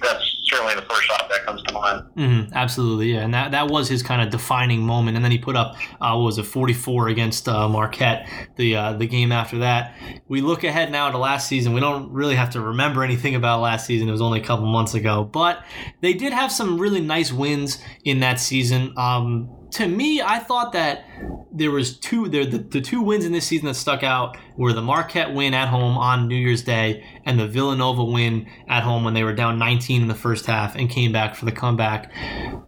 that's 0.02 0.36
certainly 0.44 0.74
the 0.74 0.82
first 0.82 1.04
shot 1.04 1.26
that 1.30 1.46
comes 1.46 1.62
to 1.62 1.72
mind. 1.72 2.02
hmm 2.14 2.40
absolutely, 2.54 3.12
yeah, 3.14 3.20
and 3.20 3.32
that, 3.32 3.52
that 3.52 3.68
was 3.68 3.88
his 3.88 4.02
kind 4.02 4.20
of 4.20 4.28
defining 4.30 4.80
moment. 4.82 5.16
And 5.16 5.24
then 5.24 5.32
he 5.32 5.38
put 5.38 5.56
up 5.56 5.76
uh, 6.00 6.12
what 6.14 6.24
was 6.24 6.38
it, 6.38 6.42
44 6.44 7.08
against 7.08 7.48
uh, 7.48 7.68
Marquette 7.68 8.28
the 8.56 8.76
uh, 8.76 8.92
the 8.92 9.06
game 9.06 9.32
after 9.32 9.58
that. 9.60 9.94
We 10.28 10.42
look 10.42 10.62
ahead 10.62 10.92
now 10.92 11.10
to 11.10 11.16
last 11.18 11.48
season. 11.48 11.72
We 11.72 11.80
don't 11.80 12.12
really 12.12 12.34
have 12.34 12.50
to 12.50 12.60
remember 12.60 13.02
anything 13.02 13.34
about 13.34 13.60
last 13.62 13.86
season. 13.86 14.08
It 14.08 14.12
was 14.12 14.20
only 14.20 14.40
a 14.40 14.44
couple 14.44 14.66
months 14.66 14.92
ago, 14.94 15.24
but 15.24 15.64
they 16.02 16.12
did 16.12 16.34
have 16.34 16.52
some 16.52 16.78
really 16.78 17.00
nice 17.00 17.32
wins 17.32 17.82
in 18.04 18.20
that 18.20 18.38
season. 18.40 18.92
Um, 18.98 19.63
to 19.74 19.88
me, 19.88 20.22
I 20.22 20.38
thought 20.38 20.72
that 20.72 21.04
there 21.50 21.72
was 21.72 21.96
two 21.96 22.28
there 22.28 22.46
the, 22.46 22.58
the 22.58 22.80
two 22.80 23.00
wins 23.00 23.24
in 23.24 23.32
this 23.32 23.46
season 23.46 23.66
that 23.66 23.74
stuck 23.74 24.02
out 24.04 24.36
were 24.56 24.72
the 24.72 24.82
Marquette 24.82 25.34
win 25.34 25.52
at 25.52 25.68
home 25.68 25.98
on 25.98 26.28
New 26.28 26.36
Year's 26.36 26.62
Day 26.62 27.04
and 27.24 27.38
the 27.38 27.46
Villanova 27.48 28.04
win 28.04 28.48
at 28.68 28.84
home 28.84 29.04
when 29.04 29.14
they 29.14 29.24
were 29.24 29.32
down 29.32 29.58
19 29.58 30.02
in 30.02 30.08
the 30.08 30.14
first 30.14 30.46
half 30.46 30.76
and 30.76 30.88
came 30.88 31.10
back 31.12 31.34
for 31.34 31.44
the 31.44 31.52
comeback. 31.52 32.12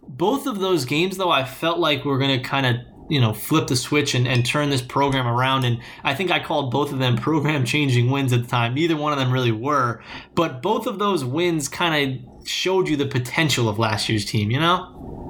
Both 0.07 0.47
of 0.47 0.59
those 0.59 0.83
games 0.83 1.15
though 1.15 1.31
I 1.31 1.45
felt 1.45 1.79
like 1.79 2.03
we 2.03 2.11
are 2.11 2.17
going 2.17 2.41
to 2.41 2.45
kind 2.45 2.65
of 2.65 2.75
you 3.09 3.21
know 3.21 3.33
flip 3.33 3.67
the 3.67 3.77
switch 3.77 4.13
and, 4.13 4.27
and 4.27 4.45
turn 4.45 4.69
this 4.69 4.81
program 4.81 5.27
around 5.27 5.63
and 5.63 5.79
I 6.03 6.13
think 6.13 6.29
I 6.29 6.43
called 6.43 6.71
both 6.71 6.91
of 6.91 6.99
them 6.99 7.15
program 7.29 7.63
changing 7.63 8.09
wins 8.09 8.33
at 8.33 8.41
the 8.41 8.47
time. 8.47 8.73
Neither 8.73 8.97
one 8.97 9.13
of 9.13 9.19
them 9.19 9.31
really 9.31 9.53
were, 9.53 10.01
but 10.35 10.61
both 10.61 10.87
of 10.87 10.99
those 10.99 11.23
wins 11.23 11.69
kind 11.69 12.21
of 12.25 12.47
showed 12.47 12.89
you 12.89 12.97
the 12.97 13.05
potential 13.05 13.69
of 13.69 13.79
last 13.79 14.09
year's 14.09 14.25
team, 14.25 14.51
you 14.51 14.59
know? 14.59 15.26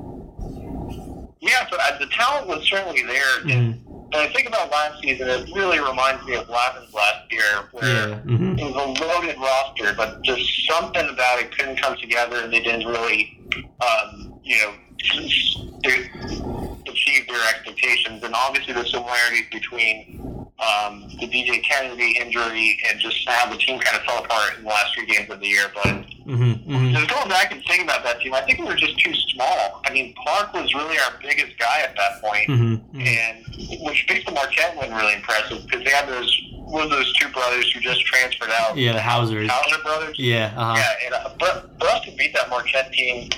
Yeah, 1.47 1.67
so 1.69 1.77
uh, 1.79 1.97
the 1.97 2.07
talent 2.07 2.47
was 2.47 2.67
certainly 2.67 3.03
there. 3.03 3.39
And 3.49 3.79
when 3.85 4.21
I 4.27 4.27
think 4.33 4.47
about 4.47 4.69
last 4.71 5.01
season, 5.01 5.29
it 5.29 5.49
really 5.55 5.79
reminds 5.79 6.25
me 6.25 6.35
of 6.35 6.49
Lavin's 6.49 6.93
last 6.93 7.31
year, 7.31 7.43
where 7.71 8.09
Yeah. 8.09 8.15
hmm 8.19 8.59
it 8.59 8.63
was 8.63 8.75
a 8.75 9.03
loaded 9.03 9.37
roster, 9.37 9.93
but 9.95 10.21
just 10.23 10.67
something 10.67 11.07
about 11.09 11.39
it 11.39 11.55
couldn't 11.57 11.79
come 11.81 11.95
together, 11.97 12.37
and 12.43 12.51
they 12.51 12.59
didn't 12.59 12.87
really, 12.87 13.39
um, 13.81 14.33
you 14.43 14.57
know, 14.57 14.73
it 15.83 16.09
their 17.27 17.49
expectations. 17.49 18.23
And 18.23 18.33
obviously, 18.35 18.73
the 18.73 18.85
similarities 18.85 19.45
between 19.51 20.36
um, 20.59 21.03
the 21.19 21.27
DJ 21.27 21.61
Kennedy 21.63 22.17
injury 22.19 22.79
and 22.89 22.99
just 22.99 23.27
how 23.27 23.49
the 23.51 23.57
team 23.57 23.79
kind 23.79 23.95
of 23.97 24.03
fell 24.03 24.23
apart 24.23 24.57
in 24.57 24.63
the 24.63 24.69
last 24.69 24.93
few 24.95 25.05
games 25.05 25.29
of 25.29 25.39
the 25.39 25.47
year. 25.47 25.65
But 25.73 26.05
Mm-hmm, 26.27 26.69
mm-hmm. 26.69 26.93
just 26.93 27.09
going 27.09 27.29
back 27.29 27.53
and 27.53 27.63
thinking 27.63 27.85
about 27.85 28.03
that 28.03 28.19
team, 28.19 28.33
I 28.33 28.41
think 28.41 28.59
we 28.59 28.65
were 28.65 28.75
just 28.75 28.99
too 28.99 29.13
small. 29.31 29.79
I 29.85 29.93
mean, 29.93 30.13
Clark 30.21 30.51
was 30.53 30.73
really 30.73 30.97
our 30.99 31.13
biggest 31.21 31.57
guy 31.57 31.79
at 31.79 31.95
that 31.95 32.21
point, 32.21 32.49
Mm-hmm. 32.49 32.99
and 32.99 33.45
which 33.85 34.05
makes 34.09 34.25
the 34.25 34.31
Marquette 34.33 34.75
win 34.77 34.93
really 34.93 35.13
impressive 35.13 35.63
because 35.65 35.85
they 35.85 35.91
had 35.91 36.05
those 36.09 36.29
one 36.51 36.83
of 36.83 36.89
those 36.89 37.13
two 37.13 37.29
brothers 37.29 37.71
who 37.71 37.79
just 37.79 38.01
transferred 38.05 38.49
out. 38.51 38.75
Yeah, 38.75 38.91
the 38.91 39.01
Hausers. 39.01 39.49
Hauser 39.49 39.81
brothers. 39.83 40.19
Yeah. 40.19 40.53
Uh-huh. 40.57 40.75
Yeah, 40.75 41.05
and 41.05 41.13
uh, 41.41 41.85
us 41.85 42.03
to 42.05 42.11
beat 42.17 42.33
that 42.35 42.49
Marquette 42.49 42.91
team, 42.91 43.29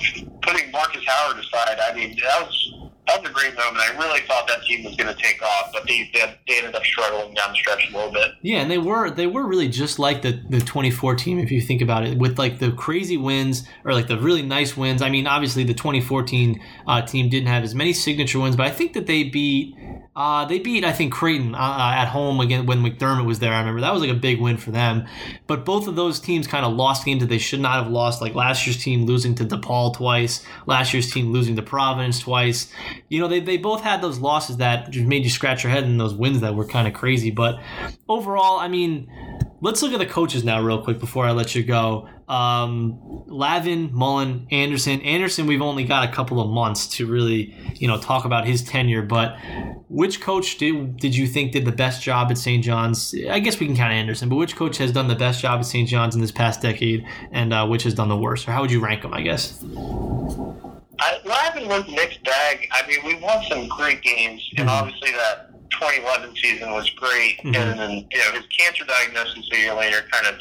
putting 0.42 0.72
Marcus 0.72 1.04
Howard 1.06 1.38
aside, 1.38 1.78
I 1.80 1.94
mean, 1.94 2.16
that 2.24 2.42
was 2.44 2.74
great 3.40 3.56
moment. 3.56 3.78
I 3.78 3.96
really 3.98 4.20
thought 4.26 4.46
that 4.48 4.62
team 4.64 4.84
was 4.84 4.94
going 4.96 5.14
to 5.14 5.20
take 5.20 5.42
off, 5.42 5.70
but 5.72 5.86
they, 5.86 6.10
they 6.12 6.36
they 6.46 6.58
ended 6.58 6.74
up 6.74 6.84
struggling 6.84 7.34
down 7.34 7.52
the 7.52 7.56
stretch 7.56 7.88
a 7.90 7.96
little 7.96 8.12
bit. 8.12 8.32
Yeah, 8.42 8.58
and 8.58 8.70
they 8.70 8.78
were 8.78 9.10
they 9.10 9.26
were 9.26 9.46
really 9.46 9.68
just 9.68 9.98
like 9.98 10.22
the 10.22 10.32
the 10.48 10.60
2014 10.60 11.38
if 11.38 11.50
you 11.50 11.60
think 11.60 11.80
about 11.82 12.06
it 12.06 12.18
with 12.18 12.38
like 12.38 12.58
the 12.58 12.72
crazy 12.72 13.16
wins 13.16 13.66
or 13.84 13.92
like 13.92 14.08
the 14.08 14.18
really 14.18 14.42
nice 14.42 14.76
wins. 14.76 15.02
I 15.02 15.10
mean, 15.10 15.26
obviously 15.26 15.64
the 15.64 15.74
2014 15.74 16.60
uh, 16.86 17.02
team 17.02 17.28
didn't 17.28 17.48
have 17.48 17.64
as 17.64 17.74
many 17.74 17.92
signature 17.92 18.40
wins, 18.40 18.56
but 18.56 18.66
I 18.66 18.70
think 18.70 18.92
that 18.94 19.06
they 19.06 19.24
beat 19.24 19.74
uh, 20.16 20.44
they 20.44 20.58
beat 20.58 20.84
I 20.84 20.92
think 20.92 21.12
Creighton 21.12 21.54
uh, 21.54 21.58
uh, 21.58 21.92
at 21.96 22.08
home 22.08 22.40
again 22.40 22.66
when 22.66 22.82
McDermott 22.82 23.24
was 23.24 23.38
there. 23.38 23.52
I 23.52 23.60
remember 23.60 23.80
that 23.80 23.92
was 23.92 24.02
like 24.02 24.10
a 24.10 24.14
big 24.14 24.40
win 24.40 24.56
for 24.56 24.70
them. 24.70 25.06
But 25.46 25.64
both 25.64 25.88
of 25.88 25.96
those 25.96 26.20
teams 26.20 26.46
kind 26.46 26.66
of 26.66 26.74
lost 26.74 27.04
games 27.04 27.20
that 27.20 27.28
they 27.28 27.38
should 27.38 27.60
not 27.60 27.82
have 27.82 27.90
lost. 27.90 28.20
Like 28.20 28.34
last 28.34 28.66
year's 28.66 28.82
team 28.82 29.06
losing 29.06 29.34
to 29.36 29.44
DePaul 29.44 29.94
twice, 29.96 30.44
last 30.66 30.92
year's 30.92 31.10
team 31.10 31.32
losing 31.32 31.56
to 31.56 31.62
Providence 31.62 32.20
twice. 32.20 32.72
You 33.08 33.20
know, 33.20 33.28
they, 33.30 33.40
they 33.40 33.56
both 33.56 33.80
had 33.80 34.02
those 34.02 34.18
losses 34.18 34.58
that 34.58 34.90
just 34.90 35.06
made 35.06 35.24
you 35.24 35.30
scratch 35.30 35.64
your 35.64 35.72
head 35.72 35.84
and 35.84 35.98
those 35.98 36.14
wins 36.14 36.40
that 36.40 36.54
were 36.54 36.66
kind 36.66 36.86
of 36.86 36.94
crazy. 36.94 37.30
But 37.30 37.58
overall, 38.08 38.58
I 38.58 38.68
mean, 38.68 39.10
let's 39.60 39.82
look 39.82 39.92
at 39.92 39.98
the 39.98 40.06
coaches 40.06 40.44
now 40.44 40.60
real 40.60 40.82
quick 40.82 40.98
before 40.98 41.24
I 41.24 41.32
let 41.32 41.54
you 41.54 41.62
go. 41.62 42.08
Um, 42.28 43.24
Lavin, 43.26 43.92
Mullin, 43.92 44.46
Anderson. 44.50 45.00
Anderson, 45.00 45.46
we've 45.46 45.62
only 45.62 45.84
got 45.84 46.08
a 46.08 46.12
couple 46.12 46.40
of 46.40 46.48
months 46.48 46.86
to 46.96 47.06
really, 47.06 47.54
you 47.74 47.88
know, 47.88 47.98
talk 47.98 48.24
about 48.24 48.46
his 48.46 48.62
tenure. 48.62 49.02
But 49.02 49.36
which 49.88 50.20
coach 50.20 50.58
did 50.58 50.96
did 50.96 51.16
you 51.16 51.26
think 51.26 51.52
did 51.52 51.64
the 51.64 51.72
best 51.72 52.02
job 52.02 52.30
at 52.30 52.38
St. 52.38 52.62
John's? 52.62 53.14
I 53.28 53.40
guess 53.40 53.58
we 53.58 53.66
can 53.66 53.74
count 53.74 53.92
Anderson, 53.92 54.28
but 54.28 54.36
which 54.36 54.54
coach 54.54 54.78
has 54.78 54.92
done 54.92 55.08
the 55.08 55.16
best 55.16 55.40
job 55.40 55.58
at 55.58 55.66
St. 55.66 55.88
John's 55.88 56.14
in 56.14 56.20
this 56.20 56.32
past 56.32 56.62
decade, 56.62 57.04
and 57.32 57.52
uh, 57.52 57.66
which 57.66 57.82
has 57.82 57.94
done 57.94 58.08
the 58.08 58.16
worst? 58.16 58.46
Or 58.46 58.52
how 58.52 58.60
would 58.60 58.70
you 58.70 58.80
rank 58.80 59.02
them? 59.02 59.12
I 59.12 59.22
guess. 59.22 59.60
I, 61.00 61.18
Lavin 61.24 61.68
was 61.68 61.88
mixed 61.88 62.22
bag. 62.24 62.68
I 62.72 62.86
mean, 62.86 62.98
we 63.04 63.14
won 63.16 63.42
some 63.48 63.66
great 63.68 64.02
games, 64.02 64.42
and 64.58 64.68
Mhm. 64.68 64.72
obviously 64.72 65.12
that 65.12 65.46
2011 65.70 66.36
season 66.36 66.72
was 66.72 66.88
great. 66.90 67.38
Mhm. 67.42 67.56
And 67.56 67.78
then, 67.80 67.90
you 68.10 68.18
know, 68.18 68.32
his 68.32 68.44
cancer 68.56 68.84
diagnosis 68.84 69.48
a 69.52 69.56
year 69.56 69.74
later 69.74 70.02
kind 70.10 70.26
of 70.26 70.34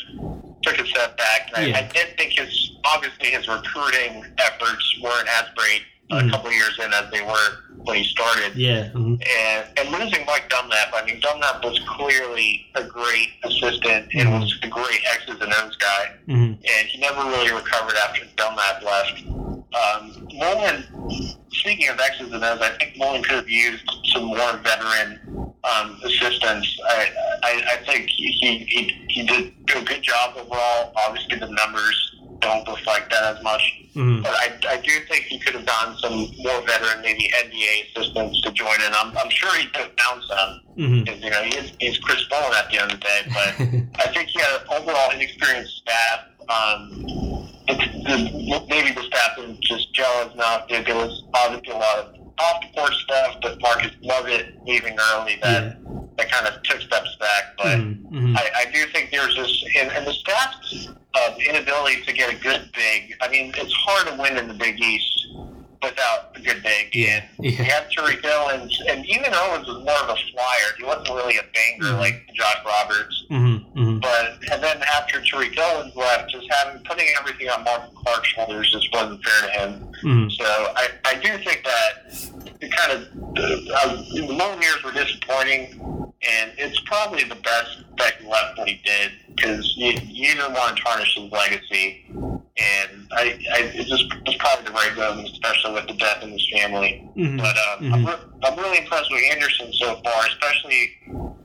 took 0.63 0.77
a 0.79 0.85
step 0.87 1.17
back. 1.17 1.49
And 1.55 1.67
Yeah. 1.67 1.77
I, 1.77 1.79
I 1.79 1.83
did 1.83 2.17
think 2.17 2.33
his, 2.33 2.71
obviously, 2.83 3.29
his 3.31 3.47
recruiting 3.47 4.25
efforts 4.37 4.95
weren't 5.01 5.29
as 5.29 5.45
great 5.55 5.83
Mhm. 6.11 6.27
a 6.27 6.31
couple 6.31 6.51
years 6.51 6.77
in 6.83 6.91
as 6.93 7.09
they 7.11 7.21
were 7.21 7.63
when 7.83 7.95
he 7.97 8.03
started. 8.03 8.55
Yeah. 8.55 8.89
mhm. 8.93 9.21
And, 9.25 9.65
and 9.77 9.89
losing 9.91 10.25
Mike 10.25 10.49
Dunlap, 10.49 10.91
I 10.93 11.03
mean, 11.05 11.19
Dunlap 11.21 11.63
was 11.63 11.79
clearly 11.87 12.65
a 12.75 12.83
great 12.83 13.29
assistant 13.43 14.09
and 14.13 14.27
Mhm. 14.29 14.41
was 14.41 14.59
a 14.63 14.67
great 14.67 15.01
X's 15.05 15.39
and 15.39 15.53
O's 15.53 15.75
guy 15.77 16.11
Mhm. 16.27 16.57
and 16.67 16.87
he 16.89 16.97
never 16.97 17.23
really 17.23 17.51
recovered 17.51 17.95
after 17.97 18.25
Dunlap 18.35 18.83
left. 18.83 19.21
Um, 19.73 20.27
Mullin, 20.33 20.83
speaking 21.51 21.89
of 21.89 21.99
X's 21.99 22.31
and 22.33 22.43
O's, 22.43 22.61
I 22.61 22.69
think 22.77 22.97
Mullin 22.97 23.21
could 23.23 23.35
have 23.35 23.49
used 23.49 23.83
some 24.05 24.25
more 24.25 24.57
veteran 24.63 25.19
um, 25.63 25.99
assistance. 26.03 26.79
I, 26.89 27.11
I, 27.43 27.63
I 27.73 27.85
think 27.85 28.09
he, 28.09 28.31
he, 28.31 29.05
he, 29.09 29.23
did 29.25 29.53
do 29.65 29.79
a 29.79 29.83
good 29.83 30.01
job 30.01 30.35
overall. 30.37 30.93
Obviously, 31.07 31.37
the 31.37 31.47
numbers 31.51 32.15
don't 32.39 32.67
reflect 32.67 33.11
that 33.11 33.37
as 33.37 33.43
much. 33.43 33.61
Mhm. 33.95 34.23
But 34.23 34.31
I, 34.31 34.57
I 34.69 34.77
do 34.77 34.91
think 35.09 35.25
he 35.25 35.39
could 35.39 35.55
have 35.55 35.65
gotten 35.65 35.97
some 35.97 36.31
more 36.37 36.61
veteran, 36.65 37.01
maybe 37.01 37.29
NBA 37.43 37.91
assistants 37.95 38.41
to 38.43 38.51
join 38.51 38.75
in. 38.85 38.93
I'm, 38.93 39.15
I'm 39.17 39.29
sure 39.29 39.53
he 39.55 39.65
could 39.67 39.81
have 39.81 39.91
found 39.99 40.23
some 40.27 40.61
Mhm. 40.77 41.23
you 41.23 41.29
know 41.29 41.43
he 41.43 41.57
is, 41.57 41.73
he's 41.79 41.97
Chris 41.97 42.23
Mullin 42.31 42.53
at 42.55 42.71
the 42.71 42.81
end 42.81 42.91
of 42.93 42.99
the 42.99 43.05
day. 43.05 43.21
But 43.27 43.99
I 44.07 44.13
think 44.13 44.29
he 44.29 44.39
had 44.39 44.61
an 44.61 44.67
overall 44.81 45.11
inexperienced 45.11 45.77
staff. 45.77 46.25
Um, 46.47 47.49
maybe 47.77 48.91
the 48.93 49.03
staff 49.07 49.35
didn't 49.37 49.61
just 49.61 49.93
gel 49.93 50.29
enough. 50.31 50.67
There, 50.69 50.83
there 50.83 50.95
was 50.95 51.23
obviously 51.33 51.73
a 51.73 51.77
lot 51.77 51.97
of 51.99 52.15
off 52.39 52.61
the 52.61 52.67
court 52.79 52.93
stuff, 52.93 53.35
but 53.41 53.61
Marcus 53.61 53.91
LoVett 54.03 54.65
leaving 54.65 54.97
early 55.13 55.37
that 55.43 55.77
that 56.17 56.31
kind 56.31 56.47
of 56.47 56.61
took 56.63 56.81
steps 56.81 57.15
back. 57.19 57.43
But 57.57 57.77
Mhm. 57.79 58.09
Mhm. 58.11 58.37
I, 58.37 58.49
I 58.67 58.71
do 58.71 58.85
think 58.93 59.09
there's 59.11 59.35
this, 59.35 59.63
and, 59.79 59.91
and 59.91 60.05
the 60.07 60.13
staff's 60.13 60.87
uh, 61.15 61.33
inability 61.49 62.01
to 62.03 62.13
get 62.13 62.31
a 62.31 62.35
good 62.37 62.69
big. 62.73 63.15
I 63.21 63.27
mean, 63.29 63.53
it's 63.57 63.73
hard 63.73 64.07
to 64.07 64.21
win 64.21 64.37
in 64.37 64.47
the 64.47 64.53
Big 64.53 64.79
East 64.79 65.27
without 65.81 66.35
a 66.35 66.41
good 66.41 66.61
big. 66.63 66.93
Yeah, 66.93 67.21
And 67.37 67.45
yeah. 67.45 67.51
you 67.51 67.63
have 67.63 67.85
Tariq 67.89 68.23
Owens, 68.25 68.81
and 68.89 69.05
even 69.05 69.33
Owens 69.33 69.67
was 69.67 69.83
more 69.83 69.95
of 70.03 70.09
a 70.09 70.15
flyer. 70.31 70.69
He 70.77 70.83
wasn't 70.83 71.09
really 71.09 71.37
a 71.37 71.43
banger 71.53 71.93
Mhm. 71.95 71.99
like 71.99 72.29
Josh 72.33 72.57
Roberts. 72.65 73.23
Mhm. 73.31 73.65
Mhm. 73.75 74.01
But 74.01 74.39
and 74.51 74.61
then 74.63 74.81
after 74.83 75.21
Tariq 75.21 75.57
Owens 75.57 75.95
left, 75.95 76.31
just 76.31 76.47
having 76.51 76.83
putting 76.83 77.07
everything 77.19 77.49
on 77.49 77.63
Marvin 77.63 77.89
Clark's 77.95 78.27
shoulders 78.29 78.71
just 78.71 78.91
wasn't 78.93 79.23
fair 79.23 79.41
to 79.49 79.59
him. 79.59 79.91
Mhm. 80.03 80.31
So 80.37 80.45
I, 80.75 80.89
I 81.05 81.13
do 81.15 81.37
think 81.43 81.63
that 81.63 82.13
it 82.61 82.71
kind 82.75 82.91
of 82.91 83.01
uh, 83.37 83.95
the 84.13 84.33
Mullin 84.33 84.61
years 84.61 84.83
were 84.83 84.91
disappointing, 84.91 85.79
and 86.29 86.51
it's 86.57 86.79
probably 86.81 87.23
the 87.23 87.35
best 87.35 87.77
that 87.97 88.15
he 88.19 88.27
left 88.27 88.57
what 88.57 88.67
he 88.67 88.81
did 88.83 89.11
because 89.35 89.73
you, 89.77 89.91
you 90.03 90.33
didn't 90.35 90.53
want 90.53 90.75
to 90.75 90.83
tarnish 90.83 91.15
his 91.15 91.31
legacy. 91.31 92.05
And 92.61 93.07
I, 93.13 93.23
I 93.53 93.59
it 93.73 93.87
just 93.87 94.05
it's 94.25 94.37
probably 94.37 94.65
the 94.65 94.71
right 94.71 94.95
move, 95.15 95.25
especially 95.25 95.73
with 95.73 95.87
the 95.87 95.93
death 95.93 96.23
in 96.23 96.31
his 96.31 96.47
family. 96.51 97.09
Mhm. 97.15 97.37
But 97.37 97.55
um, 97.57 97.93
I'm, 97.93 98.05
re- 98.05 98.25
I'm 98.43 98.57
really 98.57 98.79
impressed 98.79 99.11
with 99.11 99.21
Anderson 99.31 99.71
so 99.73 99.95
far, 100.03 100.27
especially 100.27 100.91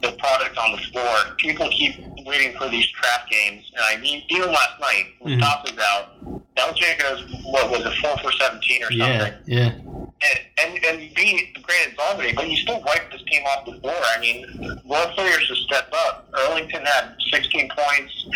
the 0.03 0.12
product 0.18 0.59
on 0.59 0.72
the 0.72 0.79
floor. 0.92 1.16
People 1.38 1.68
keep 1.70 1.94
waiting 2.27 2.57
for 2.59 2.68
these 2.68 2.87
trap 2.92 3.29
games, 3.31 3.70
and 3.77 3.85
I 3.85 4.00
mean, 4.00 4.22
even 4.29 4.48
last 4.50 4.81
night, 4.81 5.07
Mhm. 5.24 5.38
Stops 5.38 5.70
is 5.72 5.79
out, 5.79 6.55
Belichick 6.57 6.98
goes, 7.00 7.24
what 7.44 7.70
was 7.70 7.81
it, 7.87 7.94
4 7.98 8.18
for 8.18 8.33
17 8.33 8.83
or 8.83 8.87
something? 8.92 8.98
Yeah. 8.98 9.33
Yeah. 9.46 9.72
And 10.30 10.38
and, 10.74 10.84
and 10.84 11.14
be 11.14 11.52
granted 11.62 11.96
dominating, 11.96 12.34
but 12.37 12.48
you 12.48 12.56
still 12.56 12.80
wipe 12.82 13.10
this 13.12 13.22
team 13.30 13.42
off 13.44 13.66
the 13.66 13.78
floor. 13.80 13.94
I 14.16 14.20
mean, 14.20 14.80
role 14.87 15.06
players 15.14 15.42
should 15.42 15.56
step 15.58 15.92
up. 16.06 16.30
Earlington 16.32 16.84
had 16.87 17.14
16 17.30 17.68
points. 17.76 18.26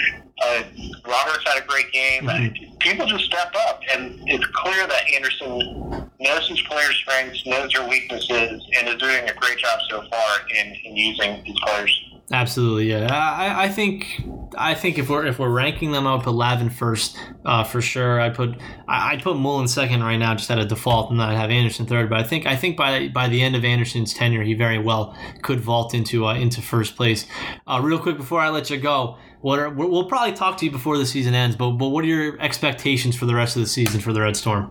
Uh, 0.44 0.62
Roberts 1.06 1.44
had 1.46 1.62
a 1.62 1.66
great 1.66 1.90
game. 1.92 2.24
Mhm. 2.24 2.78
People 2.80 3.06
just 3.06 3.24
step 3.24 3.52
up, 3.68 3.80
and 3.92 4.20
it's 4.26 4.44
clear 4.54 4.86
that 4.86 5.02
Anderson 5.14 6.10
knows 6.20 6.48
his 6.48 6.60
players' 6.62 6.96
strengths, 6.96 7.44
knows 7.46 7.72
their 7.72 7.88
weaknesses, 7.88 8.62
and 8.76 8.88
is 8.88 8.94
doing 8.96 9.28
a 9.28 9.32
great 9.34 9.58
job 9.58 9.80
so 9.90 10.02
far 10.10 10.40
in, 10.50 10.74
in 10.84 10.96
using 10.96 11.44
his 11.44 11.56
players. 11.60 12.04
Absolutely, 12.30 12.90
yeah. 12.90 13.06
I, 13.10 13.64
I 13.64 13.68
think 13.70 14.22
I 14.56 14.74
think 14.74 14.98
if 14.98 15.08
we're 15.08 15.24
if 15.24 15.38
we're 15.38 15.48
ranking 15.48 15.92
them, 15.92 16.06
I 16.06 16.14
would 16.14 16.24
put 16.24 16.34
Lavin 16.34 16.68
first 16.68 17.18
uh, 17.46 17.64
for 17.64 17.80
sure. 17.80 18.20
I 18.20 18.28
put 18.28 18.60
I 18.86 19.12
I'd 19.12 19.22
put 19.22 19.36
Mullin 19.38 19.66
second 19.66 20.02
right 20.02 20.18
now, 20.18 20.34
just 20.34 20.50
at 20.50 20.58
a 20.58 20.66
default, 20.66 21.10
and 21.10 21.18
then 21.18 21.26
I'd 21.26 21.38
have 21.38 21.50
Anderson 21.50 21.86
third. 21.86 22.10
But 22.10 22.20
I 22.20 22.24
think 22.24 22.44
I 22.44 22.54
think 22.54 22.76
by 22.76 23.08
by 23.08 23.28
the 23.28 23.40
end 23.40 23.56
of 23.56 23.64
Anderson's 23.64 24.12
tenure, 24.12 24.42
he 24.42 24.52
very 24.52 24.78
well 24.78 25.16
could 25.40 25.60
vault 25.60 25.94
into 25.94 26.26
uh, 26.26 26.34
into 26.34 26.60
first 26.60 26.96
place. 26.96 27.26
Uh, 27.66 27.80
real 27.82 27.98
quick 27.98 28.18
before 28.18 28.40
I 28.40 28.50
let 28.50 28.68
you 28.68 28.76
go, 28.76 29.16
what 29.40 29.58
are 29.58 29.70
we'll 29.70 29.90
we'll 29.90 30.04
probably 30.04 30.34
talk 30.34 30.58
to 30.58 30.66
you 30.66 30.70
before 30.70 30.98
the 30.98 31.06
season 31.06 31.32
ends, 31.32 31.56
but 31.56 31.70
but 31.72 31.88
what 31.88 32.04
are 32.04 32.08
your 32.08 32.38
expectations 32.42 33.16
for 33.16 33.24
the 33.24 33.34
rest 33.34 33.56
of 33.56 33.62
the 33.62 33.68
season 33.68 34.00
for 34.02 34.12
the 34.12 34.20
Red 34.20 34.36
Storm? 34.36 34.70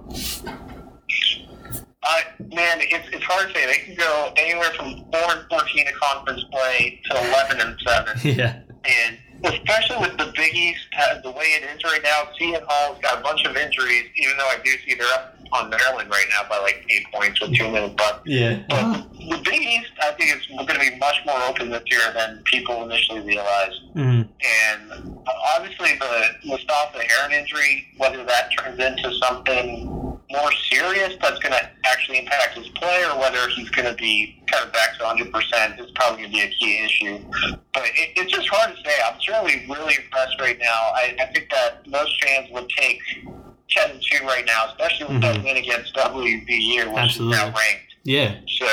Uh, 2.04 2.22
man, 2.54 2.78
it's, 2.82 3.08
it's 3.12 3.24
hard 3.24 3.48
to 3.50 3.54
say. 3.54 3.66
They 3.66 3.86
can 3.86 3.96
go 3.96 4.32
anywhere 4.38 4.72
from 4.76 5.04
4 5.12 5.22
and 5.38 5.50
14 5.50 5.88
in 5.88 5.94
conference 6.02 6.44
play 6.52 7.02
to 7.06 7.18
11 7.30 7.62
and 7.62 7.80
7. 7.86 8.18
yeah. 8.38 8.60
And 8.86 9.18
especially 9.44 9.98
with 10.00 10.18
the 10.18 10.32
Big 10.36 10.56
East, 10.56 10.86
uh, 10.98 11.20
the 11.22 11.32
way 11.32 11.46
it 11.46 11.64
is 11.64 11.84
right 11.84 12.02
now, 12.04 12.30
Seton 12.38 12.62
Hall's 12.68 13.00
got 13.02 13.20
a 13.20 13.22
bunch 13.22 13.44
of 13.46 13.56
injuries, 13.58 14.06
even 14.16 14.38
though 14.38 14.46
I 14.48 14.58
do 14.64 14.72
see 14.86 14.96
they're 14.96 15.12
up 15.14 15.34
on 15.54 15.70
Maryland 15.70 16.10
right 16.10 16.26
now 16.30 16.48
by 16.50 16.58
like 16.60 16.86
eight 16.90 17.06
points 17.14 17.40
with 17.42 17.56
two 17.56 17.70
minutes 17.72 17.96
left. 18.00 18.28
Yeah. 18.28 18.60
But 18.70 19.08
the 19.14 19.42
Big 19.44 19.62
East, 19.62 19.92
I 20.02 20.12
think 20.12 20.36
it's 20.36 20.48
going 20.48 20.68
to 20.68 20.80
be 20.80 20.98
much 20.98 21.16
more 21.26 21.40
open 21.48 21.70
this 21.70 21.84
year 21.88 22.02
than 22.14 22.42
people 22.46 22.84
initially 22.84 23.22
realized. 23.22 23.82
Mhm. 23.96 24.28
And 24.68 25.18
obviously, 25.56 25.98
the 26.00 26.26
Mustapha 26.46 27.00
Heron 27.02 27.32
injury, 27.34 27.88
whether 27.98 28.24
that 28.24 28.50
turns 28.58 28.80
into 28.80 29.14
something 29.26 30.07
more 30.30 30.52
serious 30.70 31.16
that's 31.22 31.40
going 31.40 31.54
to 31.54 31.70
actually 31.86 32.20
impact 32.20 32.58
his 32.58 32.68
play, 32.70 33.04
or 33.06 33.18
whether 33.20 33.48
he's 33.50 33.70
going 33.70 33.88
to 33.88 33.96
be 33.96 34.42
kind 34.52 34.66
of 34.66 34.74
back 34.74 34.98
to 34.98 35.04
100%, 35.04 35.80
is 35.80 35.92
probably 35.92 36.22
going 36.24 36.32
to 36.32 36.38
be 36.38 36.42
a 36.44 36.50
key 36.50 36.84
issue. 36.84 37.20
But 37.74 37.84
it, 37.86 38.12
it's 38.18 38.32
just 38.32 38.48
hard 38.50 38.76
to 38.76 38.84
say. 38.84 38.96
I'm 39.06 39.20
certainly 39.22 39.66
really 39.70 39.96
impressed 39.96 40.40
right 40.40 40.58
now. 40.60 40.92
I, 40.96 41.16
I 41.20 41.26
think 41.34 41.50
that 41.52 41.88
most 41.88 42.22
fans 42.24 42.50
would 42.52 42.68
take 42.70 43.00
10 43.70 43.92
and 43.92 44.02
2 44.02 44.26
right 44.26 44.46
now, 44.46 44.66
especially 44.68 45.14
with 45.14 45.22
that 45.22 45.38
Mhm. 45.38 45.44
win 45.46 45.58
against 45.58 45.94
WVU, 45.96 46.88
which 46.90 46.98
Absolutely. 46.98 47.38
is 47.38 47.44
now 47.44 47.46
ranked. 47.48 47.96
Yeah. 48.04 48.36
So 48.58 48.68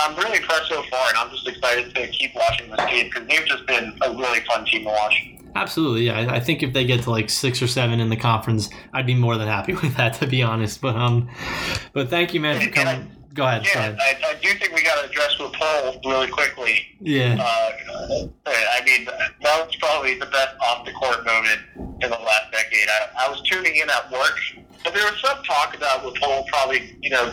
I'm 0.00 0.16
really 0.16 0.38
impressed 0.38 0.68
so 0.68 0.82
far, 0.90 1.08
and 1.08 1.18
I'm 1.18 1.30
just 1.30 1.46
excited 1.48 1.94
to 1.94 2.08
keep 2.08 2.34
watching 2.34 2.70
this 2.70 2.84
team 2.90 3.06
because 3.06 3.26
they've 3.28 3.46
just 3.46 3.66
been 3.66 3.96
a 4.02 4.10
really 4.10 4.40
fun 4.40 4.64
team 4.66 4.84
to 4.84 4.88
watch. 4.90 5.14
Absolutely, 5.56 6.06
yeah. 6.06 6.18
I- 6.20 6.36
I 6.36 6.40
think 6.40 6.62
if 6.62 6.72
they 6.72 6.84
get 6.84 7.02
to 7.02 7.10
like 7.10 7.28
six 7.28 7.60
or 7.60 7.66
seven 7.66 7.98
in 8.00 8.08
the 8.08 8.16
conference, 8.16 8.70
I'd 8.92 9.06
be 9.06 9.14
more 9.14 9.36
than 9.36 9.48
happy 9.48 9.74
with 9.82 9.96
that, 9.96 10.14
to 10.14 10.26
be 10.26 10.42
honest. 10.42 10.80
But 10.80 10.96
um, 10.96 11.28
but 11.92 12.08
thank 12.08 12.34
you, 12.34 12.40
man, 12.40 12.60
for 12.60 12.70
coming. 12.70 13.10
Go 13.32 13.44
ahead. 13.46 13.64
Yeah. 13.64 13.96
I, 14.00 14.16
I 14.30 14.34
do 14.42 14.48
think 14.58 14.74
we 14.74 14.82
got 14.82 15.02
to 15.04 15.08
address 15.08 15.36
the 15.38 15.48
poll 15.54 16.00
really 16.04 16.28
quickly. 16.28 16.80
Yeah. 17.00 17.36
Uh, 17.40 18.26
I 18.46 18.80
mean, 18.84 19.04
that 19.04 19.66
was 19.66 19.74
probably 19.76 20.18
the 20.18 20.26
best 20.26 20.56
off 20.60 20.84
the 20.84 20.90
court 20.92 21.24
moment 21.24 21.60
in 21.76 22.10
the 22.10 22.16
last 22.18 22.50
decade. 22.50 22.88
I, 22.88 23.26
I 23.26 23.28
was 23.28 23.40
tuning 23.42 23.76
in 23.76 23.88
at 23.88 24.10
work, 24.10 24.36
but 24.82 24.94
there 24.94 25.04
was 25.04 25.20
some 25.20 25.42
talk 25.44 25.76
about 25.76 26.04
with 26.04 26.16
Paul 26.20 26.44
probably, 26.48 26.96
you 27.02 27.10
know, 27.10 27.32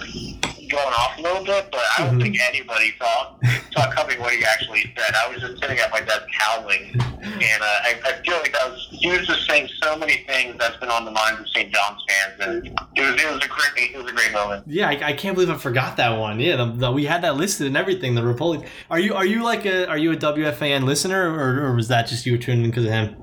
going 0.68 0.94
off 0.94 1.18
a 1.18 1.22
little 1.22 1.44
bit, 1.44 1.70
but 1.72 1.82
I 1.98 2.04
don't 2.06 2.18
Mhm. 2.20 2.22
think 2.24 2.38
anybody 2.48 2.94
saw 3.00 3.34
saw 3.74 3.92
coming 3.92 4.20
what 4.20 4.34
he 4.34 4.44
actually 4.44 4.92
said. 4.98 5.14
I 5.16 5.28
was 5.32 5.42
just 5.42 5.62
sitting 5.62 5.78
at 5.80 5.92
my 5.92 6.02
desk 6.02 6.24
howling, 6.32 6.92
and 6.94 7.62
uh, 7.62 7.66
I, 7.66 7.96
I 8.06 8.12
feel 8.26 8.38
like 8.38 8.56
I 8.60 8.68
was 8.70 8.88
he 8.92 9.10
was 9.12 9.28
just 9.28 9.46
saying 9.48 9.70
so 9.84 9.96
many 9.98 10.24
things 10.28 10.56
that's 10.60 10.78
been 10.78 10.90
on 10.90 11.06
the 11.06 11.12
minds 11.12 11.40
of 11.42 11.48
St. 11.50 11.72
John's 11.74 12.02
fans, 12.08 12.40
and 12.40 12.68
it 12.96 13.02
was 13.02 13.22
it 13.22 13.32
was 13.34 13.44
a 13.44 13.48
great 13.48 13.92
it 13.92 13.98
was 14.02 14.12
a 14.12 14.16
great 14.16 14.32
moment. 14.32 14.64
Yeah, 14.68 14.90
I, 14.90 15.00
I 15.10 15.14
can't 15.14 15.36
believe 15.36 15.50
I 15.50 15.58
forgot 15.58 15.98
that 15.98 16.18
one. 16.18 16.40
Yeah, 16.40 16.56
the, 16.56 16.66
the, 16.66 16.92
we 16.92 17.06
had 17.06 17.22
that 17.24 17.36
listed 17.38 17.68
and 17.68 17.78
everything. 17.78 18.16
The 18.16 18.22
Repole. 18.22 18.66
Are 18.90 19.00
you 19.00 19.14
are 19.14 19.26
you 19.26 19.44
like 19.44 19.66
a 19.66 19.88
are 19.88 19.98
you 19.98 20.12
a 20.12 20.18
WFAN 20.18 20.84
listener 20.86 21.30
or, 21.32 21.68
or 21.68 21.76
was 21.76 21.88
that 21.90 22.08
just 22.08 22.26
you 22.26 22.32
were 22.34 22.38
tuning 22.38 22.66
in 22.66 22.70
because 22.72 22.86
of 22.86 22.92
him? 22.92 23.16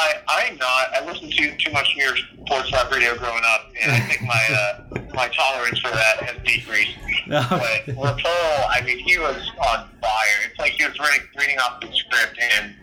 I, 0.00 0.14
I'm 0.28 0.56
not. 0.56 0.94
I 0.94 1.04
listened 1.04 1.32
to 1.32 1.56
too 1.56 1.72
much 1.72 1.94
New 1.96 2.04
York 2.04 2.18
sports 2.46 2.70
talk 2.70 2.90
radio 2.90 3.16
growing 3.16 3.42
up, 3.44 3.70
and 3.82 3.92
I 3.92 4.00
think 4.00 4.22
my 4.22 4.44
uh, 4.50 5.00
my 5.14 5.28
tolerance 5.28 5.78
for 5.80 5.90
that 5.90 6.22
has 6.22 6.36
decreased. 6.44 6.96
But 7.28 7.86
with 7.86 7.96
Paul, 7.96 8.68
I 8.70 8.82
mean, 8.84 8.98
he 8.98 9.18
was 9.18 9.36
on 9.68 9.88
fire. 10.00 10.38
It's 10.48 10.58
like 10.58 10.72
he 10.72 10.84
was 10.84 10.98
reading, 10.98 11.26
reading 11.38 11.58
off 11.58 11.80
the 11.80 11.92
script, 11.92 12.38
and 12.40 12.74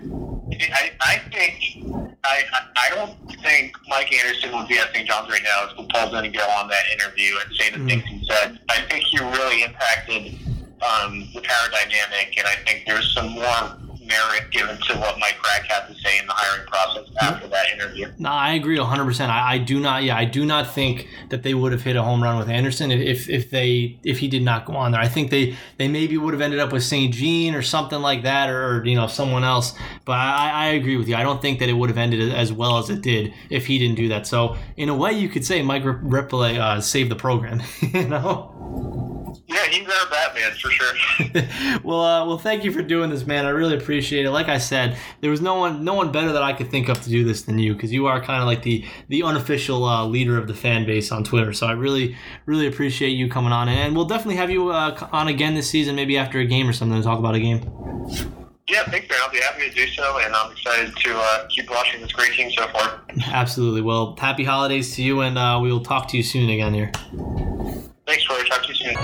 I, 0.73 0.91
I 1.01 1.17
think 1.31 1.83
I, 2.23 2.43
I 2.77 2.95
don't 2.95 3.15
think 3.41 3.75
Mike 3.87 4.13
Anderson 4.13 4.55
would 4.57 4.67
be 4.67 4.77
at 4.77 4.93
St. 4.93 5.07
John's 5.07 5.29
right 5.29 5.41
now 5.43 5.69
if 5.69 5.89
Paul's 5.89 6.11
going 6.11 6.31
to 6.31 6.37
go 6.37 6.43
on 6.43 6.69
that 6.69 6.83
interview 6.93 7.33
and 7.43 7.55
say 7.55 7.71
the 7.71 7.85
things 7.85 8.03
he 8.05 8.25
said. 8.27 8.59
I 8.69 8.81
think 8.89 9.03
he 9.05 9.19
really 9.19 9.63
impacted 9.63 10.33
um, 10.81 11.27
the 11.33 11.41
power 11.41 11.69
dynamic, 11.71 12.37
and 12.37 12.47
I 12.47 12.55
think 12.65 12.83
there's 12.85 13.13
some 13.13 13.29
more 13.29 13.77
merit 14.07 14.49
given 14.51 14.77
to 14.77 14.97
what 14.97 15.19
Mike 15.19 15.37
Cragg 15.41 15.65
had 15.65 15.87
to 15.87 15.93
say 15.95 16.19
in 16.19 16.27
the 16.27 16.33
hiring 16.33 16.67
process 16.67 17.09
after 17.21 17.47
that 17.47 17.65
interview. 17.73 18.11
No, 18.17 18.29
I 18.29 18.53
agree 18.53 18.77
100%. 18.77 19.29
I, 19.29 19.53
I 19.53 19.57
do 19.57 19.79
not, 19.79 20.03
yeah, 20.03 20.17
I 20.17 20.25
do 20.25 20.45
not 20.45 20.73
think 20.73 21.07
that 21.29 21.43
they 21.43 21.53
would 21.53 21.71
have 21.71 21.81
hit 21.81 21.95
a 21.95 22.03
home 22.03 22.21
run 22.23 22.37
with 22.37 22.49
Anderson 22.49 22.91
if, 22.91 23.29
if, 23.29 23.49
they, 23.49 23.97
if 24.03 24.19
he 24.19 24.27
did 24.27 24.43
not 24.43 24.65
go 24.65 24.75
on 24.75 24.91
there. 24.91 25.01
I 25.01 25.07
think 25.07 25.31
they, 25.31 25.55
they 25.77 25.87
maybe 25.87 26.17
would 26.17 26.33
have 26.33 26.41
ended 26.41 26.59
up 26.59 26.71
with 26.71 26.83
St. 26.83 27.13
Jean 27.13 27.55
or 27.55 27.61
something 27.61 28.01
like 28.01 28.23
that 28.23 28.49
or, 28.49 28.77
or, 28.77 28.85
you 28.85 28.95
know, 28.95 29.07
someone 29.07 29.43
else. 29.43 29.73
But 30.05 30.13
I, 30.13 30.51
I 30.51 30.65
agree 30.67 30.97
with 30.97 31.07
you. 31.07 31.15
I 31.15 31.23
don't 31.23 31.41
think 31.41 31.59
that 31.59 31.69
it 31.69 31.73
would 31.73 31.89
have 31.89 31.97
ended 31.97 32.31
as 32.33 32.51
well 32.53 32.77
as 32.77 32.89
it 32.89 33.01
did 33.01 33.33
if 33.49 33.65
he 33.65 33.77
didn't 33.77 33.95
do 33.95 34.09
that. 34.09 34.27
So, 34.27 34.57
in 34.75 34.89
a 34.89 34.95
way, 34.95 35.13
you 35.13 35.29
could 35.29 35.45
say 35.45 35.61
Mike 35.61 35.83
Repole 35.83 36.57
uh, 36.59 36.81
saved 36.81 37.11
the 37.11 37.15
program, 37.15 37.61
you 37.81 38.07
know? 38.07 39.16
Yeah, 39.47 39.65
he's 39.67 39.87
our 39.87 40.09
Batman 40.09 40.51
for 40.53 40.69
sure. 40.69 41.79
well, 41.83 42.01
uh, 42.01 42.25
well, 42.25 42.37
thank 42.37 42.63
you 42.63 42.71
for 42.71 42.81
doing 42.81 43.09
this, 43.09 43.25
man. 43.25 43.45
I 43.45 43.49
really 43.49 43.75
appreciate 43.75 44.25
it. 44.25 44.31
Like 44.31 44.47
I 44.47 44.57
said, 44.57 44.97
there 45.21 45.31
was 45.31 45.41
no 45.41 45.55
one, 45.55 45.83
no 45.83 45.93
one 45.93 46.11
better 46.11 46.31
that 46.33 46.43
I 46.43 46.53
could 46.53 46.69
think 46.69 46.89
of 46.89 47.01
to 47.01 47.09
do 47.09 47.23
this 47.23 47.43
than 47.43 47.59
you, 47.59 47.73
because 47.73 47.93
you 47.93 48.07
are 48.07 48.21
kind 48.21 48.41
of 48.41 48.47
like 48.47 48.63
the 48.63 48.85
the 49.07 49.23
unofficial 49.23 49.85
uh, 49.85 50.05
leader 50.05 50.37
of 50.37 50.47
the 50.47 50.53
fan 50.53 50.85
base 50.85 51.11
on 51.11 51.23
Twitter. 51.23 51.53
So 51.53 51.67
I 51.67 51.73
really, 51.73 52.17
really 52.45 52.67
appreciate 52.67 53.09
you 53.09 53.29
coming 53.29 53.51
on, 53.51 53.69
and 53.69 53.95
we'll 53.95 54.05
definitely 54.05 54.37
have 54.37 54.49
you 54.49 54.69
uh, 54.69 55.07
on 55.11 55.27
again 55.27 55.55
this 55.55 55.69
season, 55.69 55.95
maybe 55.95 56.17
after 56.17 56.39
a 56.39 56.45
game 56.45 56.67
or 56.67 56.73
something, 56.73 56.97
to 56.97 57.03
talk 57.03 57.19
about 57.19 57.35
a 57.35 57.39
game. 57.39 57.61
Yeah, 58.67 58.83
thanks, 58.83 59.07
man. 59.09 59.17
I'll 59.23 59.31
be 59.31 59.39
happy 59.39 59.69
to 59.69 59.73
do 59.73 59.87
so, 59.87 60.19
and 60.19 60.35
I'm 60.35 60.51
excited 60.51 60.93
to 60.93 61.17
uh, 61.17 61.47
keep 61.47 61.69
watching 61.69 62.01
this 62.01 62.11
great 62.11 62.33
team 62.33 62.51
so 62.51 62.67
far. 62.67 63.01
Absolutely. 63.27 63.81
Well, 63.81 64.15
happy 64.17 64.43
holidays 64.43 64.93
to 64.95 65.03
you, 65.03 65.21
and 65.21 65.37
uh, 65.37 65.59
we 65.61 65.71
will 65.71 65.83
talk 65.83 66.09
to 66.09 66.17
you 66.17 66.23
soon 66.23 66.49
again 66.49 66.73
here. 66.73 66.91
Thanks, 68.07 68.23
Troy. 68.23 68.41
Talk 68.45 68.63
to 68.63 68.69
you 68.69 68.75
soon. 68.75 68.95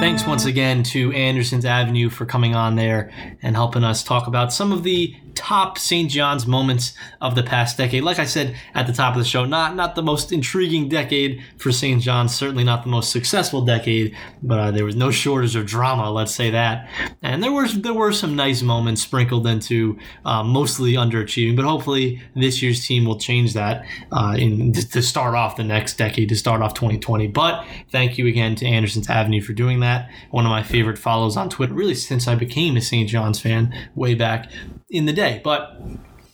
Thanks 0.00 0.26
once 0.26 0.44
again 0.44 0.82
to 0.82 1.10
Anderson's 1.12 1.64
Avenue 1.64 2.10
for 2.10 2.26
coming 2.26 2.54
on 2.54 2.76
there 2.76 3.10
and 3.40 3.56
helping 3.56 3.84
us 3.84 4.04
talk 4.04 4.26
about 4.26 4.52
some 4.52 4.70
of 4.70 4.82
the 4.82 5.16
top 5.34 5.78
St. 5.78 6.10
John's 6.10 6.46
moments 6.46 6.94
of 7.20 7.34
the 7.34 7.42
past 7.42 7.76
decade. 7.76 8.02
Like 8.02 8.18
I 8.18 8.24
said 8.24 8.56
at 8.74 8.86
the 8.86 8.92
top 8.92 9.14
of 9.14 9.18
the 9.18 9.24
show, 9.24 9.44
not 9.44 9.74
not 9.76 9.94
the 9.94 10.02
most 10.02 10.32
intriguing 10.32 10.88
decade 10.88 11.42
for 11.58 11.72
St. 11.72 12.02
John's, 12.02 12.34
certainly 12.34 12.64
not 12.64 12.82
the 12.82 12.90
most 12.90 13.10
successful 13.10 13.62
decade, 13.62 14.16
but 14.42 14.58
uh, 14.58 14.70
there 14.70 14.84
was 14.84 14.96
no 14.96 15.10
shortage 15.10 15.56
of 15.56 15.66
drama, 15.66 16.10
let's 16.10 16.34
say 16.34 16.50
that. 16.50 16.88
And 17.22 17.42
there 17.42 17.52
was 17.52 17.80
there 17.80 17.94
were 17.94 18.12
some 18.12 18.36
nice 18.36 18.62
moments 18.62 19.02
sprinkled 19.02 19.46
into 19.46 19.98
uh, 20.24 20.42
mostly 20.42 20.94
underachieving, 20.94 21.56
but 21.56 21.64
hopefully 21.64 22.20
this 22.34 22.62
year's 22.62 22.86
team 22.86 23.04
will 23.04 23.18
change 23.18 23.54
that 23.54 23.84
uh, 24.10 24.34
in 24.38 24.72
to 24.72 25.02
start 25.02 25.34
off 25.34 25.56
the 25.56 25.64
next 25.64 25.96
decade, 25.96 26.28
to 26.28 26.36
start 26.36 26.62
off 26.62 26.74
2020. 26.74 27.28
But 27.28 27.64
thank 27.90 28.18
you 28.18 28.26
again 28.26 28.54
to 28.56 28.66
Anderson's 28.66 29.08
Avenue 29.08 29.40
for 29.40 29.52
doing 29.52 29.80
that. 29.80 30.10
One 30.30 30.46
of 30.46 30.50
my 30.50 30.62
favorite 30.62 30.98
follows 30.98 31.36
on 31.36 31.48
Twitter, 31.48 31.74
really 31.74 31.94
since 31.94 32.28
I 32.28 32.34
became 32.34 32.76
a 32.76 32.80
St. 32.80 33.08
John's 33.08 33.40
fan 33.40 33.74
way 33.94 34.14
back 34.14 34.50
in 34.92 35.06
the 35.06 35.12
day. 35.12 35.40
But 35.42 35.80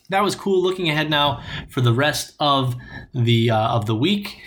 that 0.09 0.21
was 0.21 0.35
cool. 0.35 0.61
Looking 0.61 0.89
ahead 0.89 1.09
now 1.09 1.41
for 1.69 1.81
the 1.81 1.93
rest 1.93 2.35
of 2.39 2.75
the 3.13 3.49
uh, 3.49 3.75
of 3.75 3.85
the 3.85 3.95
week. 3.95 4.41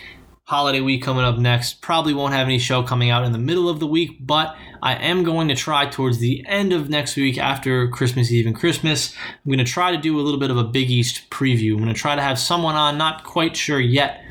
Holiday 0.45 0.81
week 0.81 1.01
coming 1.01 1.23
up 1.23 1.37
next. 1.37 1.81
Probably 1.81 2.13
won't 2.13 2.33
have 2.33 2.47
any 2.47 2.59
show 2.59 2.83
coming 2.83 3.09
out 3.09 3.23
in 3.23 3.31
the 3.31 3.37
middle 3.37 3.69
of 3.69 3.79
the 3.79 3.87
week, 3.87 4.17
but 4.19 4.57
I 4.81 4.95
am 4.95 5.23
going 5.23 5.47
to 5.47 5.55
try 5.55 5.85
towards 5.85 6.19
the 6.19 6.43
end 6.45 6.73
of 6.73 6.89
next 6.89 7.15
week 7.15 7.37
after 7.37 7.87
Christmas 7.87 8.29
Eve 8.29 8.45
and 8.45 8.53
Christmas. 8.53 9.15
I'm 9.29 9.49
going 9.49 9.65
to 9.65 9.71
try 9.71 9.91
to 9.91 9.97
do 9.97 10.19
a 10.19 10.21
little 10.21 10.41
bit 10.41 10.51
of 10.51 10.57
a 10.57 10.65
Big 10.65 10.91
East 10.91 11.29
preview. 11.29 11.71
I'm 11.71 11.83
going 11.83 11.93
to 11.93 11.99
try 11.99 12.17
to 12.17 12.21
have 12.21 12.37
someone 12.37 12.75
on, 12.75 12.97
not 12.97 13.23
quite 13.23 13.55
sure 13.55 13.79
yet, 13.79 14.21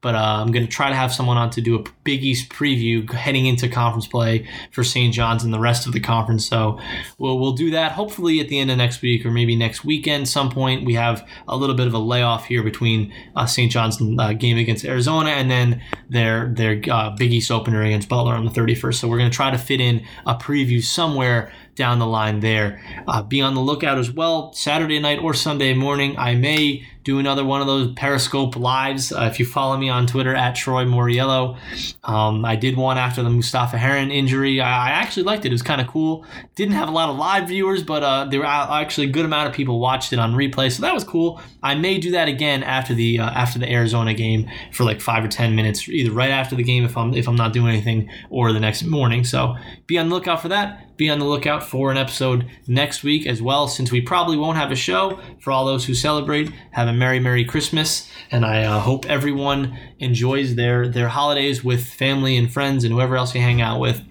but 0.00 0.16
uh, 0.16 0.18
I'm 0.18 0.50
going 0.50 0.66
to 0.66 0.70
try 0.70 0.88
to 0.88 0.96
have 0.96 1.12
someone 1.12 1.36
on 1.36 1.50
to 1.50 1.60
do 1.60 1.78
a 1.78 1.84
Big 2.02 2.24
East 2.24 2.48
preview 2.48 3.08
heading 3.12 3.46
into 3.46 3.68
conference 3.68 4.08
play 4.08 4.48
for 4.72 4.82
St. 4.82 5.14
John's 5.14 5.44
and 5.44 5.54
the 5.54 5.60
rest 5.60 5.86
of 5.86 5.92
the 5.92 6.00
conference. 6.00 6.44
So 6.44 6.80
we'll, 7.18 7.38
we'll 7.38 7.52
do 7.52 7.70
that 7.70 7.92
hopefully 7.92 8.40
at 8.40 8.48
the 8.48 8.58
end 8.58 8.72
of 8.72 8.78
next 8.78 9.02
week 9.02 9.24
or 9.24 9.30
maybe 9.30 9.54
next 9.54 9.84
weekend 9.84 10.28
some 10.28 10.50
point. 10.50 10.84
We 10.84 10.94
have 10.94 11.24
a 11.46 11.56
little 11.56 11.76
bit 11.76 11.86
of 11.86 11.94
a 11.94 11.98
layoff 11.98 12.46
here 12.46 12.64
between 12.64 13.12
uh, 13.36 13.46
St. 13.46 13.70
John's 13.70 14.02
uh, 14.18 14.32
game 14.32 14.56
against 14.56 14.84
Arizona 14.84 15.30
and 15.30 15.48
then 15.48 15.59
their 16.08 16.48
their 16.48 16.80
uh, 16.90 17.10
Big 17.10 17.32
East 17.32 17.50
opener 17.50 17.82
against 17.82 18.08
Butler 18.08 18.34
on 18.34 18.44
the 18.44 18.50
31st. 18.50 18.94
So 18.94 19.08
we're 19.08 19.18
going 19.18 19.30
to 19.30 19.36
try 19.36 19.50
to 19.50 19.58
fit 19.58 19.80
in 19.80 20.04
a 20.26 20.34
preview 20.34 20.82
somewhere 20.82 21.52
down 21.74 21.98
the 21.98 22.06
line 22.06 22.40
there. 22.40 22.82
Uh, 23.06 23.22
be 23.22 23.40
on 23.40 23.54
the 23.54 23.60
lookout 23.60 23.98
as 23.98 24.10
well. 24.10 24.52
Saturday 24.52 24.98
night 24.98 25.18
or 25.18 25.34
Sunday 25.34 25.72
morning, 25.74 26.16
I 26.18 26.34
may 26.34 26.86
do 27.02 27.18
another 27.18 27.44
one 27.44 27.60
of 27.60 27.66
those 27.66 27.92
Periscope 27.94 28.56
lives. 28.56 29.12
Uh, 29.12 29.28
if 29.30 29.38
you 29.38 29.46
follow 29.46 29.76
me 29.76 29.88
on 29.88 30.06
Twitter 30.06 30.34
at 30.34 30.54
Troy 30.54 30.84
Moriello, 30.84 31.58
um, 32.04 32.44
I 32.44 32.56
did 32.56 32.76
one 32.76 32.98
after 32.98 33.22
the 33.22 33.30
Mustapha 33.30 33.78
Heron 33.78 34.10
injury. 34.10 34.60
I, 34.60 34.88
I 34.88 34.90
actually 34.90 35.22
liked 35.22 35.44
it. 35.44 35.48
It 35.48 35.52
was 35.52 35.62
kind 35.62 35.80
of 35.80 35.86
cool. 35.86 36.26
Didn't 36.54 36.74
have 36.74 36.88
a 36.88 36.92
lot 36.92 37.08
of 37.08 37.16
live 37.16 37.48
viewers, 37.48 37.82
but 37.82 38.02
uh, 38.02 38.26
there 38.26 38.40
were 38.40 38.46
actually 38.46 39.08
a 39.08 39.10
good 39.10 39.24
amount 39.24 39.48
of 39.48 39.54
people 39.54 39.80
watched 39.80 40.12
it 40.12 40.18
on 40.18 40.34
replay, 40.34 40.70
so 40.70 40.82
that 40.82 40.94
was 40.94 41.04
cool. 41.04 41.40
I 41.62 41.74
may 41.74 41.98
do 41.98 42.10
that 42.12 42.28
again 42.28 42.62
after 42.62 42.94
the 42.94 43.18
uh, 43.18 43.30
after 43.30 43.58
the 43.58 43.70
Arizona 43.70 44.14
game 44.14 44.48
for 44.72 44.84
like 44.84 45.00
five 45.00 45.24
or 45.24 45.28
ten 45.28 45.54
minutes, 45.54 45.88
either 45.88 46.12
right 46.12 46.30
after 46.30 46.54
the 46.54 46.62
game 46.62 46.84
if 46.84 46.96
I'm 46.96 47.14
if 47.14 47.28
I'm 47.28 47.36
not 47.36 47.52
doing 47.52 47.68
anything, 47.68 48.10
or 48.28 48.52
the 48.52 48.60
next 48.60 48.82
morning. 48.84 49.24
So 49.24 49.56
be 49.86 49.98
on 49.98 50.08
the 50.08 50.14
lookout 50.14 50.42
for 50.42 50.48
that. 50.48 50.86
Be 51.00 51.08
on 51.08 51.18
the 51.18 51.24
lookout 51.24 51.62
for 51.62 51.90
an 51.90 51.96
episode 51.96 52.46
next 52.66 53.02
week 53.02 53.26
as 53.26 53.40
well, 53.40 53.68
since 53.68 53.90
we 53.90 54.02
probably 54.02 54.36
won't 54.36 54.58
have 54.58 54.70
a 54.70 54.76
show. 54.76 55.18
For 55.38 55.50
all 55.50 55.64
those 55.64 55.86
who 55.86 55.94
celebrate, 55.94 56.52
have 56.72 56.88
a 56.88 56.92
merry 56.92 57.18
merry 57.18 57.42
Christmas, 57.42 58.06
and 58.30 58.44
I 58.44 58.64
uh, 58.64 58.80
hope 58.80 59.06
everyone 59.06 59.78
enjoys 59.98 60.56
their 60.56 60.86
their 60.86 61.08
holidays 61.08 61.64
with 61.64 61.86
family 61.86 62.36
and 62.36 62.52
friends 62.52 62.84
and 62.84 62.92
whoever 62.92 63.16
else 63.16 63.34
you 63.34 63.40
hang 63.40 63.62
out 63.62 63.80
with. 63.80 64.02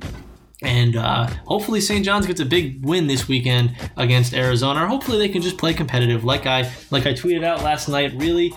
And 0.61 0.97
uh, 0.97 1.27
hopefully 1.45 1.79
St. 1.79 2.03
John's 2.03 2.27
gets 2.27 2.41
a 2.41 2.45
big 2.45 2.83
win 2.83 3.07
this 3.07 3.29
weekend 3.29 3.75
against 3.95 4.33
Arizona. 4.33 4.85
Hopefully 4.87 5.17
they 5.17 5.29
can 5.29 5.41
just 5.41 5.57
play 5.57 5.73
competitive, 5.73 6.25
like 6.25 6.45
I 6.45 6.69
like 6.91 7.05
I 7.05 7.13
tweeted 7.13 7.45
out 7.45 7.63
last 7.63 7.87
night. 7.87 8.13
Really, 8.17 8.53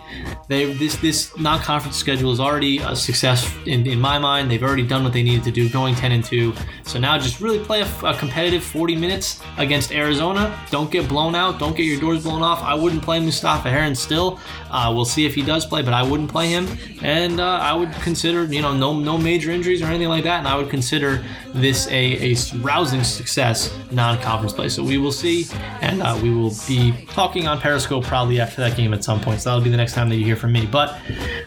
they 0.48 0.72
this 0.72 0.96
this 0.96 1.36
non-conference 1.38 1.96
schedule 1.96 2.32
is 2.32 2.40
already 2.40 2.78
a 2.78 2.96
success 2.96 3.48
in, 3.66 3.86
in 3.86 4.00
my 4.00 4.18
mind. 4.18 4.50
They've 4.50 4.62
already 4.62 4.84
done 4.84 5.04
what 5.04 5.12
they 5.12 5.22
needed 5.22 5.44
to 5.44 5.52
do, 5.52 5.68
going 5.68 5.94
10 5.94 6.10
and 6.10 6.24
2. 6.24 6.52
So 6.82 6.98
now 6.98 7.16
just 7.18 7.40
really 7.40 7.60
play 7.60 7.82
a, 7.82 7.88
a 8.04 8.14
competitive 8.14 8.64
40 8.64 8.96
minutes 8.96 9.40
against 9.56 9.92
Arizona. 9.92 10.58
Don't 10.70 10.90
get 10.90 11.08
blown 11.08 11.36
out. 11.36 11.60
Don't 11.60 11.76
get 11.76 11.84
your 11.84 12.00
doors 12.00 12.24
blown 12.24 12.42
off. 12.42 12.62
I 12.62 12.74
wouldn't 12.74 13.02
play 13.02 13.20
Mustapha 13.20 13.70
Heron 13.70 13.94
still. 13.94 14.40
Uh, 14.72 14.90
we'll 14.92 15.04
see 15.04 15.24
if 15.24 15.36
he 15.36 15.42
does 15.42 15.64
play, 15.64 15.82
but 15.82 15.94
I 15.94 16.02
wouldn't 16.02 16.30
play 16.32 16.48
him. 16.48 16.66
And 17.00 17.38
uh, 17.38 17.44
I 17.44 17.74
would 17.74 17.92
consider, 18.02 18.44
you 18.44 18.60
know, 18.60 18.74
no 18.74 18.98
no 18.98 19.16
major 19.16 19.52
injuries 19.52 19.82
or 19.82 19.86
anything 19.86 20.08
like 20.08 20.24
that. 20.24 20.40
And 20.40 20.48
I 20.48 20.56
would 20.56 20.68
consider 20.68 21.24
this 21.54 21.86
a, 21.88 22.32
a 22.32 22.36
rousing 22.58 23.04
success 23.04 23.76
non-conference 23.90 24.52
play. 24.52 24.68
So 24.68 24.82
we 24.82 24.98
will 24.98 25.12
see, 25.12 25.46
and 25.80 26.02
uh, 26.02 26.18
we 26.22 26.30
will 26.34 26.52
be 26.66 27.06
talking 27.08 27.46
on 27.46 27.60
Periscope 27.60 28.04
probably 28.04 28.40
after 28.40 28.60
that 28.62 28.76
game 28.76 28.94
at 28.94 29.04
some 29.04 29.20
point. 29.20 29.40
So 29.40 29.50
that'll 29.50 29.64
be 29.64 29.70
the 29.70 29.76
next 29.76 29.94
time 29.94 30.08
that 30.08 30.16
you 30.16 30.24
hear 30.24 30.36
from 30.36 30.52
me. 30.52 30.66
But 30.66 30.98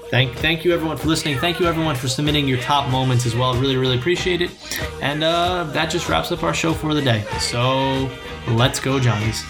thank 0.10 0.36
thank 0.38 0.64
you 0.64 0.74
everyone 0.74 0.98
for 0.98 1.08
listening. 1.08 1.38
Thank 1.38 1.60
you 1.60 1.68
everyone 1.68 1.96
for 1.96 2.08
submitting 2.08 2.48
your 2.48 2.60
top 2.60 2.90
moments 2.90 3.26
as 3.26 3.36
well. 3.36 3.54
Really 3.56 3.78
really 3.78 3.98
appreciate 3.98 4.42
it. 4.42 4.52
And 5.02 5.24
uh, 5.24 5.66
that 5.66 5.90
just 5.90 6.08
wraps 6.10 6.32
up 6.32 6.44
our 6.44 6.54
show 6.54 6.74
for 6.74 6.94
the 6.94 7.02
day. 7.02 7.24
So 7.40 8.10
let's 8.48 8.80
go, 8.80 9.00
Johnnies. 9.00 9.44